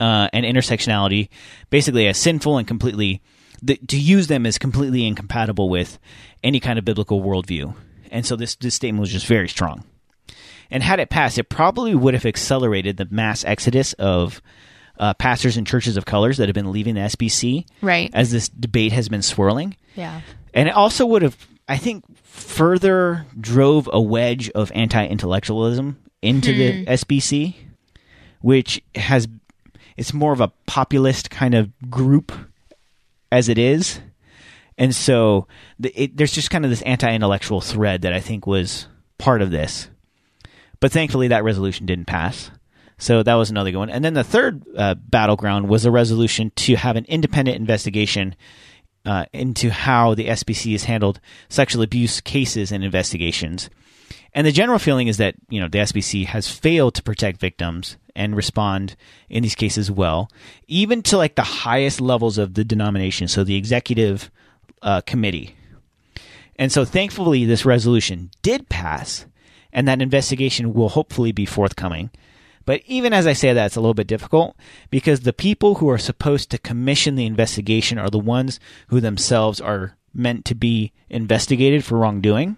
uh, 0.00 0.28
and 0.32 0.44
intersectionality, 0.46 1.28
basically 1.70 2.06
as 2.06 2.16
sinful 2.18 2.58
and 2.58 2.66
completely 2.68 3.20
the, 3.62 3.76
to 3.88 3.98
use 3.98 4.28
them 4.28 4.46
as 4.46 4.58
completely 4.58 5.06
incompatible 5.06 5.68
with 5.68 5.98
any 6.44 6.60
kind 6.60 6.78
of 6.78 6.84
biblical 6.84 7.22
worldview. 7.22 7.74
And 8.10 8.24
so 8.24 8.36
this 8.36 8.54
this 8.56 8.74
statement 8.74 9.00
was 9.00 9.10
just 9.10 9.26
very 9.26 9.48
strong. 9.48 9.84
And 10.70 10.82
had 10.82 11.00
it 11.00 11.08
passed, 11.10 11.38
it 11.38 11.44
probably 11.48 11.94
would 11.94 12.14
have 12.14 12.26
accelerated 12.26 12.96
the 12.98 13.06
mass 13.10 13.44
exodus 13.44 13.94
of 13.94 14.40
uh, 14.98 15.14
pastors 15.14 15.56
and 15.56 15.66
churches 15.66 15.96
of 15.96 16.04
colors 16.04 16.36
that 16.36 16.48
have 16.48 16.54
been 16.54 16.70
leaving 16.72 16.94
the 16.94 17.00
SBC 17.02 17.64
Right. 17.80 18.10
as 18.12 18.30
this 18.32 18.48
debate 18.48 18.92
has 18.92 19.08
been 19.08 19.22
swirling. 19.22 19.76
Yeah. 19.94 20.20
And 20.52 20.68
it 20.68 20.74
also 20.74 21.06
would 21.06 21.22
have, 21.22 21.36
I 21.68 21.76
think, 21.78 22.04
further 22.24 23.24
drove 23.40 23.88
a 23.92 24.00
wedge 24.00 24.50
of 24.50 24.70
anti 24.74 25.06
intellectualism 25.06 25.98
into 26.22 26.52
the 26.52 26.84
SBC, 26.86 27.54
which 28.40 28.82
has, 28.94 29.26
it's 29.98 30.14
more 30.14 30.32
of 30.32 30.40
a 30.40 30.52
populist 30.66 31.28
kind 31.28 31.54
of 31.54 31.70
group 31.90 32.32
as 33.32 33.48
it 33.48 33.58
is. 33.58 34.00
And 34.78 34.94
so 34.94 35.48
the, 35.78 35.92
it, 36.00 36.16
there's 36.16 36.32
just 36.32 36.50
kind 36.50 36.64
of 36.64 36.70
this 36.70 36.82
anti 36.82 37.12
intellectual 37.12 37.60
thread 37.60 38.02
that 38.02 38.12
I 38.12 38.20
think 38.20 38.46
was 38.46 38.86
part 39.18 39.42
of 39.42 39.50
this. 39.50 39.90
But 40.80 40.92
thankfully, 40.92 41.28
that 41.28 41.42
resolution 41.42 41.84
didn't 41.84 42.06
pass. 42.06 42.52
So 42.96 43.22
that 43.24 43.34
was 43.34 43.50
another 43.50 43.72
good 43.72 43.78
one. 43.78 43.90
And 43.90 44.04
then 44.04 44.14
the 44.14 44.24
third 44.24 44.64
uh, 44.76 44.94
battleground 44.94 45.68
was 45.68 45.84
a 45.84 45.90
resolution 45.90 46.52
to 46.56 46.76
have 46.76 46.96
an 46.96 47.04
independent 47.06 47.56
investigation 47.56 48.36
uh, 49.04 49.26
into 49.32 49.70
how 49.70 50.14
the 50.14 50.28
SBC 50.28 50.72
has 50.72 50.84
handled 50.84 51.20
sexual 51.48 51.82
abuse 51.82 52.20
cases 52.20 52.70
and 52.70 52.84
investigations. 52.84 53.68
And 54.32 54.46
the 54.46 54.52
general 54.52 54.78
feeling 54.78 55.08
is 55.08 55.16
that 55.16 55.34
you 55.48 55.60
know 55.60 55.68
the 55.68 55.78
SBC 55.78 56.26
has 56.26 56.48
failed 56.48 56.94
to 56.94 57.02
protect 57.02 57.40
victims 57.40 57.96
and 58.18 58.34
respond 58.34 58.96
in 59.30 59.44
these 59.44 59.54
cases 59.54 59.90
well, 59.90 60.28
even 60.66 61.02
to 61.02 61.16
like 61.16 61.36
the 61.36 61.42
highest 61.42 62.00
levels 62.00 62.36
of 62.36 62.54
the 62.54 62.64
denomination. 62.64 63.28
So 63.28 63.44
the 63.44 63.56
executive 63.56 64.30
uh, 64.82 65.02
committee. 65.02 65.54
And 66.56 66.72
so 66.72 66.84
thankfully, 66.84 67.44
this 67.44 67.64
resolution 67.64 68.30
did 68.42 68.68
pass, 68.68 69.24
and 69.72 69.86
that 69.86 70.02
investigation 70.02 70.74
will 70.74 70.88
hopefully 70.88 71.30
be 71.30 71.46
forthcoming. 71.46 72.10
But 72.64 72.82
even 72.86 73.12
as 73.12 73.26
I 73.26 73.32
say 73.32 73.52
that, 73.52 73.66
it's 73.66 73.76
a 73.76 73.80
little 73.80 73.94
bit 73.94 74.08
difficult 74.08 74.56
because 74.90 75.20
the 75.20 75.32
people 75.32 75.76
who 75.76 75.88
are 75.88 75.96
supposed 75.96 76.50
to 76.50 76.58
commission 76.58 77.14
the 77.14 77.24
investigation 77.24 77.98
are 77.98 78.10
the 78.10 78.18
ones 78.18 78.58
who 78.88 79.00
themselves 79.00 79.60
are 79.60 79.96
meant 80.12 80.44
to 80.46 80.56
be 80.56 80.92
investigated 81.08 81.84
for 81.84 81.96
wrongdoing. 81.96 82.56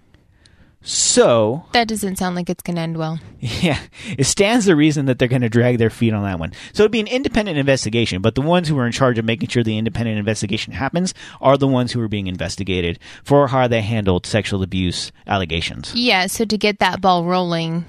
So, 0.83 1.66
That 1.72 1.89
doesn't 1.89 2.16
sound 2.16 2.37
like 2.37 2.49
it's 2.49 2.62
going 2.62 2.76
to 2.76 2.83
end 2.83 2.97
well. 2.97 3.18
yeah, 3.41 3.81
it 4.16 4.24
stands 4.24 4.64
the 4.64 4.74
reason 4.74 5.07
that 5.07 5.18
they're 5.18 5.28
going 5.28 5.43
to 5.43 5.51
drag 5.51 5.76
their 5.76 5.91
feet 5.91 6.14
on 6.14 6.22
that 6.24 6.39
one. 6.39 6.53
So 6.72 6.83
it'd 6.83 6.93
be 6.93 7.01
an 7.01 7.07
independent 7.07 7.59
investigation, 7.59 8.22
but 8.22 8.35
the 8.35 8.41
ones 8.41 8.66
who 8.66 8.78
are 8.78 8.87
in 8.87 8.93
charge 8.93 9.18
of 9.18 9.26
making 9.26 9.51
sure 9.51 9.62
the 9.62 9.76
independent 9.76 10.18
investigation 10.18 10.72
happens 10.72 11.12
are 11.41 11.59
the 11.59 11.68
ones 11.68 11.93
who 11.93 12.01
are 12.01 12.09
being 12.09 12.28
investigated 12.28 12.99
for 13.24 13.49
how 13.49 13.68
they 13.68 13.83
handled 13.83 14.24
sexual 14.24 14.62
abuse 14.62 15.12
allegations. 15.26 15.95
Yeah, 15.95 16.26
so 16.26 16.47
to 16.47 16.57
get 16.57 16.78
that 16.78 17.03
ball 17.03 17.24
rolling, 17.26 17.85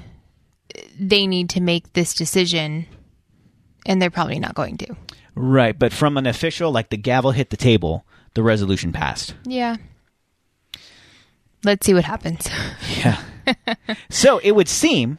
they 0.99 1.27
need 1.27 1.49
to 1.51 1.61
make 1.61 1.93
this 1.93 2.13
decision, 2.13 2.87
and 3.85 4.01
they're 4.01 4.09
probably 4.09 4.39
not 4.39 4.55
going 4.55 4.77
to. 4.79 4.95
Right, 5.33 5.77
but 5.77 5.93
from 5.93 6.17
an 6.17 6.27
official, 6.27 6.71
like 6.71 6.89
the 6.89 6.97
gavel 6.97 7.31
hit 7.31 7.51
the 7.51 7.57
table, 7.57 8.05
the 8.33 8.43
resolution 8.43 8.91
passed. 8.91 9.33
Yeah. 9.45 9.77
Let's 11.63 11.85
see 11.85 11.93
what 11.93 12.03
happens. 12.05 12.47
Yeah. 12.97 13.21
so 14.11 14.37
it 14.37 14.51
would 14.51 14.67
seem, 14.69 15.17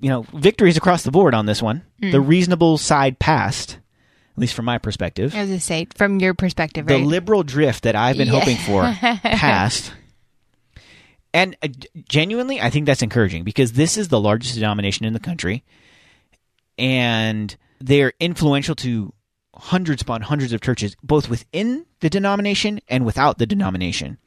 you 0.00 0.08
know, 0.08 0.22
victories 0.34 0.76
across 0.76 1.04
the 1.04 1.12
board 1.12 1.32
on 1.34 1.46
this 1.46 1.62
one. 1.62 1.82
The 2.00 2.20
reasonable 2.20 2.76
side 2.78 3.20
passed, 3.20 3.74
at 3.74 4.38
least 4.38 4.54
from 4.54 4.64
my 4.64 4.78
perspective. 4.78 5.32
As 5.34 5.48
I 5.50 5.58
say, 5.58 5.86
from 5.94 6.18
your 6.18 6.34
perspective, 6.34 6.86
The 6.86 6.98
liberal 6.98 7.44
drift 7.44 7.84
that 7.84 7.94
I've 7.94 8.16
been 8.16 8.26
Yeah. 8.28 8.40
hoping 8.40 8.56
for 8.56 8.82
passed. 9.22 9.92
And 11.32 11.56
uh, 11.62 11.68
genuinely, 12.08 12.60
I 12.60 12.68
think 12.70 12.86
that's 12.86 13.02
encouraging 13.02 13.44
because 13.44 13.72
this 13.72 13.96
is 13.96 14.08
the 14.08 14.20
largest 14.20 14.54
denomination 14.56 15.06
in 15.06 15.12
the 15.12 15.20
country. 15.20 15.62
And 16.78 17.54
they're 17.80 18.12
influential 18.18 18.74
to 18.76 19.12
hundreds 19.54 20.02
upon 20.02 20.22
hundreds 20.22 20.52
of 20.52 20.60
churches, 20.60 20.96
both 21.02 21.28
within 21.28 21.86
the 22.00 22.10
denomination 22.10 22.80
and 22.88 23.04
without 23.06 23.38
the 23.38 23.46
denomination. 23.46 24.18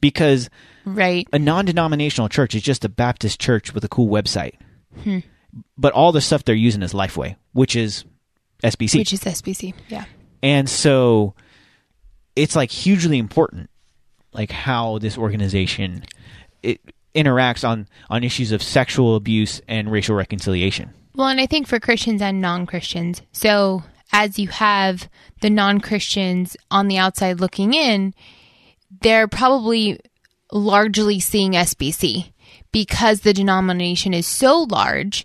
Because 0.00 0.50
right. 0.84 1.28
a 1.32 1.38
non-denominational 1.38 2.28
church 2.28 2.54
is 2.54 2.62
just 2.62 2.84
a 2.84 2.88
Baptist 2.88 3.40
church 3.40 3.74
with 3.74 3.84
a 3.84 3.88
cool 3.88 4.08
website. 4.08 4.54
Hmm. 5.02 5.20
But 5.78 5.92
all 5.92 6.12
the 6.12 6.20
stuff 6.20 6.44
they're 6.44 6.54
using 6.54 6.82
is 6.82 6.92
Lifeway, 6.92 7.36
which 7.52 7.76
is 7.76 8.04
SBC. 8.62 8.98
Which 8.98 9.12
is 9.12 9.20
SBC. 9.20 9.74
Yeah. 9.88 10.04
and 10.42 10.68
so 10.68 11.34
it's 12.34 12.56
like 12.56 12.70
hugely 12.70 13.18
important 13.18 13.70
like 14.32 14.50
how 14.50 14.98
this 14.98 15.16
organization 15.16 16.04
it 16.62 16.80
interacts 17.14 17.66
on 17.66 17.88
on 18.10 18.24
issues 18.24 18.52
of 18.52 18.62
sexual 18.62 19.16
abuse 19.16 19.60
and 19.68 19.90
racial 19.90 20.16
reconciliation. 20.16 20.92
Well, 21.14 21.28
and 21.28 21.40
I 21.40 21.46
think 21.46 21.68
for 21.68 21.78
Christians 21.78 22.20
and 22.20 22.40
non 22.40 22.66
Christians. 22.66 23.22
So, 23.32 23.84
as 24.12 24.38
you 24.38 24.48
have 24.48 25.08
the 25.40 25.50
non 25.50 25.80
Christians 25.80 26.56
on 26.70 26.88
the 26.88 26.98
outside 26.98 27.40
looking 27.40 27.72
in, 27.72 28.14
they're 29.00 29.28
probably 29.28 30.00
largely 30.52 31.20
seeing 31.20 31.52
SBC 31.52 32.32
because 32.72 33.20
the 33.20 33.32
denomination 33.32 34.14
is 34.14 34.26
so 34.26 34.62
large 34.62 35.24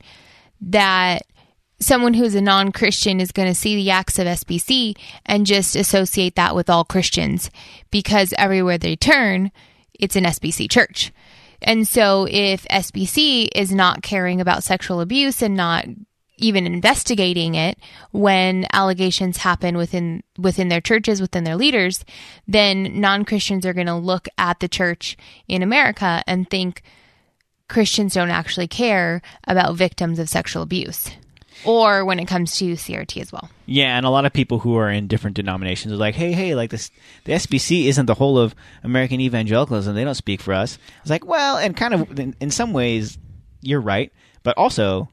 that 0.61 1.23
someone 1.79 2.13
who's 2.13 2.35
a 2.35 2.41
non 2.41 2.71
Christian 2.71 3.19
is 3.19 3.31
going 3.31 3.47
to 3.47 3.55
see 3.55 3.75
the 3.75 3.91
acts 3.91 4.19
of 4.19 4.27
SBC 4.27 4.97
and 5.25 5.45
just 5.45 5.75
associate 5.75 6.35
that 6.35 6.55
with 6.55 6.69
all 6.69 6.83
Christians 6.83 7.49
because 7.91 8.33
everywhere 8.37 8.77
they 8.77 8.95
turn, 8.95 9.51
it's 9.93 10.15
an 10.15 10.25
SBC 10.25 10.69
church. 10.69 11.11
And 11.61 11.87
so 11.87 12.27
if 12.29 12.65
SBC 12.65 13.49
is 13.53 13.73
not 13.73 14.01
caring 14.01 14.39
about 14.39 14.63
sexual 14.63 15.01
abuse 15.01 15.41
and 15.41 15.55
not 15.55 15.85
even 16.39 16.65
investigating 16.65 17.55
it 17.55 17.77
when 18.11 18.65
allegations 18.73 19.37
happen 19.37 19.77
within 19.77 20.23
within 20.37 20.69
their 20.69 20.81
churches 20.81 21.21
within 21.21 21.43
their 21.43 21.55
leaders 21.55 22.03
then 22.47 22.99
non-Christians 22.99 23.65
are 23.65 23.73
going 23.73 23.87
to 23.87 23.95
look 23.95 24.27
at 24.37 24.59
the 24.59 24.67
church 24.67 25.17
in 25.47 25.61
America 25.61 26.23
and 26.27 26.49
think 26.49 26.81
Christians 27.67 28.13
don't 28.13 28.31
actually 28.31 28.67
care 28.67 29.21
about 29.47 29.75
victims 29.75 30.19
of 30.19 30.29
sexual 30.29 30.63
abuse 30.63 31.11
or 31.65 32.05
when 32.05 32.19
it 32.19 32.25
comes 32.25 32.55
to 32.55 32.73
CRT 32.73 33.21
as 33.21 33.33
well. 33.33 33.49
Yeah, 33.65 33.97
and 33.97 34.05
a 34.05 34.09
lot 34.09 34.23
of 34.25 34.31
people 34.31 34.59
who 34.59 34.77
are 34.77 34.89
in 34.89 35.07
different 35.07 35.35
denominations 35.35 35.93
are 35.93 35.97
like, 35.97 36.15
"Hey, 36.15 36.31
hey, 36.31 36.55
like 36.55 36.69
this 36.69 36.89
the 37.25 37.33
SBC 37.33 37.87
isn't 37.87 38.05
the 38.05 38.13
whole 38.13 38.37
of 38.37 38.55
American 38.81 39.19
evangelicalism. 39.19 39.93
They 39.93 40.05
don't 40.05 40.15
speak 40.15 40.39
for 40.41 40.53
us." 40.53 40.77
It's 41.01 41.09
like, 41.09 41.25
"Well, 41.25 41.57
and 41.57 41.75
kind 41.75 41.93
of 41.93 42.17
in, 42.17 42.33
in 42.39 42.49
some 42.49 42.71
ways 42.71 43.17
you're 43.61 43.81
right. 43.81 44.11
But 44.43 44.57
also, 44.57 45.09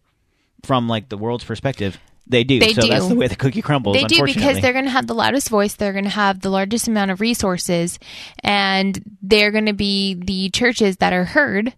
from 0.67 0.89
like 0.89 1.09
the 1.09 1.17
world's 1.17 1.45
perspective, 1.45 1.99
they 2.27 2.45
do. 2.45 2.59
They 2.59 2.73
so 2.73 2.83
do. 2.83 2.89
that's 2.89 3.09
the 3.09 3.15
way 3.15 3.29
the 3.29 3.37
cookie 3.37 3.63
crumbles. 3.63 3.97
They 3.97 4.05
do 4.05 4.25
because 4.25 4.61
they're 4.61 4.73
going 4.73 4.87
to 4.87 4.91
have 4.91 5.07
the 5.07 5.15
loudest 5.15 5.49
voice. 5.49 5.75
They're 5.75 5.93
going 5.93 6.05
to 6.05 6.11
have 6.11 6.41
the 6.41 6.51
largest 6.51 6.89
amount 6.89 7.13
of 7.13 7.21
resources, 7.21 7.99
and 8.43 9.17
they're 9.23 9.53
going 9.53 9.67
to 9.67 9.73
be 9.73 10.15
the 10.15 10.51
churches 10.51 10.97
that 10.99 11.13
are 11.13 11.25
heard 11.25 11.75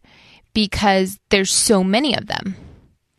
because 0.54 1.18
there's 1.28 1.52
so 1.52 1.84
many 1.84 2.16
of 2.16 2.26
them. 2.26 2.56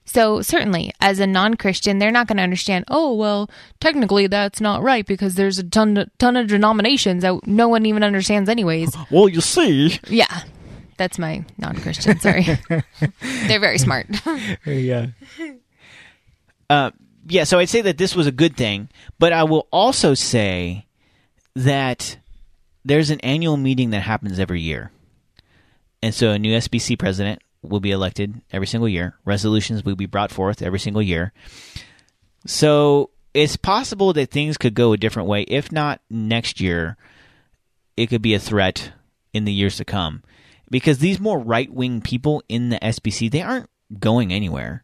So 0.05 0.41
certainly, 0.41 0.91
as 0.99 1.19
a 1.19 1.27
non-Christian, 1.27 1.99
they're 1.99 2.09
not 2.09 2.25
going 2.25 2.37
to 2.37 2.43
understand. 2.43 2.85
Oh 2.87 3.13
well, 3.13 3.47
technically 3.79 4.25
that's 4.25 4.59
not 4.59 4.81
right 4.81 5.05
because 5.05 5.35
there's 5.35 5.59
a 5.59 5.63
ton 5.63 6.09
ton 6.17 6.35
of 6.35 6.47
denominations 6.47 7.21
that 7.21 7.45
no 7.45 7.67
one 7.69 7.85
even 7.85 8.03
understands, 8.03 8.49
anyways. 8.49 8.95
Well, 9.11 9.29
you 9.29 9.41
see. 9.41 9.99
Yeah, 10.07 10.41
that's 10.99 11.17
my 11.17 11.45
non-Christian. 11.57 12.19
Sorry, 12.19 12.43
they're 13.47 13.59
very 13.59 13.79
smart. 13.79 14.05
yeah. 14.65 15.07
Uh, 16.69 16.91
yeah, 17.27 17.45
so 17.45 17.57
I'd 17.57 17.69
say 17.69 17.81
that 17.81 17.97
this 17.97 18.15
was 18.15 18.27
a 18.27 18.31
good 18.31 18.55
thing, 18.55 18.89
but 19.17 19.33
I 19.33 19.43
will 19.43 19.67
also 19.71 20.13
say 20.13 20.85
that 21.55 22.17
there's 22.83 23.09
an 23.09 23.19
annual 23.21 23.57
meeting 23.57 23.91
that 23.91 24.01
happens 24.01 24.39
every 24.39 24.61
year. 24.61 24.91
And 26.01 26.13
so 26.13 26.31
a 26.31 26.39
new 26.39 26.55
SBC 26.57 26.99
president 26.99 27.41
will 27.61 27.79
be 27.79 27.91
elected 27.91 28.41
every 28.51 28.67
single 28.67 28.89
year. 28.89 29.15
Resolutions 29.25 29.83
will 29.83 29.95
be 29.95 30.05
brought 30.05 30.31
forth 30.31 30.61
every 30.61 30.79
single 30.79 31.01
year. 31.01 31.33
So 32.45 33.09
it's 33.33 33.55
possible 33.55 34.13
that 34.13 34.31
things 34.31 34.57
could 34.57 34.73
go 34.73 34.93
a 34.93 34.97
different 34.97 35.29
way. 35.29 35.43
If 35.43 35.71
not 35.71 36.01
next 36.09 36.59
year, 36.59 36.97
it 37.97 38.07
could 38.07 38.21
be 38.21 38.33
a 38.33 38.39
threat 38.39 38.91
in 39.33 39.45
the 39.45 39.53
years 39.53 39.77
to 39.77 39.85
come. 39.85 40.23
Because 40.69 40.99
these 40.99 41.19
more 41.19 41.39
right 41.39 41.71
wing 41.71 42.01
people 42.01 42.43
in 42.47 42.69
the 42.69 42.79
SBC, 42.79 43.31
they 43.31 43.41
aren't 43.41 43.69
going 43.99 44.31
anywhere. 44.31 44.83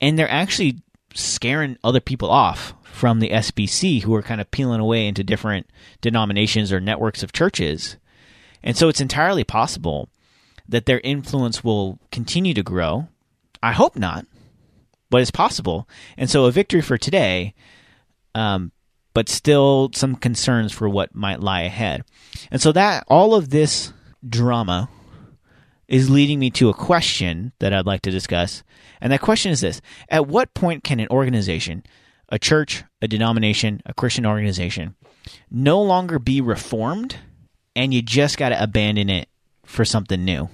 And 0.00 0.18
they're 0.18 0.30
actually 0.30 0.82
scaring 1.14 1.78
other 1.82 2.00
people 2.00 2.30
off 2.30 2.74
from 2.82 3.20
the 3.20 3.30
SBC 3.30 4.02
who 4.02 4.14
are 4.14 4.22
kind 4.22 4.40
of 4.40 4.50
peeling 4.50 4.80
away 4.80 5.06
into 5.06 5.24
different 5.24 5.68
denominations 6.00 6.72
or 6.72 6.80
networks 6.80 7.22
of 7.22 7.32
churches. 7.32 7.96
And 8.62 8.76
so 8.76 8.88
it's 8.88 9.00
entirely 9.00 9.44
possible 9.44 10.08
that 10.68 10.86
their 10.86 11.00
influence 11.00 11.62
will 11.62 11.98
continue 12.10 12.54
to 12.54 12.62
grow. 12.62 13.08
I 13.62 13.72
hope 13.72 13.96
not, 13.96 14.26
but 15.10 15.20
it's 15.20 15.30
possible. 15.30 15.88
And 16.16 16.28
so 16.28 16.44
a 16.44 16.50
victory 16.50 16.80
for 16.80 16.98
today, 16.98 17.54
um, 18.34 18.72
but 19.14 19.28
still 19.28 19.90
some 19.94 20.16
concerns 20.16 20.72
for 20.72 20.88
what 20.88 21.14
might 21.14 21.40
lie 21.40 21.62
ahead. 21.62 22.04
And 22.50 22.60
so 22.60 22.72
that 22.72 23.04
all 23.08 23.34
of 23.34 23.50
this 23.50 23.92
drama 24.28 24.88
is 25.88 26.10
leading 26.10 26.38
me 26.38 26.50
to 26.50 26.68
a 26.68 26.74
question 26.74 27.52
that 27.60 27.72
I'd 27.72 27.86
like 27.86 28.02
to 28.02 28.10
discuss. 28.10 28.62
And 29.00 29.12
that 29.12 29.20
question 29.20 29.52
is 29.52 29.60
this 29.60 29.80
At 30.08 30.26
what 30.26 30.54
point 30.54 30.84
can 30.84 31.00
an 31.00 31.08
organization, 31.10 31.84
a 32.28 32.38
church, 32.38 32.84
a 33.00 33.08
denomination, 33.08 33.82
a 33.86 33.94
Christian 33.94 34.26
organization, 34.26 34.94
no 35.50 35.80
longer 35.82 36.18
be 36.18 36.40
reformed 36.40 37.16
and 37.74 37.92
you 37.92 38.02
just 38.02 38.38
got 38.38 38.48
to 38.50 38.62
abandon 38.62 39.10
it 39.10 39.28
for 39.64 39.84
something 39.84 40.24
new? 40.24 40.48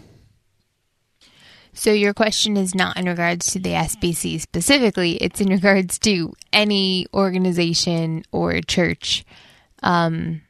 So 1.74 1.90
your 1.92 2.12
question 2.12 2.56
is 2.58 2.74
not 2.74 2.98
in 2.98 3.06
regards 3.06 3.52
to 3.52 3.58
the 3.58 3.70
SBC 3.70 4.40
specifically; 4.40 5.12
it's 5.16 5.40
in 5.40 5.48
regards 5.48 5.98
to 6.00 6.34
any 6.52 7.06
organization 7.14 8.24
or 8.30 8.60
church 8.60 9.24
um, 9.82 10.42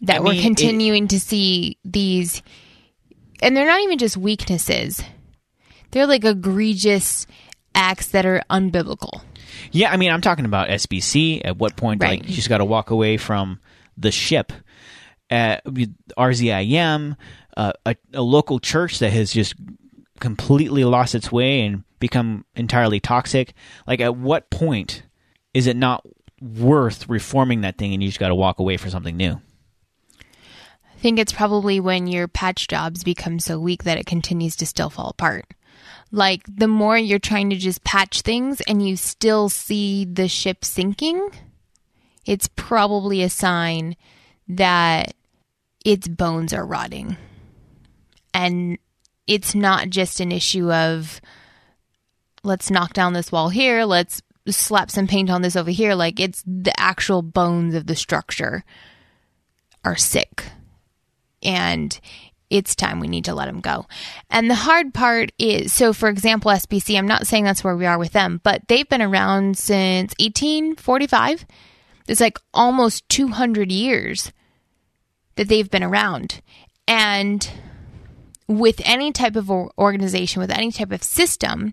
that 0.00 0.16
I 0.16 0.20
we're 0.20 0.30
mean, 0.30 0.38
it- 0.38 0.42
continuing 0.42 1.08
to 1.08 1.20
see 1.20 1.76
these, 1.84 2.42
and 3.42 3.54
they're 3.56 3.66
not 3.66 3.80
even 3.82 3.98
just 3.98 4.16
weaknesses; 4.16 5.02
they're 5.90 6.06
like 6.06 6.24
egregious 6.24 7.26
acts 7.74 8.08
that 8.08 8.24
are 8.24 8.42
unbiblical. 8.50 9.22
Yeah, 9.70 9.90
I 9.92 9.96
mean, 9.98 10.10
I'm 10.10 10.20
talking 10.22 10.44
about 10.46 10.68
SBC. 10.68 11.42
At 11.44 11.58
what 11.58 11.76
point, 11.76 12.02
Right. 12.02 12.20
like, 12.20 12.28
you 12.28 12.34
just 12.34 12.48
got 12.48 12.58
to 12.58 12.64
walk 12.64 12.90
away 12.90 13.16
from 13.18 13.60
the 13.96 14.10
ship. 14.10 14.52
At 15.30 15.64
RZIM, 15.64 17.16
uh, 17.56 17.72
a, 17.86 17.96
a 18.12 18.22
local 18.22 18.58
church 18.58 18.98
that 18.98 19.12
has 19.12 19.32
just 19.32 19.54
completely 20.20 20.84
lost 20.84 21.14
its 21.14 21.32
way 21.32 21.62
and 21.62 21.84
become 22.00 22.44
entirely 22.54 23.00
toxic. 23.00 23.54
Like, 23.86 24.00
at 24.00 24.16
what 24.16 24.50
point 24.50 25.04
is 25.54 25.66
it 25.66 25.76
not 25.76 26.04
worth 26.40 27.08
reforming 27.08 27.62
that 27.62 27.78
thing 27.78 27.94
and 27.94 28.02
you 28.02 28.08
just 28.10 28.20
got 28.20 28.28
to 28.28 28.34
walk 28.34 28.58
away 28.58 28.76
for 28.76 28.90
something 28.90 29.16
new? 29.16 29.40
I 31.02 31.10
think 31.10 31.18
it's 31.18 31.32
probably 31.32 31.80
when 31.80 32.06
your 32.06 32.28
patch 32.28 32.68
jobs 32.68 33.02
become 33.02 33.40
so 33.40 33.58
weak 33.58 33.82
that 33.82 33.98
it 33.98 34.06
continues 34.06 34.54
to 34.54 34.66
still 34.66 34.88
fall 34.88 35.08
apart. 35.08 35.46
Like 36.12 36.42
the 36.46 36.68
more 36.68 36.96
you're 36.96 37.18
trying 37.18 37.50
to 37.50 37.56
just 37.56 37.82
patch 37.82 38.20
things 38.20 38.60
and 38.68 38.86
you 38.86 38.96
still 38.96 39.48
see 39.48 40.04
the 40.04 40.28
ship 40.28 40.64
sinking, 40.64 41.30
it's 42.24 42.48
probably 42.54 43.20
a 43.20 43.28
sign 43.28 43.96
that 44.46 45.14
its 45.84 46.06
bones 46.06 46.52
are 46.52 46.64
rotting. 46.64 47.16
And 48.32 48.78
it's 49.26 49.56
not 49.56 49.90
just 49.90 50.20
an 50.20 50.30
issue 50.30 50.70
of 50.70 51.20
let's 52.44 52.70
knock 52.70 52.92
down 52.92 53.12
this 53.12 53.32
wall 53.32 53.48
here, 53.48 53.84
let's 53.86 54.22
slap 54.46 54.88
some 54.88 55.08
paint 55.08 55.30
on 55.30 55.42
this 55.42 55.56
over 55.56 55.72
here. 55.72 55.96
Like 55.96 56.20
it's 56.20 56.44
the 56.46 56.78
actual 56.78 57.22
bones 57.22 57.74
of 57.74 57.88
the 57.88 57.96
structure 57.96 58.62
are 59.84 59.96
sick 59.96 60.44
and 61.42 61.98
it's 62.52 62.74
time 62.74 63.00
we 63.00 63.08
need 63.08 63.24
to 63.24 63.34
let 63.34 63.46
them 63.46 63.60
go. 63.60 63.86
And 64.28 64.50
the 64.50 64.54
hard 64.54 64.92
part 64.92 65.32
is 65.38 65.72
so, 65.72 65.94
for 65.94 66.10
example, 66.10 66.50
SBC, 66.50 66.98
I'm 66.98 67.08
not 67.08 67.26
saying 67.26 67.44
that's 67.44 67.64
where 67.64 67.76
we 67.76 67.86
are 67.86 67.98
with 67.98 68.12
them, 68.12 68.40
but 68.44 68.68
they've 68.68 68.88
been 68.88 69.00
around 69.00 69.56
since 69.56 70.14
1845. 70.20 71.46
It's 72.06 72.20
like 72.20 72.38
almost 72.52 73.08
200 73.08 73.72
years 73.72 74.32
that 75.36 75.48
they've 75.48 75.70
been 75.70 75.82
around. 75.82 76.42
And 76.86 77.48
with 78.48 78.82
any 78.84 79.12
type 79.12 79.36
of 79.36 79.50
organization, 79.50 80.40
with 80.40 80.50
any 80.50 80.70
type 80.70 80.92
of 80.92 81.02
system, 81.02 81.72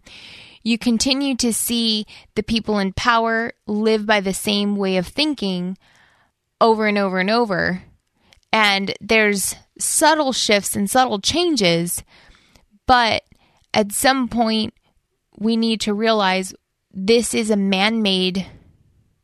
you 0.63 0.77
continue 0.77 1.35
to 1.37 1.51
see 1.51 2.05
the 2.35 2.43
people 2.43 2.79
in 2.79 2.93
power 2.93 3.51
live 3.67 4.05
by 4.05 4.21
the 4.21 4.33
same 4.33 4.77
way 4.77 4.95
of 4.95 5.07
thinking 5.07 5.77
over 6.61 6.87
and 6.87 6.97
over 6.97 7.19
and 7.19 7.29
over 7.29 7.83
and 8.51 8.93
there's 8.99 9.55
subtle 9.77 10.33
shifts 10.33 10.75
and 10.75 10.89
subtle 10.89 11.19
changes, 11.19 12.03
but 12.87 13.23
at 13.73 13.91
some 13.91 14.27
point 14.27 14.73
we 15.37 15.55
need 15.55 15.81
to 15.81 15.93
realize 15.93 16.53
this 16.91 17.33
is 17.33 17.49
a 17.49 17.55
man 17.55 18.01
made 18.01 18.45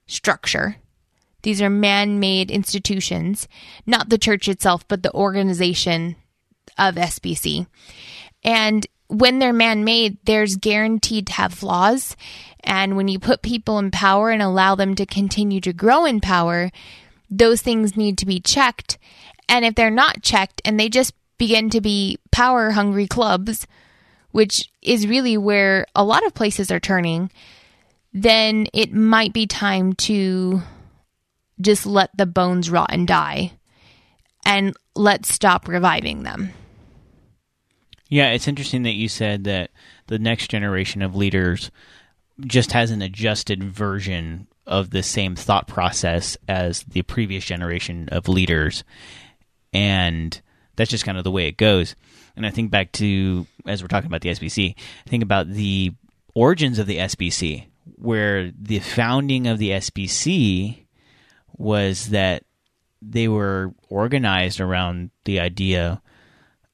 structure. 0.08 0.78
These 1.42 1.62
are 1.62 1.70
man 1.70 2.20
made 2.20 2.50
institutions, 2.50 3.48
not 3.86 4.10
the 4.10 4.18
church 4.18 4.48
itself, 4.48 4.88
but 4.88 5.04
the 5.04 5.14
organization 5.14 6.16
of 6.78 6.96
SBC. 6.96 7.68
And 8.44 8.88
when 9.08 9.40
they're 9.40 9.54
man 9.54 9.84
made, 9.84 10.18
there's 10.26 10.56
guaranteed 10.56 11.28
to 11.28 11.34
have 11.34 11.54
flaws. 11.54 12.16
And 12.64 12.98
when 12.98 13.08
you 13.08 13.20
put 13.20 13.44
people 13.44 13.78
in 13.78 13.92
power 13.92 14.32
and 14.32 14.42
allow 14.42 14.76
them 14.76 14.96
to 14.96 15.06
continue 15.06 15.62
to 15.62 15.74
grow 15.74 16.06
in 16.06 16.20
power, 16.20 16.72
those 17.30 17.62
things 17.62 17.98
need 17.98 18.18
to 18.20 18.26
be 18.26 18.40
checked. 18.40 18.98
And 19.48 19.66
if 19.66 19.76
they're 19.76 19.90
not 19.90 20.24
checked 20.24 20.62
and 20.66 20.80
they 20.80 20.90
just 20.90 21.14
begin 21.38 21.70
to 21.72 21.82
be 21.82 22.18
power 22.32 22.72
hungry 22.72 23.08
clubs, 23.08 23.68
which 24.32 24.70
is 24.82 25.08
really 25.08 25.38
where 25.38 25.86
a 25.96 26.04
lot 26.04 26.26
of 26.26 26.34
places 26.34 26.72
are 26.72 26.80
turning, 26.80 27.32
then 28.14 28.68
it 28.74 28.94
might 28.94 29.34
be 29.34 29.48
time 29.48 29.94
to 29.94 30.62
just 31.62 31.86
let 31.86 32.10
the 32.18 32.26
bones 32.26 32.70
rot 32.70 32.90
and 32.92 33.08
die 33.08 33.52
and 34.46 34.76
let's 34.96 35.34
stop 35.34 35.68
reviving 35.68 36.24
them. 36.24 36.52
Yeah, 38.10 38.32
it's 38.32 38.48
interesting 38.48 38.84
that 38.84 38.94
you 38.94 39.08
said 39.08 39.46
that 39.46 39.72
the 40.08 40.20
next 40.20 40.50
generation 40.50 41.02
of 41.02 41.16
leaders 41.16 41.72
just 42.42 42.72
has 42.74 42.92
an 42.92 43.02
adjusted 43.02 43.64
version 43.64 44.48
of 44.68 44.90
the 44.90 45.04
same 45.04 45.36
thought 45.36 45.68
process 45.68 46.38
as 46.48 46.84
the 46.84 47.02
previous 47.04 47.46
generation 47.46 48.10
of 48.12 48.28
leaders. 48.28 48.84
And 49.74 50.40
that's 50.76 50.90
just 50.92 51.06
kind 51.06 51.18
of 51.18 51.24
the 51.24 51.32
way 51.32 51.48
it 51.48 51.58
goes. 51.58 51.96
And 52.36 52.46
I 52.46 52.52
think 52.52 52.72
back 52.72 52.92
to, 52.94 53.46
as 53.66 53.82
we're 53.82 53.88
talking 53.88 54.08
about 54.08 54.22
the 54.22 54.30
SBC, 54.30 54.76
I 55.06 55.10
think 55.10 55.24
about 55.24 55.48
the 55.50 55.94
origins 56.34 56.80
of 56.80 56.88
the 56.88 56.98
SBC, 56.98 57.66
where 57.96 58.52
the 58.60 58.80
founding 58.80 59.48
of 59.48 59.58
the 59.58 59.70
SBC 59.72 60.86
was 61.58 62.10
that 62.10 62.44
they 63.02 63.28
were 63.28 63.74
organized 63.90 64.60
around 64.60 65.12
the 65.26 65.40
idea 65.40 66.02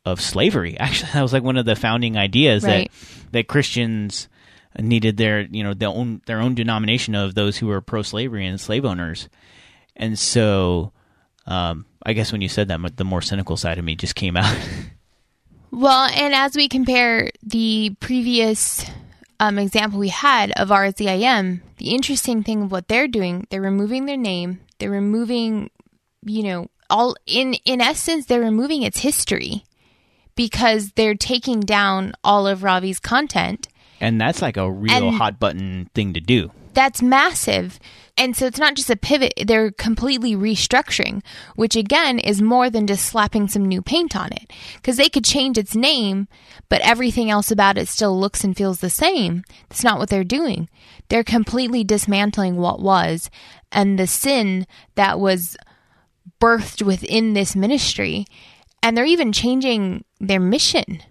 of 0.06 0.20
slavery. 0.22 0.78
Actually, 0.80 1.12
that 1.14 1.22
was 1.22 1.34
like 1.34 1.44
one 1.44 1.58
of 1.58 1.66
the 1.66 1.76
founding 1.76 2.18
ideas 2.18 2.64
Right. 2.64 2.90
that 2.92 3.32
that 3.34 3.48
Christians 3.48 4.28
needed 4.80 5.18
their 5.18 5.42
you 5.42 5.64
know 5.64 5.74
their 5.74 5.90
own 5.90 6.22
their 6.26 6.42
own 6.42 6.56
denomination 6.56 7.16
of 7.16 7.36
those 7.36 7.58
who 7.58 7.68
were 7.68 7.82
pro 7.82 8.02
slavery 8.02 8.46
and 8.46 8.60
slave 8.60 8.86
owners. 8.86 9.30
And 9.96 10.18
so, 10.18 10.94
um, 11.46 11.86
I 12.04 12.14
guess 12.14 12.32
when 12.32 12.42
you 12.42 12.50
said 12.50 12.70
that, 12.70 12.98
the 12.98 13.04
more 13.04 13.22
cynical 13.22 13.58
side 13.58 13.78
of 13.78 13.86
me 13.86 13.96
just 13.96 14.16
came 14.16 14.38
out. 14.38 14.58
Well, 15.72 16.10
and 16.14 16.34
as 16.34 16.54
we 16.56 16.68
compare 16.68 17.32
the 17.42 17.96
previous 18.02 18.86
um, 19.40 19.58
example 19.58 20.00
we 20.00 20.10
had 20.10 20.52
of 20.52 20.68
RZIM, 20.68 21.62
the 21.78 21.96
interesting 21.96 22.44
thing 22.44 22.64
of 22.64 22.72
what 22.74 22.90
they're 22.90 23.08
doing, 23.08 23.48
they're 23.50 23.62
removing 23.62 24.06
their 24.06 24.18
name, 24.18 24.60
they're 24.80 24.92
removing, 24.92 25.72
you 26.26 26.44
know, 26.44 26.68
all 26.90 27.16
in 27.26 27.54
in 27.64 27.80
essence, 27.80 28.26
they're 28.26 28.42
removing 28.42 28.82
its 28.82 29.00
history 29.00 29.64
because 30.36 30.92
they're 30.92 31.16
taking 31.16 31.62
down 31.62 32.14
all 32.22 32.48
of 32.48 32.64
Ravi's 32.64 33.00
content. 33.00 33.70
And 34.02 34.20
that's 34.20 34.42
like 34.42 34.58
a 34.58 34.70
real 34.70 35.10
And- 35.10 35.16
hot 35.16 35.40
button 35.40 35.90
thing 35.94 36.14
to 36.14 36.20
do. 36.20 36.52
That's 36.74 37.02
massive. 37.02 37.80
And 38.18 38.36
so 38.36 38.46
it's 38.46 38.60
not 38.60 38.76
just 38.76 38.90
a 38.90 38.96
pivot, 38.96 39.34
they're 39.46 39.72
completely 39.72 40.36
restructuring, 40.36 41.22
which 41.56 41.76
again 41.76 42.18
is 42.20 42.42
more 42.42 42.70
than 42.70 42.88
just 42.88 43.06
slapping 43.06 43.48
some 43.48 43.66
new 43.66 43.82
paint 43.82 44.16
on 44.16 44.32
it. 44.32 44.52
Because 44.76 44.98
they 44.98 45.10
could 45.10 45.26
change 45.26 45.58
its 45.58 45.76
name, 45.76 46.28
but 46.70 46.82
everything 46.82 47.30
else 47.30 47.52
about 47.52 47.78
it 47.78 47.88
still 47.88 48.18
looks 48.18 48.44
and 48.44 48.56
feels 48.56 48.80
the 48.80 48.90
same. 48.90 49.44
That's 49.70 49.84
not 49.84 50.00
what 50.00 50.10
they're 50.10 50.24
doing. 50.24 50.70
They're 51.10 51.24
completely 51.24 51.84
dismantling 51.84 52.58
what 52.58 52.82
was 52.82 53.30
and 53.72 54.00
the 54.00 54.08
sin 54.08 54.66
that 54.96 55.20
was 55.20 55.58
birthed 56.40 56.82
within 56.82 57.34
this 57.34 57.56
ministry. 57.56 58.26
And 58.84 58.96
they're 58.96 59.06
even 59.06 59.32
changing 59.32 60.06
their 60.20 60.40
mission. 60.40 61.02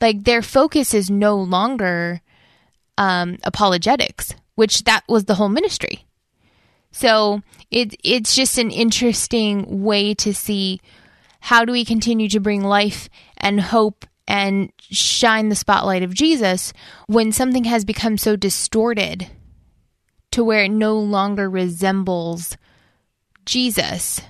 Like 0.00 0.24
their 0.24 0.42
focus 0.42 0.94
is 0.94 1.10
no 1.10 1.36
longer 1.36 2.20
um, 2.98 3.38
apologetics, 3.44 4.34
which 4.54 4.84
that 4.84 5.04
was 5.08 5.24
the 5.24 5.34
whole 5.34 5.48
ministry. 5.48 6.06
So 6.92 7.42
it 7.70 7.96
it's 8.04 8.36
just 8.36 8.58
an 8.58 8.70
interesting 8.70 9.82
way 9.82 10.14
to 10.14 10.32
see 10.32 10.80
how 11.40 11.64
do 11.64 11.72
we 11.72 11.84
continue 11.84 12.28
to 12.28 12.40
bring 12.40 12.62
life 12.62 13.08
and 13.36 13.60
hope 13.60 14.06
and 14.26 14.72
shine 14.78 15.48
the 15.48 15.56
spotlight 15.56 16.02
of 16.02 16.14
Jesus 16.14 16.72
when 17.06 17.32
something 17.32 17.64
has 17.64 17.84
become 17.84 18.16
so 18.16 18.36
distorted 18.36 19.28
to 20.30 20.42
where 20.42 20.64
it 20.64 20.70
no 20.70 20.98
longer 20.98 21.50
resembles 21.50 22.56
Jesus. 23.44 24.20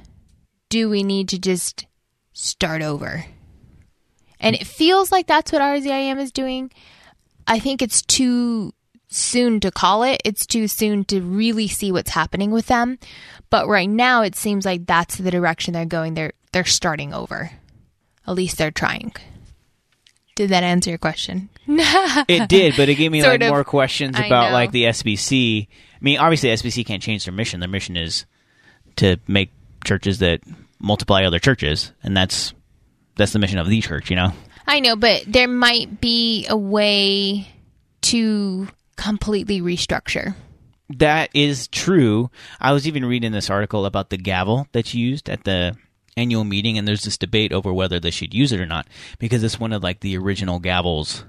Do 0.68 0.88
we 0.90 1.02
need 1.02 1.28
to 1.28 1.38
just 1.38 1.86
start 2.32 2.82
over? 2.82 3.26
And 4.40 4.54
it 4.56 4.66
feels 4.66 5.12
like 5.12 5.26
that's 5.26 5.52
what 5.52 5.62
RZIM 5.62 6.18
is 6.18 6.32
doing. 6.32 6.70
I 7.46 7.58
think 7.58 7.82
it's 7.82 8.02
too 8.02 8.72
soon 9.08 9.60
to 9.60 9.70
call 9.70 10.02
it. 10.02 10.20
It's 10.24 10.46
too 10.46 10.68
soon 10.68 11.04
to 11.06 11.20
really 11.20 11.68
see 11.68 11.92
what's 11.92 12.10
happening 12.10 12.50
with 12.50 12.66
them. 12.66 12.98
But 13.50 13.68
right 13.68 13.88
now 13.88 14.22
it 14.22 14.34
seems 14.34 14.64
like 14.64 14.86
that's 14.86 15.16
the 15.16 15.30
direction 15.30 15.74
they're 15.74 15.84
going. 15.84 16.14
They're 16.14 16.32
they're 16.52 16.64
starting 16.64 17.12
over. 17.14 17.50
At 18.26 18.34
least 18.34 18.58
they're 18.58 18.70
trying. 18.70 19.12
Did 20.34 20.50
that 20.50 20.64
answer 20.64 20.90
your 20.90 20.98
question? 20.98 21.48
It 22.28 22.48
did, 22.48 22.74
but 22.76 22.88
it 22.88 22.96
gave 22.96 23.10
me 23.10 23.20
Sort 23.20 23.40
like 23.40 23.42
of. 23.42 23.48
more 23.48 23.64
questions 23.64 24.16
about 24.18 24.52
like 24.52 24.70
the 24.70 24.84
SBC. 24.84 25.66
I 25.66 25.98
mean, 26.00 26.18
obviously 26.18 26.50
SBC 26.50 26.84
can't 26.84 27.02
change 27.02 27.24
their 27.24 27.32
mission. 27.32 27.60
Their 27.60 27.68
mission 27.68 27.96
is 27.96 28.26
to 28.96 29.18
make 29.26 29.50
churches 29.84 30.18
that 30.18 30.40
multiply 30.78 31.24
other 31.24 31.38
churches, 31.38 31.92
and 32.02 32.16
that's 32.16 32.52
that's 33.16 33.32
the 33.32 33.38
mission 33.38 33.58
of 33.58 33.68
the 33.68 33.80
church, 33.80 34.10
you 34.10 34.16
know. 34.16 34.32
I 34.66 34.80
know, 34.80 34.96
but 34.96 35.24
there 35.26 35.48
might 35.48 36.00
be 36.00 36.46
a 36.48 36.56
way 36.56 37.48
to 38.02 38.68
completely 38.96 39.60
restructure. 39.60 40.34
That 40.90 41.30
is 41.34 41.68
true. 41.68 42.30
I 42.60 42.72
was 42.72 42.86
even 42.86 43.04
reading 43.04 43.32
this 43.32 43.50
article 43.50 43.86
about 43.86 44.10
the 44.10 44.16
gavel 44.16 44.68
that's 44.72 44.94
used 44.94 45.28
at 45.30 45.44
the 45.44 45.76
annual 46.16 46.44
meeting, 46.44 46.78
and 46.78 46.86
there's 46.86 47.04
this 47.04 47.18
debate 47.18 47.52
over 47.52 47.72
whether 47.72 47.98
they 47.98 48.10
should 48.10 48.34
use 48.34 48.52
it 48.52 48.60
or 48.60 48.66
not 48.66 48.86
because 49.18 49.42
it's 49.42 49.58
one 49.58 49.72
of 49.72 49.82
like 49.82 50.00
the 50.00 50.16
original 50.16 50.60
gavels 50.60 51.24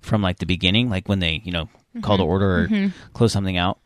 from 0.00 0.22
like 0.22 0.38
the 0.38 0.46
beginning, 0.46 0.90
like 0.90 1.08
when 1.08 1.20
they 1.20 1.42
you 1.44 1.52
know 1.52 1.68
call 2.02 2.16
to 2.16 2.22
mm-hmm. 2.22 2.30
order 2.30 2.58
or 2.58 2.68
mm-hmm. 2.68 3.12
close 3.12 3.32
something 3.32 3.56
out. 3.56 3.78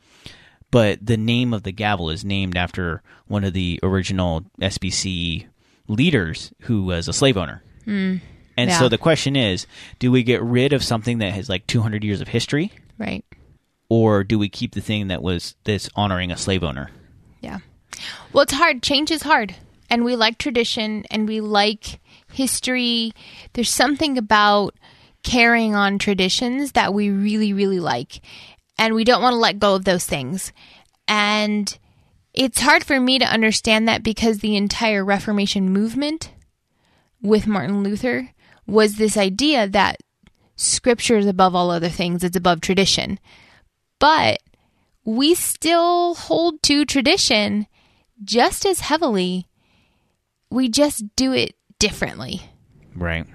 But 0.70 1.04
the 1.04 1.16
name 1.16 1.54
of 1.54 1.62
the 1.62 1.72
gavel 1.72 2.10
is 2.10 2.24
named 2.24 2.56
after 2.56 3.02
one 3.26 3.44
of 3.44 3.54
the 3.54 3.80
original 3.82 4.44
SBC 4.60 5.46
leaders 5.88 6.52
who 6.62 6.84
was 6.84 7.08
a 7.08 7.12
slave 7.12 7.36
owner. 7.36 7.62
Hmm. 7.84 8.16
And 8.56 8.70
Yeah. 8.70 8.78
so 8.78 8.88
the 8.88 8.98
question 8.98 9.36
is, 9.36 9.66
do 9.98 10.10
we 10.10 10.22
get 10.22 10.42
rid 10.42 10.72
of 10.72 10.82
something 10.84 11.18
that 11.18 11.32
has 11.32 11.48
like 11.48 11.66
200 11.66 12.02
years 12.04 12.20
of 12.20 12.28
history? 12.28 12.72
Right. 12.98 13.24
or 13.90 14.22
do 14.22 14.38
we 14.38 14.50
keep 14.50 14.74
the 14.74 14.82
thing 14.82 15.08
that 15.08 15.22
was 15.22 15.54
this 15.64 15.88
honoring 15.96 16.30
a 16.30 16.36
slave 16.36 16.62
owner? 16.62 16.90
Yeah. 17.40 17.60
Well, 18.34 18.42
it's 18.42 18.52
hard. 18.52 18.82
Change 18.82 19.10
is 19.10 19.22
hard. 19.22 19.54
And 19.88 20.04
we 20.04 20.14
like 20.14 20.36
tradition 20.36 21.04
and 21.10 21.26
we 21.26 21.40
like 21.40 21.98
history. 22.30 23.12
There's 23.54 23.70
something 23.70 24.18
about 24.18 24.74
carrying 25.22 25.74
on 25.74 25.98
traditions 25.98 26.72
that 26.72 26.92
we 26.92 27.08
really, 27.08 27.54
really 27.54 27.80
like. 27.80 28.20
And 28.78 28.94
we 28.94 29.04
don't 29.04 29.22
want 29.22 29.32
to 29.32 29.38
let 29.38 29.58
go 29.58 29.74
of 29.74 29.84
those 29.86 30.04
things. 30.04 30.52
And 31.06 31.78
it's 32.38 32.60
hard 32.60 32.84
for 32.84 33.00
me 33.00 33.18
to 33.18 33.24
understand 33.24 33.88
that 33.88 34.04
because 34.04 34.38
the 34.38 34.56
entire 34.56 35.04
Reformation 35.04 35.70
movement 35.70 36.32
with 37.20 37.48
Martin 37.48 37.82
Luther 37.82 38.30
was 38.64 38.94
this 38.94 39.16
idea 39.16 39.66
that 39.66 39.96
scripture 40.54 41.16
is 41.16 41.26
above 41.26 41.56
all 41.56 41.72
other 41.72 41.88
things, 41.88 42.22
it's 42.22 42.36
above 42.36 42.60
tradition. 42.60 43.18
But 43.98 44.40
we 45.04 45.34
still 45.34 46.14
hold 46.14 46.62
to 46.62 46.84
tradition 46.84 47.66
just 48.22 48.64
as 48.64 48.80
heavily. 48.80 49.48
We 50.48 50.68
just 50.68 51.16
do 51.16 51.32
it 51.32 51.56
differently. 51.80 52.42
Right. 52.94 53.26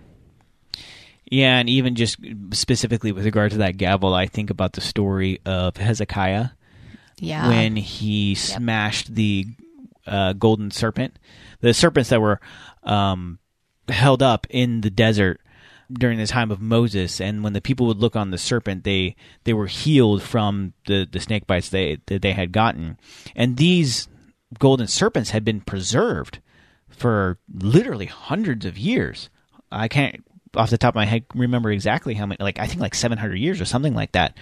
Yeah, 1.29 1.57
and 1.57 1.67
even 1.67 1.95
just 1.95 2.19
specifically 2.53 3.11
with 3.11 3.25
regard 3.25 3.51
to 3.51 3.57
that 3.57 3.75
gavel, 3.75 4.13
I 4.13 4.27
think 4.27 4.49
about 4.49 4.73
the 4.73 4.81
story 4.81 5.41
of 5.45 5.75
Hezekiah 5.75 6.49
Yeah. 7.23 7.47
when 7.47 7.75
he 7.75 8.35
smashed 8.35 9.13
the 9.15 9.47
uh, 10.05 10.33
golden 10.33 10.71
serpent, 10.71 11.17
the 11.61 11.73
serpents 11.73 12.09
that 12.09 12.21
were 12.21 12.39
um, 12.83 13.39
held 13.87 14.21
up 14.21 14.47
in 14.49 14.81
the 14.81 14.89
desert 14.89 15.39
during 15.91 16.17
the 16.17 16.27
time 16.27 16.51
of 16.51 16.61
Moses, 16.61 17.21
and 17.21 17.43
when 17.43 17.53
the 17.53 17.61
people 17.61 17.87
would 17.87 17.97
look 17.97 18.15
on 18.15 18.31
the 18.31 18.37
serpent, 18.37 18.83
they 18.83 19.15
they 19.43 19.53
were 19.53 19.67
healed 19.67 20.21
from 20.21 20.73
the 20.87 21.07
the 21.09 21.19
snake 21.19 21.47
bites 21.47 21.69
they 21.69 21.99
that 22.07 22.21
they 22.21 22.33
had 22.33 22.51
gotten, 22.51 22.97
and 23.35 23.57
these 23.57 24.07
golden 24.59 24.87
serpents 24.87 25.31
had 25.31 25.43
been 25.43 25.61
preserved 25.61 26.39
for 26.89 27.39
literally 27.53 28.05
hundreds 28.05 28.65
of 28.65 28.77
years. 28.77 29.29
I 29.71 29.87
can't 29.87 30.23
off 30.55 30.69
the 30.69 30.77
top 30.77 30.91
of 30.93 30.95
my 30.95 31.05
head 31.05 31.25
remember 31.33 31.71
exactly 31.71 32.13
how 32.13 32.25
many, 32.25 32.37
like 32.39 32.59
I 32.59 32.67
think 32.67 32.79
like 32.81 32.95
700 32.95 33.35
years 33.35 33.59
or 33.59 33.65
something 33.65 33.95
like 33.95 34.11
that. 34.13 34.37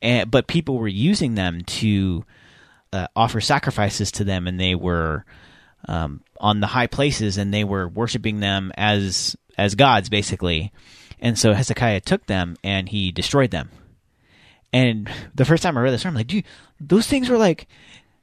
And, 0.00 0.30
but 0.30 0.46
people 0.46 0.78
were 0.78 0.88
using 0.88 1.34
them 1.34 1.62
to 1.64 2.24
uh, 2.92 3.08
offer 3.16 3.40
sacrifices 3.40 4.12
to 4.12 4.24
them, 4.24 4.46
and 4.46 4.58
they 4.58 4.74
were 4.74 5.24
um, 5.86 6.22
on 6.40 6.60
the 6.60 6.66
high 6.68 6.86
places, 6.86 7.36
and 7.36 7.52
they 7.52 7.64
were 7.64 7.88
worshiping 7.88 8.40
them 8.40 8.72
as 8.76 9.36
as 9.56 9.74
gods, 9.74 10.08
basically. 10.08 10.72
And 11.20 11.38
so 11.38 11.52
Hezekiah 11.52 12.00
took 12.00 12.26
them 12.26 12.56
and 12.62 12.88
he 12.88 13.10
destroyed 13.10 13.50
them. 13.50 13.70
And 14.72 15.10
the 15.34 15.44
first 15.44 15.62
time 15.62 15.76
I 15.76 15.80
read 15.80 15.92
this, 15.92 16.06
I'm 16.06 16.14
like, 16.14 16.26
dude, 16.26 16.44
those 16.80 17.06
things 17.06 17.28
were 17.28 17.38
like, 17.38 17.66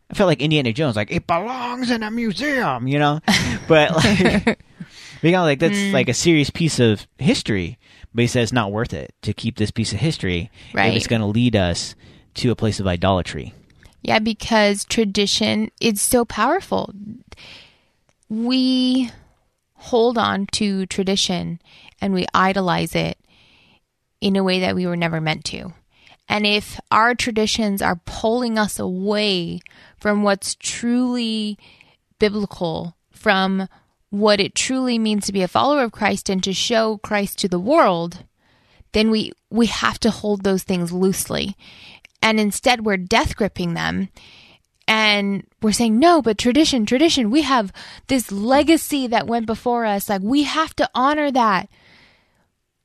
I 0.10 0.14
felt 0.14 0.28
like 0.28 0.42
Indiana 0.42 0.72
Jones, 0.72 0.96
like 0.96 1.12
it 1.12 1.28
belongs 1.28 1.90
in 1.90 2.04
a 2.04 2.12
museum, 2.12 2.88
you 2.88 3.00
know. 3.00 3.20
but 3.68 3.96
like, 3.96 4.60
you 5.22 5.32
know, 5.32 5.44
like 5.44 5.60
that's 5.60 5.92
like 5.92 6.08
a 6.08 6.14
serious 6.14 6.50
piece 6.50 6.80
of 6.80 7.06
history. 7.18 7.78
But 8.16 8.22
he 8.22 8.28
says 8.28 8.44
it's 8.44 8.54
not 8.54 8.72
worth 8.72 8.94
it 8.94 9.14
to 9.24 9.34
keep 9.34 9.58
this 9.58 9.72
piece 9.72 9.92
of 9.92 10.00
history 10.00 10.50
if 10.74 10.96
it's 10.96 11.06
going 11.08 11.20
to 11.22 11.28
lead 11.28 11.54
us 11.54 11.96
to 12.36 12.50
a 12.50 12.56
place 12.56 12.80
of 12.80 12.88
idolatry. 12.88 13.54
Yeah, 14.02 14.20
because 14.20 14.86
tradition 14.86 15.70
is 15.82 16.02
so 16.02 16.24
powerful. 16.24 16.94
We 18.30 19.12
hold 19.74 20.18
on 20.18 20.48
to 20.54 20.86
tradition 20.86 21.60
and 22.00 22.14
we 22.14 22.26
idolize 22.34 22.96
it 22.96 23.18
in 24.22 24.38
a 24.38 24.44
way 24.44 24.62
that 24.62 24.76
we 24.76 24.88
were 24.88 24.96
never 24.96 25.20
meant 25.20 25.44
to. 25.46 25.74
And 26.30 26.46
if 26.46 26.80
our 26.92 27.16
traditions 27.16 27.82
are 27.82 28.00
pulling 28.06 28.58
us 28.58 28.80
away 28.80 29.60
from 29.98 30.24
what's 30.24 30.56
truly 30.56 31.60
biblical, 32.18 32.96
from 33.12 33.68
what 34.10 34.40
it 34.40 34.56
truly 34.56 34.98
means 34.98 35.26
to 35.26 35.34
be 35.34 35.42
a 35.42 35.48
follower 35.48 35.84
of 35.84 35.92
Christ 35.92 36.30
and 36.30 36.44
to 36.44 36.54
show 36.54 36.98
Christ 36.98 37.40
to 37.40 37.48
the 37.48 37.60
world, 37.60 38.24
then 38.94 39.12
we 39.12 39.32
we 39.50 39.68
have 39.68 40.00
to 40.02 40.12
hold 40.12 40.44
those 40.44 40.64
things 40.64 40.92
loosely. 40.92 41.56
And 42.22 42.40
instead 42.40 42.86
we're 42.86 42.98
death 42.98 43.36
gripping 43.36 43.74
them 43.74 44.10
and 44.88 45.46
we're 45.62 45.72
saying 45.72 45.98
no, 45.98 46.22
but 46.22 46.38
tradition, 46.38 46.86
tradition, 46.86 47.32
we 47.32 47.42
have 47.42 47.74
this 48.08 48.32
legacy 48.32 49.08
that 49.08 49.28
went 49.28 49.46
before 49.46 49.86
us. 49.86 50.10
Like 50.10 50.22
we 50.22 50.44
have 50.44 50.76
to 50.76 50.90
honor 50.94 51.32
that. 51.32 51.70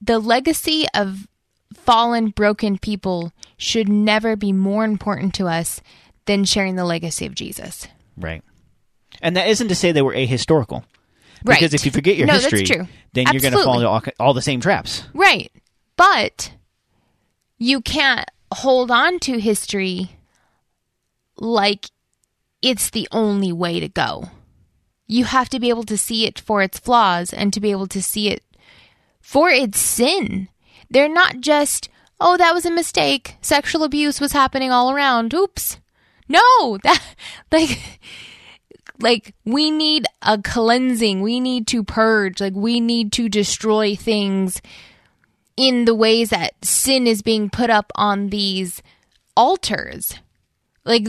The 0.00 0.18
legacy 0.18 0.86
of 0.94 1.28
fallen 1.74 2.30
broken 2.30 2.78
people 2.78 3.32
should 3.56 3.88
never 3.88 4.34
be 4.34 4.52
more 4.52 4.84
important 4.84 5.34
to 5.34 5.46
us 5.46 5.82
than 6.24 6.44
sharing 6.44 6.76
the 6.76 6.84
legacy 6.84 7.26
of 7.26 7.34
Jesus. 7.34 7.86
Right. 8.16 8.42
And 9.20 9.36
that 9.36 9.48
isn't 9.48 9.68
to 9.68 9.74
say 9.74 9.92
they 9.92 10.02
were 10.02 10.14
ahistorical. 10.14 10.84
Because 11.44 11.74
if 11.74 11.84
you 11.86 11.92
forget 11.92 12.16
your 12.16 12.26
No, 12.26 12.34
history, 12.34 12.66
then 13.12 13.26
you're 13.32 13.40
going 13.40 13.52
to 13.52 13.62
fall 13.62 13.74
into 13.76 13.88
all, 13.88 14.02
all 14.18 14.34
the 14.34 14.42
same 14.42 14.60
traps. 14.60 15.04
Right. 15.14 15.50
But 15.96 16.52
you 17.58 17.80
can't 17.80 18.28
hold 18.52 18.90
on 18.90 19.18
to 19.20 19.38
history 19.38 20.16
like 21.36 21.90
it's 22.62 22.90
the 22.90 23.08
only 23.12 23.52
way 23.52 23.80
to 23.80 23.88
go. 23.88 24.30
You 25.06 25.24
have 25.24 25.48
to 25.48 25.60
be 25.60 25.70
able 25.70 25.84
to 25.84 25.98
see 25.98 26.26
it 26.26 26.38
for 26.38 26.62
its 26.62 26.78
flaws 26.78 27.32
and 27.32 27.52
to 27.52 27.60
be 27.60 27.70
able 27.70 27.86
to 27.88 28.02
see 28.02 28.28
it 28.28 28.44
for 29.20 29.50
its 29.50 29.78
sin. 29.78 30.48
They're 30.88 31.08
not 31.08 31.40
just, 31.40 31.88
oh, 32.20 32.36
that 32.36 32.54
was 32.54 32.64
a 32.66 32.70
mistake. 32.70 33.36
Sexual 33.40 33.84
abuse 33.84 34.20
was 34.20 34.32
happening 34.32 34.70
all 34.70 34.90
around. 34.90 35.34
Oops. 35.34 35.78
No, 36.28 36.78
that, 36.84 37.02
like, 37.50 38.00
like 39.02 39.34
we 39.44 39.70
need 39.70 40.06
a 40.22 40.40
cleansing. 40.40 41.20
We 41.20 41.40
need 41.40 41.66
to 41.68 41.82
purge. 41.82 42.40
Like 42.40 42.54
we 42.54 42.80
need 42.80 43.12
to 43.12 43.28
destroy 43.28 43.94
things 43.94 44.60
in 45.56 45.84
the 45.84 45.94
ways 45.94 46.30
that 46.30 46.52
sin 46.64 47.06
is 47.06 47.22
being 47.22 47.50
put 47.50 47.70
up 47.70 47.92
on 47.94 48.28
these 48.28 48.82
altars. 49.36 50.14
Like 50.84 51.06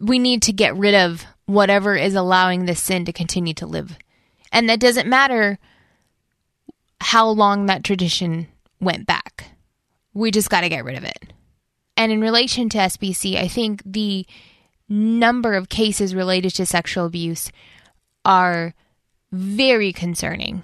we 0.00 0.18
need 0.18 0.42
to 0.42 0.52
get 0.52 0.76
rid 0.76 0.94
of 0.94 1.24
whatever 1.46 1.96
is 1.96 2.14
allowing 2.14 2.66
this 2.66 2.82
sin 2.82 3.04
to 3.06 3.12
continue 3.12 3.54
to 3.54 3.66
live. 3.66 3.96
And 4.52 4.68
that 4.68 4.80
doesn't 4.80 5.08
matter 5.08 5.58
how 7.00 7.28
long 7.28 7.66
that 7.66 7.84
tradition 7.84 8.48
went 8.80 9.06
back. 9.06 9.50
We 10.14 10.30
just 10.30 10.50
got 10.50 10.62
to 10.62 10.68
get 10.68 10.84
rid 10.84 10.96
of 10.96 11.04
it. 11.04 11.32
And 11.96 12.12
in 12.12 12.20
relation 12.20 12.68
to 12.70 12.78
SBC, 12.78 13.36
I 13.36 13.48
think 13.48 13.82
the 13.84 14.26
number 14.88 15.54
of 15.54 15.68
cases 15.68 16.14
related 16.14 16.54
to 16.54 16.66
sexual 16.66 17.06
abuse 17.06 17.50
are 18.24 18.74
very 19.30 19.92
concerning. 19.92 20.62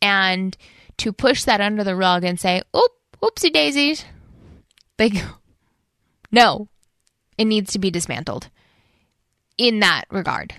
And 0.00 0.56
to 0.98 1.12
push 1.12 1.44
that 1.44 1.60
under 1.60 1.84
the 1.84 1.96
rug 1.96 2.24
and 2.24 2.38
say, 2.38 2.62
oop, 2.76 2.92
whoopsie 3.22 3.52
daisies, 3.52 4.04
like, 4.98 5.14
no, 6.30 6.68
it 7.36 7.46
needs 7.46 7.72
to 7.72 7.78
be 7.78 7.90
dismantled 7.90 8.48
in 9.56 9.80
that 9.80 10.04
regard. 10.10 10.54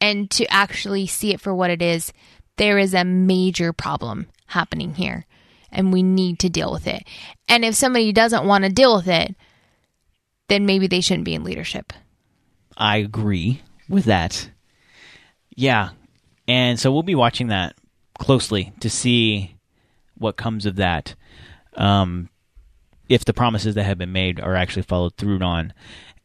And 0.00 0.30
to 0.32 0.46
actually 0.52 1.06
see 1.06 1.32
it 1.32 1.40
for 1.40 1.54
what 1.54 1.70
it 1.70 1.82
is, 1.82 2.12
there 2.56 2.78
is 2.78 2.94
a 2.94 3.04
major 3.04 3.72
problem 3.72 4.28
happening 4.46 4.94
here, 4.94 5.26
and 5.70 5.92
we 5.92 6.02
need 6.02 6.38
to 6.40 6.50
deal 6.50 6.72
with 6.72 6.86
it. 6.86 7.04
And 7.48 7.64
if 7.64 7.74
somebody 7.74 8.12
doesn't 8.12 8.46
want 8.46 8.64
to 8.64 8.70
deal 8.70 8.96
with 8.96 9.08
it, 9.08 9.34
then 10.52 10.66
maybe 10.66 10.86
they 10.86 11.00
shouldn't 11.00 11.24
be 11.24 11.34
in 11.34 11.44
leadership. 11.44 11.94
I 12.76 12.98
agree 12.98 13.62
with 13.88 14.04
that. 14.04 14.50
Yeah. 15.56 15.90
And 16.46 16.78
so 16.78 16.92
we'll 16.92 17.02
be 17.02 17.14
watching 17.14 17.46
that 17.46 17.74
closely 18.18 18.72
to 18.80 18.90
see 18.90 19.56
what 20.18 20.36
comes 20.36 20.66
of 20.66 20.76
that. 20.76 21.14
Um, 21.74 22.28
if 23.08 23.24
the 23.24 23.32
promises 23.32 23.76
that 23.76 23.84
have 23.84 23.96
been 23.96 24.12
made 24.12 24.40
are 24.40 24.54
actually 24.54 24.82
followed 24.82 25.16
through 25.16 25.40
on, 25.40 25.72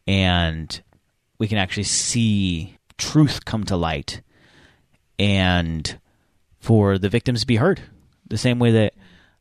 and 0.06 0.78
we 1.38 1.48
can 1.48 1.56
actually 1.56 1.84
see 1.84 2.76
truth 2.98 3.46
come 3.46 3.64
to 3.64 3.76
light, 3.76 4.20
and 5.18 5.98
for 6.60 6.98
the 6.98 7.08
victims 7.08 7.40
to 7.40 7.46
be 7.46 7.56
heard, 7.56 7.80
the 8.26 8.36
same 8.36 8.58
way 8.58 8.72
that 8.72 8.94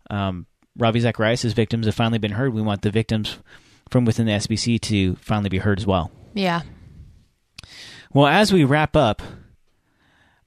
um, 0.10 0.46
Ravi 0.78 1.02
Zacharias' 1.02 1.52
victims 1.52 1.88
have 1.88 1.96
finally 1.96 2.20
been 2.20 2.32
heard. 2.32 2.54
We 2.54 2.62
want 2.62 2.84
the 2.84 2.92
victims 2.92 3.38
from 3.90 4.06
within 4.06 4.26
the 4.26 4.34
SBC 4.34 4.80
to 4.82 5.16
finally 5.18 5.50
be 5.50 5.60
heard 5.60 5.80
as 5.80 5.88
well. 5.88 6.12
Yeah. 6.34 6.62
Well, 8.14 8.28
as 8.28 8.54
we 8.54 8.64
wrap 8.64 8.96
up, 8.96 9.22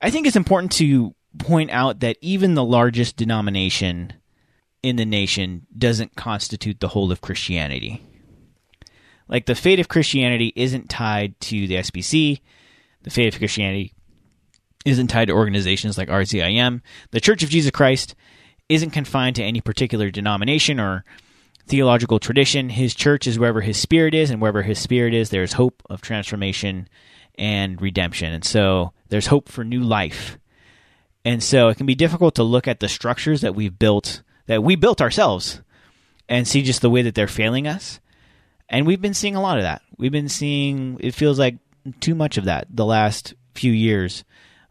I 0.00 0.10
think 0.10 0.26
it's 0.26 0.36
important 0.36 0.72
to 0.72 1.14
point 1.38 1.70
out 1.70 2.00
that 2.00 2.16
even 2.20 2.54
the 2.54 2.64
largest 2.64 3.16
denomination 3.16 4.14
in 4.82 4.96
the 4.96 5.04
nation 5.04 5.66
doesn't 5.76 6.16
constitute 6.16 6.80
the 6.80 6.88
whole 6.88 7.12
of 7.12 7.20
Christianity. 7.20 8.02
Like 9.28 9.46
the 9.46 9.54
fate 9.54 9.78
of 9.78 9.88
Christianity 9.88 10.52
isn't 10.56 10.90
tied 10.90 11.38
to 11.40 11.66
the 11.66 11.76
SBC, 11.76 12.40
the 13.02 13.10
fate 13.10 13.32
of 13.32 13.38
Christianity 13.38 13.94
isn't 14.84 15.08
tied 15.08 15.26
to 15.26 15.34
organizations 15.34 15.98
like 15.98 16.08
RZIM. 16.08 16.80
The 17.10 17.20
Church 17.20 17.42
of 17.42 17.50
Jesus 17.50 17.70
Christ 17.70 18.14
isn't 18.68 18.90
confined 18.90 19.36
to 19.36 19.44
any 19.44 19.60
particular 19.60 20.10
denomination 20.10 20.80
or 20.80 21.04
theological 21.70 22.18
tradition. 22.18 22.68
His 22.68 22.94
church 22.94 23.26
is 23.26 23.38
wherever 23.38 23.60
his 23.60 23.78
spirit 23.78 24.12
is, 24.12 24.30
and 24.30 24.40
wherever 24.40 24.62
his 24.62 24.78
spirit 24.78 25.14
is, 25.14 25.30
there's 25.30 25.52
hope 25.54 25.82
of 25.88 26.02
transformation 26.02 26.88
and 27.38 27.80
redemption. 27.80 28.32
And 28.32 28.44
so 28.44 28.92
there's 29.08 29.28
hope 29.28 29.48
for 29.48 29.64
new 29.64 29.80
life. 29.80 30.36
And 31.24 31.42
so 31.42 31.68
it 31.68 31.76
can 31.76 31.86
be 31.86 31.94
difficult 31.94 32.34
to 32.34 32.42
look 32.42 32.66
at 32.66 32.80
the 32.80 32.88
structures 32.88 33.40
that 33.42 33.54
we've 33.54 33.78
built, 33.78 34.22
that 34.46 34.64
we 34.64 34.74
built 34.74 35.00
ourselves, 35.00 35.62
and 36.28 36.46
see 36.46 36.62
just 36.62 36.82
the 36.82 36.90
way 36.90 37.02
that 37.02 37.14
they're 37.14 37.28
failing 37.28 37.68
us. 37.68 38.00
And 38.68 38.86
we've 38.86 39.00
been 39.00 39.14
seeing 39.14 39.36
a 39.36 39.42
lot 39.42 39.58
of 39.58 39.64
that. 39.64 39.82
We've 39.96 40.12
been 40.12 40.28
seeing, 40.28 40.96
it 41.00 41.14
feels 41.14 41.38
like 41.38 41.56
too 42.00 42.14
much 42.14 42.36
of 42.36 42.44
that 42.44 42.66
the 42.68 42.84
last 42.84 43.34
few 43.54 43.72
years 43.72 44.24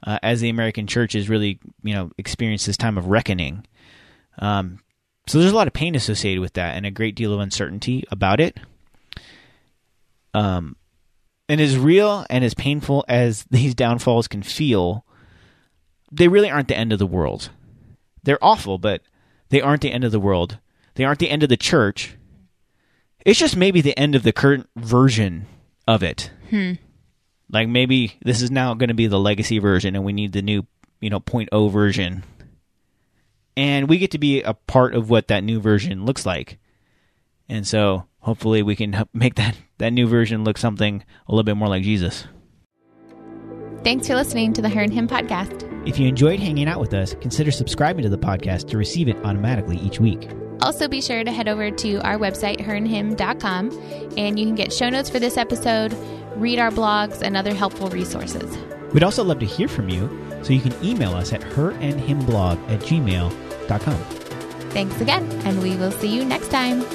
uh, 0.05 0.19
as 0.21 0.41
the 0.41 0.49
American 0.49 0.85
church 0.85 1.13
has 1.13 1.29
really, 1.29 1.59
you 1.81 1.93
know, 1.93 2.11
experienced 2.17 2.65
this 2.65 2.77
time 2.77 2.97
of 2.97 3.07
reckoning. 3.07 3.65
Um, 4.37 4.79
so 5.30 5.38
there's 5.38 5.51
a 5.51 5.55
lot 5.55 5.67
of 5.67 5.73
pain 5.73 5.93
associated 5.93 6.41
with 6.41 6.53
that 6.53 6.75
and 6.75 6.88
a 6.88 6.91
great 6.91 7.13
deal 7.13 7.32
of 7.32 7.39
uncertainty 7.39 8.03
about 8.09 8.39
it. 8.39 8.57
Um, 10.34 10.75
and 11.47 11.61
as 11.61 11.77
real 11.77 12.25
and 12.32 12.43
as 12.43 12.55
painful 12.55 13.05
as 13.07 13.43
these 13.51 13.75
downfalls 13.75 14.27
can 14.27 14.41
feel, 14.41 15.05
they 16.11 16.27
really 16.27 16.49
aren't 16.49 16.67
the 16.67 16.75
end 16.75 16.91
of 16.91 16.97
the 16.97 17.05
world. 17.05 17.51
They're 18.23 18.43
awful, 18.43 18.80
but 18.80 19.03
they 19.49 19.61
aren't 19.61 19.84
the 19.84 19.91
end 19.91 20.03
of 20.03 20.11
the 20.11 20.19
world. 20.19 20.57
They 20.95 21.03
aren't 21.03 21.19
the 21.19 21.30
end 21.30 21.43
of 21.43 21.49
the 21.49 21.57
church. 21.57 22.17
It's 23.23 23.38
just 23.38 23.55
maybe 23.55 23.82
the 23.82 23.97
end 23.99 24.15
of 24.15 24.23
the 24.23 24.34
current 24.34 24.67
version 24.77 25.45
of 25.88 26.01
it. 26.01 26.32
Hmm. 26.49 26.73
Like 27.51 27.69
maybe 27.69 28.17
this 28.25 28.41
is 28.41 28.49
now 28.49 28.73
going 28.73 28.88
to 28.88 28.95
be 28.95 29.05
the 29.05 29.19
legacy 29.19 29.59
version, 29.59 29.95
and 29.95 30.03
we 30.03 30.11
need 30.11 30.32
the 30.32 30.41
new, 30.41 30.65
you 30.99 31.11
know, 31.11 31.19
0.0 31.19 31.71
version. 31.71 32.23
And 33.57 33.89
we 33.89 33.97
get 33.97 34.11
to 34.11 34.19
be 34.19 34.41
a 34.41 34.53
part 34.53 34.95
of 34.95 35.09
what 35.09 35.27
that 35.27 35.43
new 35.43 35.59
version 35.59 36.05
looks 36.05 36.25
like. 36.25 36.59
And 37.49 37.67
so 37.67 38.05
hopefully 38.19 38.63
we 38.63 38.75
can 38.75 39.05
make 39.13 39.35
that, 39.35 39.55
that 39.79 39.91
new 39.91 40.07
version 40.07 40.43
look 40.43 40.57
something 40.57 41.03
a 41.27 41.31
little 41.31 41.43
bit 41.43 41.57
more 41.57 41.67
like 41.67 41.83
Jesus. 41.83 42.25
Thanks 43.83 44.07
for 44.07 44.15
listening 44.15 44.53
to 44.53 44.61
the 44.61 44.69
Her 44.69 44.81
and 44.81 44.93
Hymn 44.93 45.07
podcast. 45.07 45.65
If 45.87 45.97
you 45.97 46.07
enjoyed 46.07 46.39
hanging 46.39 46.67
out 46.67 46.81
with 46.81 46.93
us, 46.93 47.15
consider 47.21 47.49
subscribing 47.49 48.03
to 48.03 48.09
the 48.09 48.17
podcast 48.17 48.67
to 48.69 48.77
receive 48.77 49.07
it 49.07 49.15
automatically 49.23 49.77
each 49.77 49.99
week. 49.99 50.29
Also, 50.61 50.89
be 50.89 51.01
sure 51.01 51.23
to 51.23 51.31
head 51.31 51.47
over 51.47 51.71
to 51.71 51.95
our 52.05 52.17
website, 52.17 52.59
herandhymn.com, 52.59 53.71
and 54.17 54.37
you 54.37 54.45
can 54.45 54.55
get 54.55 54.73
show 54.73 54.89
notes 54.89 55.09
for 55.09 55.19
this 55.19 55.37
episode, 55.37 55.93
read 56.35 56.59
our 56.59 56.71
blogs, 56.71 57.21
and 57.21 57.37
other 57.37 57.53
helpful 57.53 57.87
resources. 57.87 58.57
We'd 58.93 59.03
also 59.03 59.23
love 59.23 59.39
to 59.39 59.45
hear 59.45 59.69
from 59.69 59.87
you, 59.87 60.07
so 60.41 60.53
you 60.53 60.61
can 60.61 60.73
email 60.83 61.13
us 61.13 61.33
at 61.33 61.41
herandhymnblog 61.41 62.57
at 62.69 62.79
gmail.com. 62.81 63.97
Thanks 64.71 65.01
again, 65.01 65.23
and 65.45 65.61
we 65.61 65.75
will 65.75 65.91
see 65.91 66.13
you 66.13 66.23
next 66.23 66.49
time. 66.49 66.85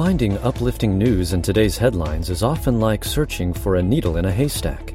Finding 0.00 0.38
uplifting 0.38 0.96
news 0.96 1.34
in 1.34 1.42
today's 1.42 1.76
headlines 1.76 2.30
is 2.30 2.42
often 2.42 2.80
like 2.80 3.04
searching 3.04 3.52
for 3.52 3.76
a 3.76 3.82
needle 3.82 4.16
in 4.16 4.24
a 4.24 4.32
haystack. 4.32 4.94